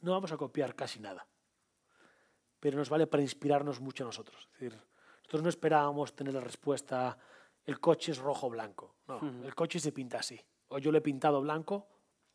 no 0.02 0.12
vamos 0.12 0.32
a 0.32 0.38
copiar 0.38 0.76
casi 0.76 1.00
nada, 1.00 1.26
pero 2.60 2.78
nos 2.78 2.90
vale 2.90 3.08
para 3.08 3.24
inspirarnos 3.24 3.82
mucho 3.82 4.04
a 4.04 4.08
nosotros. 4.08 4.48
Es 4.54 4.60
decir, 4.60 4.80
nosotros 5.20 5.44
no 5.44 5.50
esperábamos 5.50 6.16
tener 6.16 6.34
la 6.34 6.42
respuesta, 6.42 7.18
el 7.66 7.80
coche 7.80 8.12
es 8.12 8.20
rojo 8.20 8.48
o 8.48 8.50
blanco. 8.50 8.96
No, 9.08 9.18
uh 9.18 9.22
-huh. 9.22 9.46
el 9.46 9.56
coche 9.56 9.80
se 9.80 9.92
pinta 9.92 10.20
así. 10.20 10.40
O 10.70 10.78
yo 10.78 10.92
lo 10.92 11.00
he 11.00 11.02
pintado 11.02 11.42
blanco 11.42 11.88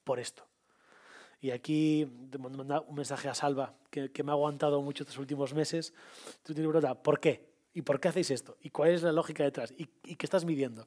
por 0.05 0.19
esto. 0.19 0.47
Y 1.43 1.51
aquí 1.51 2.09
te 2.31 2.39
mando 2.39 2.85
un 2.87 2.95
mensaje 2.95 3.29
a 3.29 3.35
Salva, 3.35 3.75
que, 3.91 4.09
me 4.23 4.31
ha 4.31 4.35
aguantado 4.35 4.81
mucho 4.81 5.03
estos 5.03 5.19
últimos 5.19 5.53
meses. 5.53 5.93
Tú 6.45 6.55
tienes 6.55 6.71
pregunta, 6.71 6.95
¿por 6.95 7.19
qué? 7.19 7.49
¿Y 7.75 7.83
por 7.83 7.99
qué 7.99 8.09
hacéis 8.09 8.31
esto? 8.31 8.57
¿Y 8.61 8.71
cuál 8.71 8.91
es 8.91 9.03
la 9.03 9.11
lógica 9.11 9.43
detrás? 9.43 9.75
¿Y, 9.77 9.87
qué 9.87 10.25
estás 10.25 10.45
midiendo? 10.45 10.87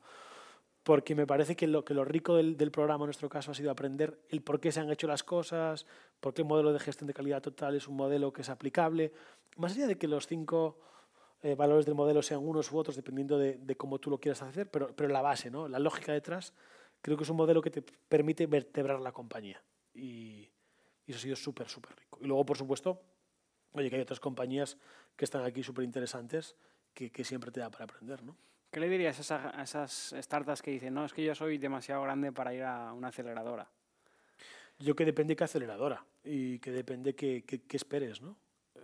Porque 0.83 1.13
me 1.13 1.27
parece 1.27 1.57
que 1.57 1.67
lo, 1.67 1.83
que 1.83 1.93
lo 1.93 2.05
rico 2.05 2.37
del, 2.37 2.55
programa 2.71 3.03
en 3.03 3.07
nuestro 3.07 3.27
caso 3.27 3.51
ha 3.51 3.53
sido 3.53 3.69
aprender 3.69 4.17
el 4.29 4.41
por 4.41 4.61
qué 4.61 4.71
se 4.71 4.79
han 4.79 4.89
hecho 4.89 5.07
las 5.07 5.23
cosas, 5.23 5.85
por 6.21 6.33
qué 6.33 6.43
el 6.43 6.47
modelo 6.47 6.71
de 6.71 6.79
gestión 6.79 7.07
de 7.07 7.13
calidad 7.13 7.41
total 7.41 7.75
es 7.75 7.89
un 7.89 7.97
modelo 7.97 8.31
que 8.31 8.43
es 8.43 8.49
aplicable. 8.49 9.11
Más 9.57 9.73
allá 9.73 9.87
de 9.87 9.97
que 9.97 10.07
los 10.07 10.25
cinco 10.25 10.79
eh, 11.43 11.55
valores 11.55 11.85
del 11.85 11.95
modelo 11.95 12.21
sean 12.21 12.39
unos 12.39 12.71
u 12.71 12.77
otros, 12.77 12.95
dependiendo 12.95 13.37
de, 13.37 13.57
de, 13.57 13.75
cómo 13.75 13.99
tú 13.99 14.09
lo 14.09 14.19
quieras 14.19 14.41
hacer, 14.41 14.71
pero, 14.71 14.95
pero 14.95 15.09
la 15.09 15.21
base, 15.21 15.51
¿no? 15.51 15.67
la 15.67 15.79
lógica 15.79 16.13
detrás, 16.13 16.53
creo 17.01 17.17
que 17.17 17.23
es 17.23 17.29
un 17.29 17.35
modelo 17.35 17.61
que 17.61 17.71
te 17.71 17.81
permite 17.81 18.47
vertebrar 18.47 19.01
la 19.01 19.11
compañía. 19.11 19.61
Y, 19.95 20.49
y 21.05 21.11
eso 21.11 21.17
ha 21.17 21.21
sido 21.21 21.35
súper, 21.35 21.69
súper 21.69 21.95
rico. 21.95 22.19
Y 22.21 22.27
luego, 22.27 22.45
por 22.45 22.57
supuesto, 22.57 23.01
oye, 23.71 23.89
que 23.89 23.95
hay 23.95 24.01
otras 24.01 24.19
compañías 24.19 24.77
que 25.15 25.25
están 25.25 25.43
aquí 25.43 25.63
súper 25.63 25.85
interesantes 25.85 26.55
que, 26.93 27.11
que, 27.11 27.23
siempre 27.23 27.51
te 27.51 27.59
da 27.59 27.69
para 27.69 27.85
aprender, 27.85 28.23
¿no? 28.23 28.35
¿Qué 28.71 28.79
le 28.79 28.89
dirías 28.89 29.17
a 29.17 29.21
esas, 29.21 29.55
a 29.55 29.63
esas 29.63 30.15
startups 30.25 30.61
que 30.61 30.71
dicen, 30.71 30.93
no, 30.93 31.05
es 31.05 31.13
que 31.13 31.23
yo 31.23 31.33
soy 31.33 31.57
demasiado 31.57 32.01
grande 32.03 32.31
para 32.31 32.53
ir 32.53 32.63
a 32.63 32.91
una 32.93 33.07
aceleradora? 33.07 33.69
Yo 34.79 34.95
que 34.95 35.05
depende 35.05 35.35
qué 35.35 35.45
aceleradora 35.45 36.05
y 36.23 36.59
que 36.59 36.71
depende 36.71 37.15
qué, 37.15 37.45
qué, 37.47 37.61
qué 37.61 37.77
esperes, 37.77 38.21
¿no? 38.21 38.35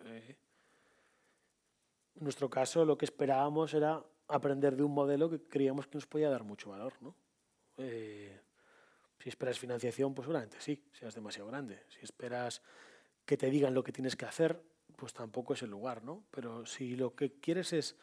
Eh, 0.06 0.36
en 2.16 2.24
nuestro 2.24 2.50
caso, 2.50 2.86
lo 2.86 2.98
que 2.98 3.06
esperábamos 3.06 3.74
era 3.74 4.02
aprender 4.28 4.76
de 4.76 4.84
un 4.84 4.94
modelo 4.94 5.30
que 5.30 5.42
creíamos 5.42 5.88
que 5.88 5.98
nos 5.98 6.08
podía 6.08 6.30
dar 6.30 6.44
mucho 6.44 6.70
valor, 6.70 6.94
¿no? 7.02 7.16
Eh, 7.78 8.40
si 9.22 9.30
esperas 9.30 9.60
financiación, 9.60 10.16
pues 10.16 10.26
seguramente 10.26 10.58
sí, 10.60 10.84
seas 10.92 11.14
demasiado 11.14 11.48
grande. 11.48 11.84
Si 11.90 12.00
esperas 12.04 12.62
que 13.26 13.38
te 13.38 13.50
digan 13.50 13.74
lo 13.74 13.84
que 13.84 13.92
tienes 13.92 14.16
que 14.16 14.26
hacer, 14.26 14.62
pues 14.96 15.14
tampoco 15.14 15.54
es 15.54 15.62
el 15.62 15.70
lugar, 15.70 16.04
¿no? 16.04 16.24
Pero 16.32 16.66
si 16.66 16.96
lo 16.96 17.16
que 17.16 17.34
quieres 17.40 17.72
es, 17.74 17.96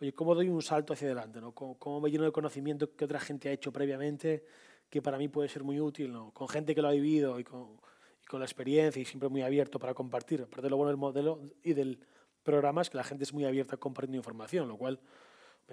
oye, 0.00 0.12
¿cómo 0.12 0.34
doy 0.34 0.48
un 0.48 0.62
salto 0.62 0.92
hacia 0.92 1.06
adelante? 1.08 1.40
¿no? 1.40 1.52
¿Cómo, 1.52 2.00
me 2.00 2.10
lleno 2.10 2.24
de 2.24 2.32
conocimiento 2.32 2.94
que 2.94 3.04
otra 3.04 3.18
gente 3.18 3.48
ha 3.48 3.52
hecho 3.52 3.72
previamente, 3.72 4.44
que 4.88 5.02
para 5.02 5.18
mí 5.18 5.28
puede 5.28 5.48
ser 5.48 5.64
muy 5.64 5.80
útil, 5.80 6.12
¿no? 6.12 6.32
Con 6.32 6.48
gente 6.48 6.74
que 6.74 6.82
lo 6.82 6.88
ha 6.88 6.92
vivido 6.92 7.40
y 7.40 7.44
con, 7.44 7.80
y 8.22 8.26
con 8.26 8.38
la 8.38 8.46
experiencia 8.46 9.02
y 9.02 9.04
siempre 9.04 9.28
muy 9.28 9.42
abierto 9.42 9.80
para 9.80 9.92
compartir. 9.92 10.42
Aparte 10.42 10.62
de 10.62 10.70
lo 10.70 10.76
bueno 10.76 10.90
del 10.90 10.98
modelo 10.98 11.40
y 11.64 11.72
del 11.72 11.98
programa 12.44 12.82
es 12.82 12.90
que 12.90 12.96
la 12.96 13.04
gente 13.04 13.24
es 13.24 13.32
muy 13.32 13.44
abierta 13.44 13.76
compartiendo 13.76 14.16
información, 14.16 14.68
lo 14.68 14.76
cual 14.76 15.00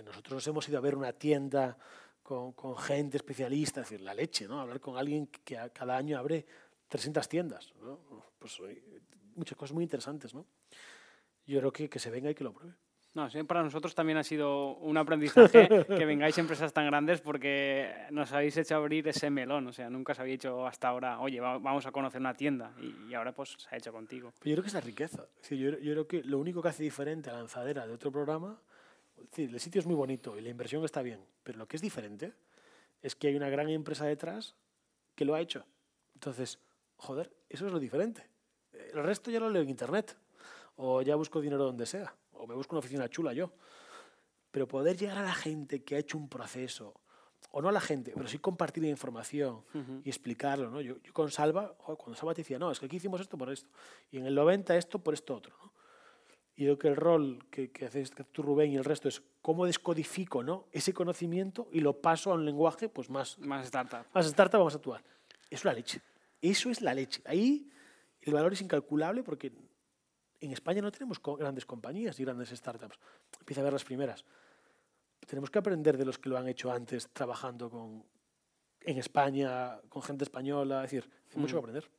nosotros 0.03 0.33
nos 0.35 0.47
hemos 0.47 0.69
ido 0.69 0.77
a 0.77 0.81
ver 0.81 0.95
una 0.95 1.13
tienda 1.13 1.77
con, 2.27 2.51
con, 2.51 2.77
gente 2.77 3.15
especialista, 3.15 3.79
es 3.79 3.89
decir, 3.89 4.01
la 4.01 4.13
leche, 4.13 4.49
¿no? 4.49 4.59
Hablar 4.59 4.81
con 4.81 4.97
alguien 4.97 5.27
que 5.27 5.57
a, 5.57 5.69
cada 5.69 5.95
año 5.95 6.19
abre 6.19 6.45
300 6.89 7.29
tiendas, 7.29 7.73
¿no? 7.81 8.01
Pues 8.37 8.59
muchas 9.33 9.57
cosas 9.57 9.73
muy 9.73 9.85
interesantes, 9.85 10.33
¿no? 10.33 10.45
Yo 11.45 11.59
creo 11.59 11.71
que, 11.71 11.89
que 11.89 11.99
se 11.99 12.11
venga 12.11 12.29
y 12.29 12.35
que 12.35 12.43
lo 12.43 12.51
pruebe. 12.51 12.75
No, 13.13 13.29
sí, 13.29 13.41
para 13.43 13.63
nosotros 13.63 13.95
también 13.95 14.17
ha 14.17 14.23
sido 14.23 14.75
un 14.75 14.97
aprendizaje 14.97 15.69
que 15.87 16.05
vengáis 16.05 16.37
a 16.37 16.41
empresas 16.41 16.73
tan 16.73 16.85
grandes 16.85 17.21
porque 17.21 17.91
nos 18.11 18.33
habéis 18.33 18.57
hecho 18.57 18.75
abrir 18.75 19.07
ese 19.07 19.29
melón. 19.29 19.65
O 19.67 19.71
sea, 19.71 19.89
nunca 19.89 20.13
se 20.13 20.21
había 20.21 20.35
hecho 20.35 20.67
hasta 20.67 20.89
ahora, 20.89 21.21
oye, 21.21 21.39
vamos 21.39 21.85
a 21.85 21.91
conocer 21.91 22.19
una 22.19 22.33
tienda 22.33 22.73
y, 23.09 23.13
ahora 23.13 23.31
pues 23.31 23.55
se 23.57 23.73
ha 23.73 23.77
hecho 23.77 23.93
contigo. 23.93 24.33
Pero 24.39 24.49
yo 24.49 24.55
creo 24.55 24.63
que 24.63 24.67
es 24.67 24.73
la 24.73 24.81
riqueza. 24.81 25.25
Yo, 25.49 25.55
yo, 25.55 25.93
creo 25.93 26.07
que 26.07 26.23
lo 26.23 26.39
único 26.39 26.61
que 26.61 26.67
hace 26.67 26.83
diferente 26.83 27.29
a 27.29 27.33
Lanzadera 27.33 27.87
de 27.87 27.93
otro 27.93 28.11
programa, 28.11 28.59
es 29.17 29.29
decir, 29.29 29.49
el 29.53 29.59
sitio 29.59 29.79
es 29.79 29.85
muy 29.87 29.95
bonito 29.95 30.37
y 30.37 30.41
la 30.41 30.49
inversión 30.49 30.83
está 30.85 31.01
bien, 31.01 31.19
pero 31.43 31.57
lo 31.57 31.67
que 31.67 31.75
es 31.75 31.81
diferente 31.81 32.33
es 33.01 33.15
que 33.15 33.27
hay 33.27 33.35
una 33.35 33.49
gran 33.49 33.69
empresa 33.69 34.05
detrás 34.05 34.55
que 35.15 35.25
lo 35.25 35.35
ha 35.35 35.41
hecho. 35.41 35.65
Entonces, 36.13 36.59
joder, 36.97 37.31
eso 37.49 37.65
es 37.65 37.71
lo 37.71 37.79
diferente. 37.79 38.27
El 38.71 39.03
resto 39.03 39.31
ya 39.31 39.39
lo 39.39 39.49
leo 39.49 39.61
en 39.61 39.69
internet 39.69 40.17
o 40.75 41.01
ya 41.01 41.15
busco 41.15 41.41
dinero 41.41 41.63
donde 41.63 41.85
sea 41.85 42.15
o 42.37 42.47
me 42.47 42.55
busco 42.55 42.75
una 42.75 42.79
oficina 42.79 43.09
chula 43.09 43.33
yo. 43.33 43.51
Pero 44.51 44.67
poder 44.67 44.97
llegar 44.97 45.17
a 45.17 45.23
la 45.23 45.33
gente 45.33 45.83
que 45.83 45.95
ha 45.95 45.99
hecho 45.99 46.17
un 46.17 46.29
proceso, 46.29 46.93
o 47.51 47.61
no 47.61 47.69
a 47.69 47.71
la 47.71 47.81
gente, 47.81 48.13
pero 48.15 48.27
sí 48.27 48.39
compartir 48.39 48.83
la 48.83 48.89
información 48.89 49.63
uh 49.73 49.77
-huh. 49.77 50.01
y 50.03 50.09
explicarlo. 50.09 50.69
¿no? 50.69 50.81
Yo, 50.81 50.97
yo 51.01 51.13
con 51.13 51.29
Salva, 51.31 51.75
joder, 51.79 51.97
cuando 51.97 52.17
Salva 52.17 52.33
te 52.33 52.41
decía, 52.41 52.57
no, 52.59 52.71
es 52.71 52.79
que 52.79 52.85
aquí 52.85 52.97
hicimos 52.97 53.21
esto 53.21 53.37
por 53.37 53.51
esto, 53.51 53.69
y 54.11 54.17
en 54.17 54.25
el 54.25 54.35
90 54.35 54.75
esto 54.75 54.99
por 54.99 55.13
esto 55.13 55.35
otro. 55.35 55.55
¿no? 55.63 55.71
Y 56.57 56.63
creo 56.63 56.79
que 56.79 56.87
el 56.87 56.95
rol 56.95 57.45
que, 57.51 57.69
que 57.69 57.85
haces 57.85 58.11
tú, 58.31 58.41
Rubén, 58.41 58.71
y 58.71 58.77
el 58.77 58.83
resto 58.83 59.07
es 59.07 59.21
cómo 59.43 59.67
descodifico 59.67 60.43
¿no? 60.43 60.65
ese 60.71 60.91
conocimiento 60.91 61.69
y 61.71 61.81
lo 61.81 62.01
paso 62.01 62.31
a 62.31 62.33
un 62.33 62.45
lenguaje 62.45 62.89
pues 62.89 63.11
más... 63.11 63.37
Más 63.37 63.65
startup. 63.65 64.07
Más 64.11 64.25
startup, 64.25 64.57
vamos 64.57 64.73
a 64.73 64.77
actuar. 64.77 65.03
Eso 65.49 65.61
es 65.61 65.65
la 65.65 65.73
leche. 65.73 66.01
Eso 66.41 66.71
es 66.71 66.81
la 66.81 66.95
leche. 66.95 67.21
Ahí 67.25 67.69
el 68.21 68.33
valor 68.33 68.53
es 68.53 68.61
incalculable 68.61 69.21
porque 69.21 69.53
en 70.41 70.51
España 70.51 70.81
no 70.81 70.91
tenemos 70.91 71.21
grandes 71.21 71.65
compañías 71.65 72.19
y 72.19 72.23
grandes 72.23 72.49
startups. 72.49 72.97
Empieza 73.39 73.61
a 73.61 73.63
ver 73.63 73.73
las 73.73 73.83
primeras. 73.83 74.25
Tenemos 75.27 75.51
que 75.51 75.59
aprender 75.59 75.95
de 75.95 76.05
los 76.05 76.17
que 76.17 76.29
lo 76.29 76.39
han 76.39 76.47
hecho 76.47 76.71
antes 76.71 77.09
trabajando 77.09 77.69
con, 77.69 78.03
en 78.81 78.97
España, 78.97 79.79
con 79.89 80.01
gente 80.01 80.23
española. 80.23 80.83
Es 80.85 80.91
decir, 80.91 81.09
hay 81.31 81.39
mucho 81.39 81.55
mm. 81.55 81.59
que 81.59 81.59
aprender. 81.59 81.89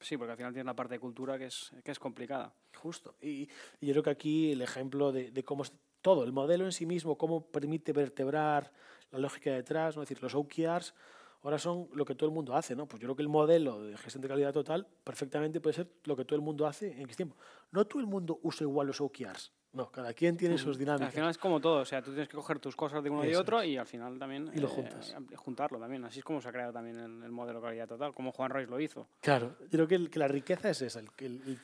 Sí, 0.00 0.16
porque 0.16 0.32
al 0.32 0.36
final 0.36 0.52
tiene 0.52 0.66
la 0.66 0.76
parte 0.76 0.94
de 0.94 1.00
cultura 1.00 1.38
que 1.38 1.46
es, 1.46 1.72
que 1.84 1.90
es 1.90 1.98
complicada. 1.98 2.54
Justo. 2.76 3.16
Y, 3.20 3.48
yo 3.80 3.92
creo 3.92 4.02
que 4.02 4.10
aquí 4.10 4.52
el 4.52 4.62
ejemplo 4.62 5.12
de, 5.12 5.42
cómo 5.44 5.64
todo, 6.00 6.24
el 6.24 6.32
modelo 6.32 6.64
en 6.64 6.72
sí 6.72 6.86
mismo, 6.86 7.18
cómo 7.18 7.46
permite 7.46 7.92
vertebrar 7.92 8.72
la 9.10 9.18
lógica 9.18 9.50
detrás, 9.52 9.96
¿no? 9.96 10.02
es 10.02 10.08
decir, 10.08 10.22
los 10.22 10.34
OKRs 10.34 10.94
ahora 11.42 11.58
son 11.58 11.88
lo 11.94 12.04
que 12.04 12.14
todo 12.14 12.28
el 12.28 12.34
mundo 12.34 12.54
hace, 12.54 12.76
¿no? 12.76 12.86
Pues 12.86 13.00
yo 13.00 13.06
creo 13.06 13.16
que 13.16 13.22
el 13.22 13.28
modelo 13.28 13.82
de 13.82 13.96
gestión 13.96 14.22
de 14.22 14.28
calidad 14.28 14.52
total 14.52 14.86
perfectamente 15.04 15.60
puede 15.60 15.74
ser 15.74 15.90
lo 16.04 16.16
que 16.16 16.24
todo 16.24 16.36
el 16.36 16.42
mundo 16.42 16.66
hace 16.66 16.92
en 16.92 17.02
X 17.02 17.16
tiempo. 17.16 17.36
No 17.70 17.86
todo 17.86 18.00
el 18.00 18.06
mundo 18.06 18.38
usa 18.42 18.64
igual 18.64 18.86
los 18.86 19.00
OKRs. 19.00 19.52
No, 19.78 19.90
cada 19.90 20.12
quien 20.12 20.36
tiene 20.36 20.58
sus 20.58 20.76
dinámicas. 20.76 21.06
Al 21.06 21.12
final 21.12 21.30
es 21.30 21.38
como 21.38 21.60
todo, 21.60 21.82
o 21.82 21.84
sea, 21.84 22.02
tú 22.02 22.10
tienes 22.10 22.28
que 22.28 22.36
coger 22.36 22.58
tus 22.58 22.74
cosas 22.76 23.02
de 23.02 23.10
uno 23.10 23.24
y 23.24 23.28
de 23.28 23.36
otro 23.36 23.62
y 23.62 23.76
al 23.76 23.86
final 23.86 24.18
también... 24.18 24.50
Y 24.52 24.58
lo 24.58 24.68
juntas. 24.68 25.14
Eh, 25.16 25.36
juntarlo 25.36 25.78
también. 25.78 26.04
Así 26.04 26.18
es 26.18 26.24
como 26.24 26.40
se 26.40 26.48
ha 26.48 26.52
creado 26.52 26.72
también 26.72 26.98
el, 26.98 27.22
el, 27.22 27.30
modelo 27.30 27.60
de 27.60 27.66
calidad 27.66 27.88
total, 27.88 28.12
como 28.12 28.32
Juan 28.32 28.50
Royce 28.50 28.70
lo 28.70 28.80
hizo. 28.80 29.08
Claro, 29.20 29.56
yo 29.60 29.68
creo 29.70 29.88
que, 29.88 29.94
el, 29.94 30.10
que 30.10 30.18
la 30.18 30.28
riqueza 30.28 30.70
es 30.70 30.82
esa, 30.82 31.00
el, 31.00 31.08
el, 31.20 31.58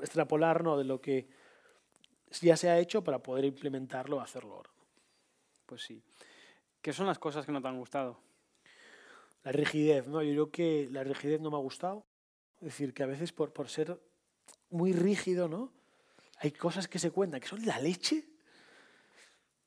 extrapolar 0.00 0.64
¿no? 0.64 0.76
de 0.78 0.84
lo 0.84 1.00
que 1.00 1.28
ya 2.40 2.56
se 2.56 2.70
ha 2.70 2.78
hecho 2.78 3.04
para 3.04 3.18
poder 3.18 3.44
implementarlo, 3.44 4.20
hacerlo 4.20 4.54
ahora. 4.54 4.70
Pues 5.66 5.82
sí. 5.82 6.02
¿Qué 6.80 6.92
son 6.92 7.06
las 7.06 7.18
cosas 7.18 7.44
que 7.44 7.52
no 7.52 7.60
te 7.60 7.68
han 7.68 7.78
gustado? 7.78 8.18
la 9.44 9.52
rigidez, 9.52 10.06
¿no? 10.06 10.22
Yo 10.22 10.32
creo 10.32 10.50
que 10.50 10.88
la 10.90 11.04
rigidez 11.04 11.40
no 11.40 11.50
me 11.50 11.56
ha 11.56 11.60
gustado. 11.60 12.04
Es 12.56 12.66
decir, 12.66 12.92
que 12.92 13.02
a 13.02 13.06
veces 13.06 13.32
por, 13.32 13.52
por 13.52 13.68
ser 13.68 13.98
muy 14.70 14.92
rígido, 14.92 15.48
¿no? 15.48 15.72
Hay 16.40 16.52
cosas 16.52 16.88
que 16.88 16.98
se 16.98 17.10
cuentan 17.10 17.40
que 17.40 17.48
son 17.48 17.64
la 17.64 17.78
leche, 17.78 18.24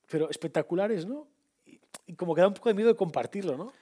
pero 0.08 0.30
espectaculares, 0.30 1.06
¿no? 1.06 1.28
Y, 1.66 1.80
y 2.06 2.14
como 2.14 2.34
que 2.34 2.40
da 2.40 2.48
un 2.48 2.54
poco 2.54 2.68
de 2.68 2.74
miedo 2.74 2.88
de 2.88 2.96
compartirlo, 2.96 3.56
¿no? 3.56 3.72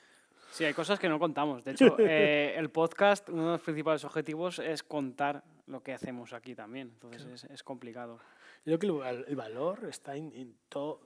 Sí, 0.53 0.65
hay 0.65 0.75
cosas 0.75 0.99
que 0.99 1.09
no 1.09 1.19
contamos. 1.19 1.65
De 1.65 1.73
hecho, 1.73 1.97
eh, 1.99 2.55
el 2.57 2.71
podcast, 2.71 3.29
uno 3.29 3.47
de 3.47 3.53
los 3.53 3.61
principales 3.61 4.05
objetivos 4.05 4.59
es 4.59 4.83
contar 4.83 5.45
lo 5.67 5.83
que 5.83 5.93
hacemos 5.93 6.33
aquí 6.33 6.55
también. 6.55 6.89
Entonces 6.89 7.23
claro. 7.23 7.35
es, 7.35 7.45
es, 7.45 7.63
complicado. 7.63 8.19
Yo 8.65 8.79
creo 8.79 9.01
que 9.01 9.09
el, 9.09 9.25
el 9.29 9.37
valor 9.37 9.87
está 9.89 10.17
en, 10.17 10.33
en 10.35 10.57
todo 10.69 11.01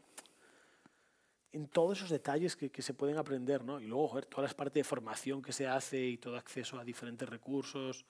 en 1.52 1.68
todos 1.68 1.98
esos 1.98 2.10
detalles 2.10 2.56
que, 2.56 2.70
que, 2.70 2.82
se 2.82 2.94
pueden 2.94 3.16
aprender, 3.16 3.62
¿no? 3.62 3.78
Y 3.78 3.86
luego, 3.86 4.08
joder, 4.08 4.26
todas 4.26 4.42
las 4.42 4.54
partes 4.54 4.74
de 4.74 4.84
formación 4.84 5.40
que 5.40 5.52
se 5.52 5.68
hace 5.68 6.04
y 6.04 6.18
todo 6.18 6.36
acceso 6.36 6.80
a 6.80 6.84
diferentes 6.84 7.28
recursos. 7.28 8.04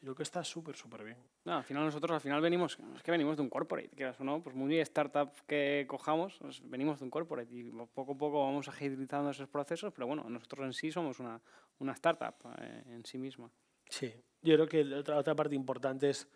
Yo 0.00 0.06
creo 0.06 0.14
que 0.14 0.22
está 0.22 0.44
súper, 0.44 0.76
súper 0.76 1.02
bien. 1.02 1.16
No, 1.44 1.56
al 1.56 1.64
final 1.64 1.84
nosotros 1.84 2.12
al 2.12 2.20
final 2.20 2.40
venimos, 2.40 2.78
es 2.94 3.02
que 3.02 3.10
venimos 3.10 3.36
de 3.36 3.42
un 3.42 3.50
corporate, 3.50 3.90
que 3.90 4.06
o 4.06 4.24
no, 4.24 4.40
pues 4.40 4.54
muy 4.54 4.78
startup 4.78 5.32
que 5.46 5.86
cojamos, 5.88 6.36
pues 6.40 6.60
venimos 6.68 7.00
de 7.00 7.04
un 7.04 7.10
corporate 7.10 7.52
y 7.52 7.72
poco 7.94 8.12
a 8.12 8.16
poco 8.16 8.44
vamos 8.44 8.68
agilizando 8.68 9.30
esos 9.30 9.48
procesos, 9.48 9.92
pero 9.92 10.06
bueno, 10.06 10.28
nosotros 10.30 10.66
en 10.66 10.72
sí 10.72 10.92
somos 10.92 11.18
una, 11.18 11.40
una 11.80 11.92
startup 11.94 12.34
eh, 12.60 12.84
en 12.86 13.04
sí 13.04 13.18
misma. 13.18 13.50
Sí, 13.88 14.14
yo 14.42 14.54
creo 14.54 14.68
que 14.68 14.84
la 14.84 14.98
otra, 14.98 15.16
otra 15.16 15.34
parte 15.34 15.56
importante 15.56 16.10
es, 16.10 16.28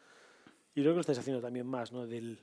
y 0.74 0.80
creo 0.80 0.92
que 0.92 0.96
lo 0.96 1.00
estáis 1.02 1.18
haciendo 1.18 1.40
también 1.40 1.66
más, 1.66 1.92
¿no? 1.92 2.04
Del, 2.04 2.40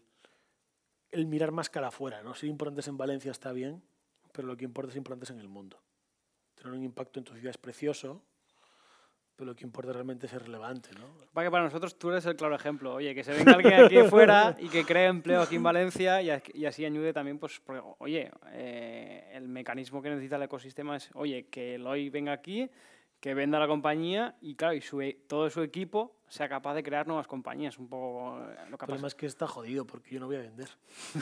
el 1.11 1.25
mirar 1.25 1.51
más 1.51 1.69
cara 1.69 1.89
afuera, 1.89 2.23
¿no? 2.23 2.33
Ser 2.33 2.49
importantes 2.49 2.87
en 2.87 2.95
Valencia 2.95 3.31
está 3.31 3.51
bien, 3.51 3.83
pero 4.31 4.47
lo 4.47 4.55
que 4.55 4.63
importa 4.63 4.91
es 4.91 4.97
importantes 4.97 5.31
en 5.31 5.39
el 5.39 5.49
mundo. 5.49 5.81
Tener 6.55 6.71
un 6.71 6.83
impacto 6.83 7.19
en 7.19 7.25
tu 7.25 7.33
ciudad 7.33 7.49
es 7.49 7.57
precioso, 7.57 8.23
pero 9.39 9.51
lo 9.51 9.55
que 9.55 9.63
importa 9.63 9.93
realmente 9.93 10.25
es 10.25 10.33
ser 10.33 10.43
relevante, 10.43 10.89
¿no? 10.99 11.05
Para 11.31 11.47
que 11.47 11.51
para 11.51 11.63
nosotros 11.63 11.97
tú 11.97 12.09
eres 12.09 12.25
el 12.25 12.35
claro 12.35 12.55
ejemplo. 12.55 12.95
Oye, 12.95 13.15
que 13.15 13.23
se 13.23 13.31
venga 13.31 13.53
alguien 13.53 13.85
aquí 13.85 13.95
fuera 14.09 14.53
y 14.59 14.67
que 14.67 14.83
cree 14.83 15.05
empleo 15.05 15.41
aquí 15.41 15.55
en 15.55 15.63
Valencia 15.63 16.21
y, 16.21 16.65
así 16.65 16.83
ayude 16.83 17.13
también, 17.13 17.39
pues, 17.39 17.61
oye, 17.99 18.29
eh, 18.51 19.31
el 19.33 19.47
mecanismo 19.47 20.01
que 20.01 20.09
necesita 20.09 20.35
el 20.35 20.43
ecosistema 20.43 20.97
es, 20.97 21.09
oye, 21.13 21.45
que 21.45 21.75
el 21.75 21.87
hoy 21.87 22.09
venga 22.09 22.33
aquí, 22.33 22.69
que 23.19 23.33
venda 23.33 23.59
la 23.59 23.67
compañía 23.67 24.35
y, 24.41 24.55
claro, 24.55 24.73
y 24.73 24.81
su, 24.81 25.01
e, 25.01 25.19
todo 25.27 25.49
su 25.49 25.61
equipo 25.61 26.15
sea 26.29 26.47
capaz 26.47 26.75
de 26.75 26.83
crear 26.83 27.07
nuevas 27.07 27.27
compañías. 27.27 27.77
Un 27.77 27.89
poco 27.89 28.37
eh, 28.39 28.55
lo 28.69 28.77
que 28.77 28.85
El 28.85 28.87
problema 28.87 29.07
es 29.07 29.15
que 29.15 29.25
está 29.25 29.47
jodido 29.47 29.85
porque 29.85 30.11
yo 30.11 30.19
no 30.19 30.27
voy 30.27 30.37
a 30.37 30.41
vender. 30.41 30.69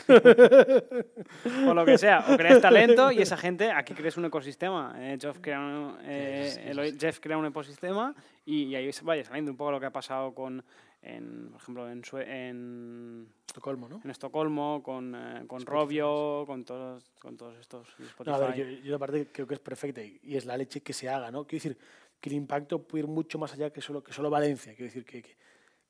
o 1.68 1.74
lo 1.74 1.86
que 1.86 1.98
sea, 1.98 2.26
o 2.30 2.38
creas 2.38 2.62
talento 2.62 3.12
y 3.12 3.22
esa 3.22 3.38
gente, 3.38 3.72
aquí 3.72 3.94
crees 3.94 4.18
un 4.18 4.26
ecosistema. 4.26 4.94
Eh, 4.98 5.18
Jeff, 5.20 5.40
crea 5.40 5.60
un, 5.60 5.98
eh, 6.04 6.96
Jeff 7.00 7.20
crea 7.20 7.38
un 7.38 7.46
ecosistema 7.46 8.14
y, 8.46 8.76
ahí 8.76 8.90
vaya 9.04 9.24
saliendo 9.24 9.52
un 9.52 9.58
poco 9.58 9.72
lo 9.72 9.80
que 9.80 9.86
ha 9.88 9.92
pasado 9.92 10.36
con, 10.36 10.64
en, 11.08 11.50
por 11.52 11.62
ejemplo, 11.62 11.90
en, 11.90 12.02
en 12.28 13.28
Estocolmo, 13.48 13.90
¿no? 13.90 14.02
En 14.04 14.12
Estocolmo, 14.12 14.82
con, 14.84 15.16
eh, 15.16 15.44
con 15.48 15.66
Robio, 15.66 16.44
con 16.46 16.66
todos, 16.66 17.12
con 17.20 17.38
todos 17.38 17.58
estos. 17.58 17.88
No, 18.26 18.36
a 18.36 18.40
ver, 18.40 18.56
yo, 18.56 18.66
yo 18.84 18.96
aparte 18.96 19.28
creo 19.32 19.48
que 19.48 19.54
es 19.54 19.60
perfecta 19.60 20.04
y, 20.04 20.20
y 20.24 20.36
es 20.36 20.46
la 20.46 20.58
leche 20.58 20.82
que 20.82 20.94
se 20.94 21.10
haga, 21.10 21.32
¿no? 21.32 21.46
Quiero 21.48 21.64
decir, 21.64 21.78
que 22.20 22.30
el 22.30 22.36
impacto 22.36 22.84
puede 22.84 23.04
ir 23.04 23.10
mucho 23.10 23.38
más 23.38 23.54
allá 23.54 23.72
que 23.72 23.82
solo, 23.82 24.04
que 24.04 24.14
solo 24.14 24.30
Valencia. 24.30 24.74
Quiero 24.74 24.86
decir 24.86 25.06
que, 25.06 25.22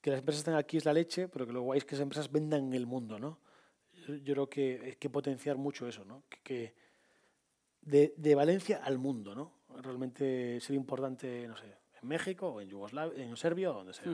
que, 0.01 0.09
las 0.09 0.19
empresas 0.19 0.39
estén 0.39 0.55
aquí 0.55 0.77
es 0.77 0.85
la 0.85 0.93
leche, 0.93 1.27
pero 1.27 1.45
que 1.45 1.53
lo 1.53 1.61
guay 1.61 1.79
es 1.79 1.85
que 1.85 1.95
esas 1.95 2.03
empresas 2.03 2.31
vendan 2.31 2.65
en 2.67 2.73
el 2.73 2.85
mundo, 2.85 3.19
¿no? 3.19 3.39
Yo, 4.23 4.33
creo 4.33 4.49
que 4.49 4.81
hay 4.83 4.95
que 4.95 5.09
potenciar 5.09 5.57
mucho 5.57 5.87
eso, 5.87 6.05
¿no? 6.05 6.23
Que, 6.43 6.73
de, 7.81 8.13
de, 8.15 8.35
Valencia 8.35 8.81
al 8.83 8.97
mundo, 8.97 9.35
¿no? 9.35 9.53
Realmente 9.81 10.59
sería 10.61 10.79
importante, 10.79 11.45
no 11.47 11.57
sé, 11.57 11.65
en 12.01 12.07
México 12.07 12.47
o 12.47 12.61
en 12.61 12.69
Yugoslavia, 12.69 13.21
en 13.21 13.35
Serbia 13.35 13.71
o 13.71 13.73
donde 13.73 13.93
sea. 13.93 14.13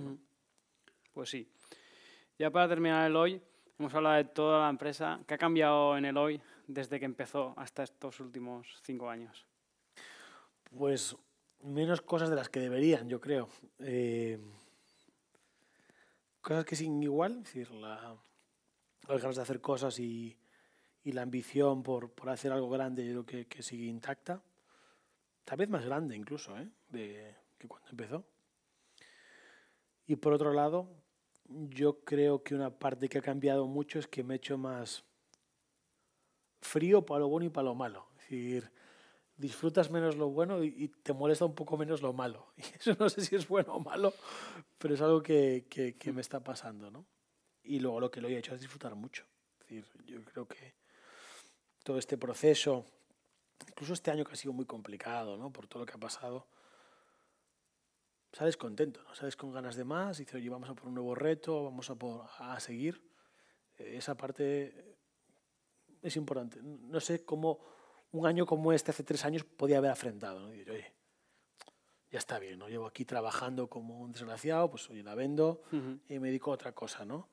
Pues 1.13 1.29
sí. 1.29 1.47
Ya 2.39 2.49
para 2.49 2.67
terminar 2.67 3.05
el 3.09 3.15
hoy, 3.15 3.41
hemos 3.77 3.93
hablado 3.93 4.15
de 4.15 4.25
toda 4.25 4.63
la 4.63 4.69
empresa. 4.69 5.19
¿Qué 5.27 5.35
ha 5.35 5.37
cambiado 5.37 5.95
en 5.95 6.05
el 6.05 6.17
hoy 6.17 6.41
desde 6.67 6.99
que 6.99 7.05
empezó 7.05 7.53
hasta 7.55 7.83
estos 7.83 8.19
últimos 8.19 8.79
cinco 8.83 9.09
años? 9.09 9.45
Pues 10.75 11.15
menos 11.61 12.01
cosas 12.01 12.29
de 12.29 12.35
las 12.35 12.49
que 12.49 12.59
deberían, 12.59 13.07
yo 13.09 13.21
creo. 13.21 13.47
Eh, 13.79 14.39
cosas 16.41 16.65
que 16.65 16.75
siguen 16.75 17.03
igual, 17.03 17.33
es 17.33 17.43
decir, 17.43 17.71
la, 17.71 18.17
las 19.07 19.21
ganas 19.21 19.35
de 19.35 19.41
hacer 19.43 19.61
cosas 19.61 19.99
y, 19.99 20.35
y 21.03 21.11
la 21.11 21.21
ambición 21.21 21.83
por, 21.83 22.11
por, 22.11 22.29
hacer 22.29 22.51
algo 22.51 22.69
grande, 22.69 23.05
yo 23.05 23.23
creo 23.23 23.25
que, 23.25 23.47
que, 23.47 23.61
sigue 23.61 23.85
intacta. 23.85 24.41
Tal 25.45 25.57
vez 25.59 25.69
más 25.69 25.85
grande 25.85 26.15
incluso, 26.15 26.57
¿eh? 26.57 26.67
de, 26.89 27.35
que 27.59 27.67
cuando 27.67 27.89
empezó. 27.91 28.25
Y 30.07 30.15
por 30.15 30.33
otro 30.33 30.53
lado, 30.53 30.89
yo 31.49 31.99
creo 32.03 32.43
que 32.43 32.55
una 32.55 32.71
parte 32.71 33.09
que 33.09 33.17
ha 33.17 33.21
cambiado 33.21 33.67
mucho 33.67 33.99
es 33.99 34.07
que 34.07 34.23
me 34.23 34.35
he 34.35 34.37
hecho 34.37 34.57
más 34.57 35.03
frío 36.61 37.05
para 37.05 37.21
lo 37.21 37.27
bueno 37.27 37.45
y 37.45 37.49
para 37.49 37.65
lo 37.65 37.75
malo. 37.75 38.07
Es 38.15 38.21
decir, 38.21 38.71
disfrutas 39.37 39.91
menos 39.91 40.15
lo 40.15 40.29
bueno 40.29 40.63
y, 40.63 40.87
te 40.87 41.13
molesta 41.13 41.45
un 41.45 41.55
poco 41.55 41.77
menos 41.77 42.01
lo 42.01 42.13
malo. 42.13 42.47
Y 42.57 42.61
eso 42.61 42.95
no 42.99 43.09
sé 43.09 43.21
si 43.21 43.35
es 43.35 43.47
bueno 43.47 43.73
o 43.73 43.79
malo, 43.79 44.13
pero 44.77 44.93
es 44.93 45.01
algo 45.01 45.21
que, 45.21 45.65
que, 45.69 46.13
me 46.13 46.21
está 46.21 46.43
pasando, 46.43 46.89
¿no? 46.89 47.05
Y 47.63 47.79
luego 47.79 47.99
lo 47.99 48.11
que 48.11 48.21
lo 48.21 48.27
he 48.27 48.37
hecho 48.37 48.53
es 48.55 48.61
disfrutar 48.61 48.95
mucho. 48.95 49.25
Es 49.61 49.67
decir, 49.67 49.85
yo 50.05 50.23
creo 50.23 50.47
que 50.47 50.75
todo 51.83 51.97
este 51.97 52.17
proceso, 52.17 52.85
incluso 53.67 53.93
este 53.93 54.11
año 54.11 54.25
que 54.25 54.33
ha 54.33 54.35
sido 54.35 54.53
muy 54.53 54.65
complicado, 54.65 55.37
¿no? 55.37 55.51
Por 55.51 55.67
todo 55.67 55.79
lo 55.81 55.85
que 55.85 55.93
ha 55.93 55.99
pasado, 55.99 56.47
sales 58.33 58.57
contento, 58.57 59.01
¿no? 59.03 59.15
Sales 59.15 59.37
con 59.37 59.53
ganas 59.53 59.75
de 59.75 59.85
más, 59.85 60.19
y 60.19 60.23
dices, 60.23 60.35
oye, 60.35 60.49
vamos 60.49 60.69
a 60.69 60.73
por 60.73 60.87
un 60.87 60.95
nuevo 60.95 61.15
reto, 61.15 61.63
vamos 61.63 61.89
a, 61.89 61.95
por, 61.95 62.25
a 62.39 62.59
seguir. 62.59 63.01
Esa 63.77 64.15
parte 64.15 64.97
es 66.01 66.15
importante. 66.17 66.59
No 66.61 66.99
sé 66.99 67.23
cómo 67.23 67.59
un 68.11 68.25
año 68.25 68.45
como 68.45 68.73
este 68.73 68.91
hace 68.91 69.03
tres 69.03 69.23
años 69.25 69.43
podía 69.43 69.77
haber 69.77 69.91
afrentado. 69.91 70.41
¿no? 70.41 70.53
Y 70.53 70.61
oye, 70.61 70.93
ya 72.11 72.19
está 72.19 72.39
bien, 72.39 72.59
¿no? 72.59 72.69
Llevo 72.69 72.85
aquí 72.85 73.05
trabajando 73.05 73.67
como 73.67 73.99
un 73.99 74.11
desgraciado, 74.11 74.69
pues 74.69 74.89
oye, 74.89 75.03
la 75.03 75.15
vendo 75.15 75.63
y 76.07 76.19
me 76.19 76.27
dedico 76.27 76.51
a 76.51 76.55
otra 76.55 76.73
cosa, 76.73 77.05
¿no? 77.05 77.29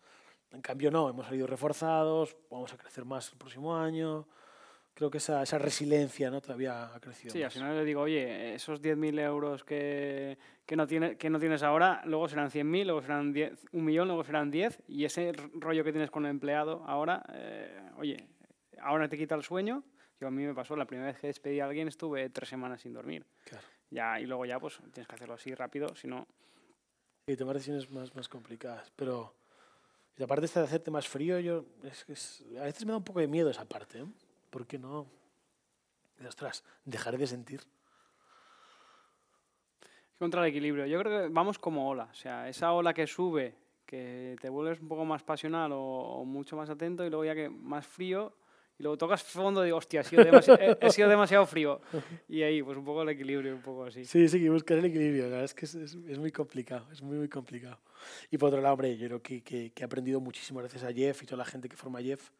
En 0.52 0.62
cambio, 0.62 0.90
no, 0.90 1.08
hemos 1.08 1.26
salido 1.26 1.46
reforzados, 1.46 2.36
vamos 2.50 2.72
a 2.72 2.76
crecer 2.76 3.04
más 3.04 3.30
el 3.32 3.38
próximo 3.38 3.76
año. 3.76 4.26
Creo 5.00 5.10
que 5.10 5.16
esa, 5.16 5.42
esa 5.42 5.56
resiliencia 5.56 6.30
¿no? 6.30 6.42
todavía 6.42 6.94
ha 6.94 7.00
crecido. 7.00 7.32
Sí, 7.32 7.42
al 7.42 7.50
final 7.50 7.74
le 7.74 7.86
digo, 7.86 8.02
oye, 8.02 8.54
esos 8.54 8.82
10.000 8.82 9.18
euros 9.20 9.64
que, 9.64 10.36
que, 10.66 10.76
no 10.76 10.86
tiene, 10.86 11.16
que 11.16 11.30
no 11.30 11.38
tienes 11.38 11.62
ahora, 11.62 12.02
luego 12.04 12.28
serán 12.28 12.50
100.000, 12.50 12.84
luego 12.84 13.00
serán 13.00 13.32
10, 13.32 13.68
un 13.72 13.86
millón, 13.86 14.08
luego 14.08 14.24
serán 14.24 14.50
10, 14.50 14.82
y 14.88 15.06
ese 15.06 15.32
rollo 15.54 15.84
que 15.84 15.92
tienes 15.92 16.10
con 16.10 16.26
el 16.26 16.32
empleado 16.32 16.84
ahora, 16.86 17.24
eh, 17.32 17.80
oye, 17.96 18.28
ahora 18.78 19.08
te 19.08 19.16
quita 19.16 19.34
el 19.34 19.42
sueño, 19.42 19.84
yo 20.20 20.28
a 20.28 20.30
mí 20.30 20.44
me 20.44 20.52
pasó, 20.52 20.76
la 20.76 20.84
primera 20.84 21.06
vez 21.06 21.18
que 21.18 21.28
despedí 21.28 21.60
a 21.60 21.64
alguien 21.64 21.88
estuve 21.88 22.28
tres 22.28 22.50
semanas 22.50 22.82
sin 22.82 22.92
dormir. 22.92 23.24
Claro. 23.44 23.64
Ya, 23.88 24.20
y 24.20 24.26
luego 24.26 24.44
ya 24.44 24.60
pues 24.60 24.80
tienes 24.92 25.08
que 25.08 25.14
hacerlo 25.14 25.32
así 25.32 25.54
rápido, 25.54 25.96
si 25.96 26.08
no... 26.08 26.26
Y 27.26 27.36
tomar 27.36 27.54
decisiones 27.54 27.90
más, 27.90 28.14
más 28.14 28.28
complicadas. 28.28 28.92
Pero 28.94 29.34
y 30.18 30.22
aparte 30.22 30.44
esta 30.44 30.60
de 30.60 30.66
hacerte 30.66 30.90
más 30.90 31.08
frío, 31.08 31.40
yo 31.40 31.64
es, 31.84 32.04
es, 32.06 32.44
a 32.60 32.64
veces 32.64 32.84
me 32.84 32.92
da 32.92 32.98
un 32.98 33.04
poco 33.04 33.20
de 33.20 33.28
miedo 33.28 33.48
esa 33.48 33.64
parte. 33.64 34.00
¿eh? 34.00 34.06
¿Por 34.50 34.66
qué 34.66 34.78
no? 34.78 35.06
ostras, 36.26 36.64
dejaré 36.84 37.16
de 37.16 37.26
sentir. 37.26 37.62
Contra 40.18 40.42
el 40.42 40.50
equilibrio. 40.50 40.84
Yo 40.84 40.98
creo 40.98 41.22
que 41.22 41.32
vamos 41.32 41.58
como 41.58 41.88
ola. 41.88 42.08
O 42.10 42.14
sea, 42.14 42.46
esa 42.46 42.72
ola 42.72 42.92
que 42.92 43.06
sube, 43.06 43.54
que 43.86 44.36
te 44.38 44.50
vuelves 44.50 44.80
un 44.80 44.88
poco 44.88 45.06
más 45.06 45.22
pasional 45.22 45.72
o, 45.72 45.80
o 45.80 46.24
mucho 46.26 46.56
más 46.56 46.68
atento 46.68 47.06
y 47.06 47.08
luego 47.08 47.24
ya 47.24 47.34
que 47.34 47.48
más 47.48 47.86
frío 47.86 48.34
y 48.80 48.82
luego 48.82 48.96
tocas 48.96 49.22
fondo 49.22 49.60
y 49.62 49.66
digo, 49.66 49.76
hostia, 49.76 50.00
he 50.00 50.04
sido, 50.04 50.22
he, 50.80 50.90
sido, 50.90 51.06
demasiado 51.06 51.44
frío. 51.44 51.82
Y 52.26 52.40
ahí, 52.40 52.62
pues 52.62 52.78
un 52.78 52.84
poco 52.86 53.02
el 53.02 53.10
equilibrio, 53.10 53.54
un 53.54 53.60
poco 53.60 53.84
así. 53.84 54.06
Sí, 54.06 54.26
sí, 54.26 54.48
buscar 54.48 54.78
el 54.78 54.86
equilibrio. 54.86 55.24
La 55.24 55.28
verdad 55.28 55.44
es 55.44 55.52
que 55.52 55.66
es, 55.66 55.74
es, 55.74 55.98
es, 56.08 56.18
muy 56.18 56.32
complicado, 56.32 56.86
es 56.90 57.02
muy, 57.02 57.18
muy 57.18 57.28
complicado. 57.28 57.78
Y 58.30 58.38
por 58.38 58.48
otro 58.48 58.62
lado, 58.62 58.72
hombre, 58.72 58.96
yo 58.96 59.06
creo 59.06 59.22
que, 59.22 59.42
que, 59.42 59.70
que, 59.72 59.82
he 59.82 59.84
aprendido 59.84 60.18
muchísimo 60.18 60.60
gracias 60.60 60.82
a 60.82 60.94
Jeff 60.94 61.22
y 61.22 61.26
toda 61.26 61.36
la 61.36 61.44
gente 61.44 61.68
que 61.68 61.76
forma 61.76 62.00
Jeff 62.00 62.30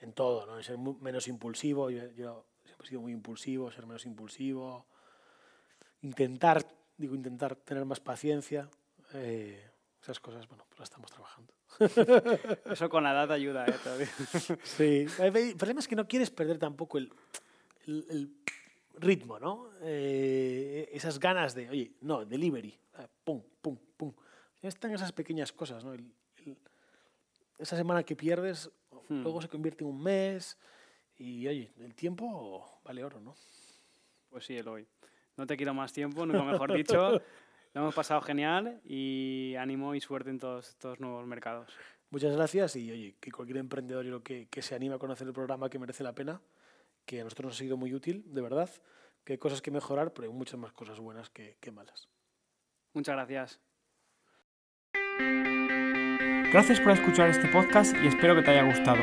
en 0.00 0.12
todo, 0.12 0.46
¿no? 0.46 0.58
En 0.58 0.64
ser 0.64 0.78
menos 0.78 1.28
impulsivo. 1.28 1.90
Yo, 1.90 2.10
yo, 2.12 2.46
siempre 2.64 2.86
he 2.86 2.88
sido 2.88 3.00
muy 3.00 3.12
impulsivo, 3.12 3.70
ser 3.70 3.86
menos 3.86 4.06
impulsivo. 4.06 4.86
Intentar, 6.02 6.66
digo, 6.96 7.14
intentar 7.14 7.56
tener 7.56 7.84
más 7.84 8.00
paciencia. 8.00 8.68
Eh, 9.14 9.70
esas 10.02 10.20
cosas, 10.20 10.46
bueno, 10.48 10.64
pues 10.68 10.80
las 10.80 10.88
estamos 10.88 11.10
trabajando. 11.10 11.54
Eso 12.70 12.88
con 12.88 13.04
la 13.04 13.12
edad 13.12 13.32
ayuda, 13.32 13.66
¿eh? 13.66 13.74
Todavía. 13.82 14.08
Sí. 14.64 15.06
El 15.18 15.56
problema 15.56 15.80
es 15.80 15.88
que 15.88 15.96
no 15.96 16.06
quieres 16.06 16.30
perder 16.30 16.58
tampoco 16.58 16.98
el, 16.98 17.10
el, 17.86 18.06
el 18.10 18.34
ritmo, 18.96 19.38
¿no? 19.38 19.70
Eh, 19.80 20.90
esas 20.92 21.18
ganas 21.18 21.54
de, 21.54 21.68
oye, 21.68 21.92
no, 22.02 22.24
delivery, 22.24 22.78
ah, 22.94 23.08
pum, 23.24 23.42
pum, 23.60 23.76
pum. 23.96 24.12
Ya 24.62 24.68
están 24.68 24.92
esas 24.92 25.12
pequeñas 25.12 25.52
cosas, 25.52 25.84
¿no? 25.84 25.92
El, 25.92 26.12
esa 27.58 27.76
semana 27.76 28.02
que 28.02 28.16
pierdes, 28.16 28.70
hmm. 29.08 29.22
luego 29.22 29.40
se 29.40 29.48
convierte 29.48 29.84
en 29.84 29.90
un 29.90 30.02
mes 30.02 30.58
y, 31.16 31.46
oye, 31.46 31.72
el 31.78 31.94
tiempo 31.94 32.80
vale 32.84 33.04
oro, 33.04 33.20
¿no? 33.20 33.34
Pues 34.28 34.46
sí, 34.46 34.56
Eloy. 34.56 34.86
No 35.36 35.46
te 35.46 35.56
quiero 35.56 35.74
más 35.74 35.92
tiempo, 35.92 36.26
nunca 36.26 36.42
mejor 36.42 36.72
dicho. 36.76 37.20
Lo 37.72 37.80
hemos 37.80 37.94
pasado 37.94 38.20
genial 38.20 38.80
y 38.84 39.54
ánimo 39.58 39.94
y 39.94 40.00
suerte 40.00 40.30
en 40.30 40.38
todos 40.38 40.68
estos 40.68 41.00
nuevos 41.00 41.26
mercados. 41.26 41.72
Muchas 42.10 42.34
gracias 42.36 42.76
y 42.76 42.90
oye, 42.92 43.16
que 43.20 43.32
cualquier 43.32 43.58
emprendedor 43.58 44.06
y 44.06 44.10
lo 44.10 44.22
que, 44.22 44.46
que 44.46 44.62
se 44.62 44.76
anime 44.76 44.94
a 44.94 44.98
conocer 44.98 45.26
el 45.26 45.32
programa 45.32 45.68
que 45.68 45.80
merece 45.80 46.04
la 46.04 46.14
pena, 46.14 46.40
que 47.04 47.20
a 47.20 47.24
nosotros 47.24 47.46
nos 47.46 47.56
ha 47.56 47.58
sido 47.58 47.76
muy 47.76 47.92
útil, 47.92 48.22
de 48.32 48.40
verdad, 48.40 48.70
que 49.24 49.32
hay 49.32 49.38
cosas 49.38 49.60
que 49.60 49.72
mejorar, 49.72 50.12
pero 50.12 50.28
hay 50.28 50.32
muchas 50.32 50.60
más 50.60 50.72
cosas 50.72 51.00
buenas 51.00 51.30
que, 51.30 51.56
que 51.60 51.72
malas. 51.72 52.08
Muchas 52.92 53.16
gracias. 53.16 53.60
Gracias 56.54 56.78
por 56.78 56.92
escuchar 56.92 57.30
este 57.30 57.48
podcast 57.48 57.96
y 58.00 58.06
espero 58.06 58.36
que 58.36 58.42
te 58.42 58.52
haya 58.52 58.62
gustado. 58.62 59.00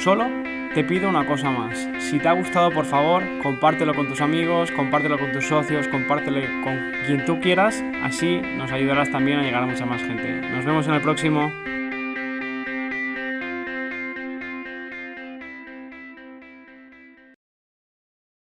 Solo 0.00 0.24
te 0.72 0.82
pido 0.84 1.06
una 1.06 1.26
cosa 1.26 1.50
más. 1.50 1.86
Si 1.98 2.18
te 2.18 2.28
ha 2.28 2.32
gustado, 2.32 2.70
por 2.70 2.86
favor, 2.86 3.22
compártelo 3.42 3.92
con 3.94 4.08
tus 4.08 4.22
amigos, 4.22 4.70
compártelo 4.70 5.18
con 5.18 5.30
tus 5.30 5.46
socios, 5.46 5.86
compártelo 5.88 6.40
con 6.62 6.92
quien 7.06 7.26
tú 7.26 7.40
quieras. 7.40 7.84
Así 8.02 8.40
nos 8.56 8.72
ayudarás 8.72 9.10
también 9.10 9.38
a 9.38 9.42
llegar 9.42 9.64
a 9.64 9.66
mucha 9.66 9.84
más 9.84 10.02
gente. 10.02 10.32
Nos 10.48 10.64
vemos 10.64 10.88
en 10.88 10.94
el 10.94 11.02
próximo. 11.02 11.52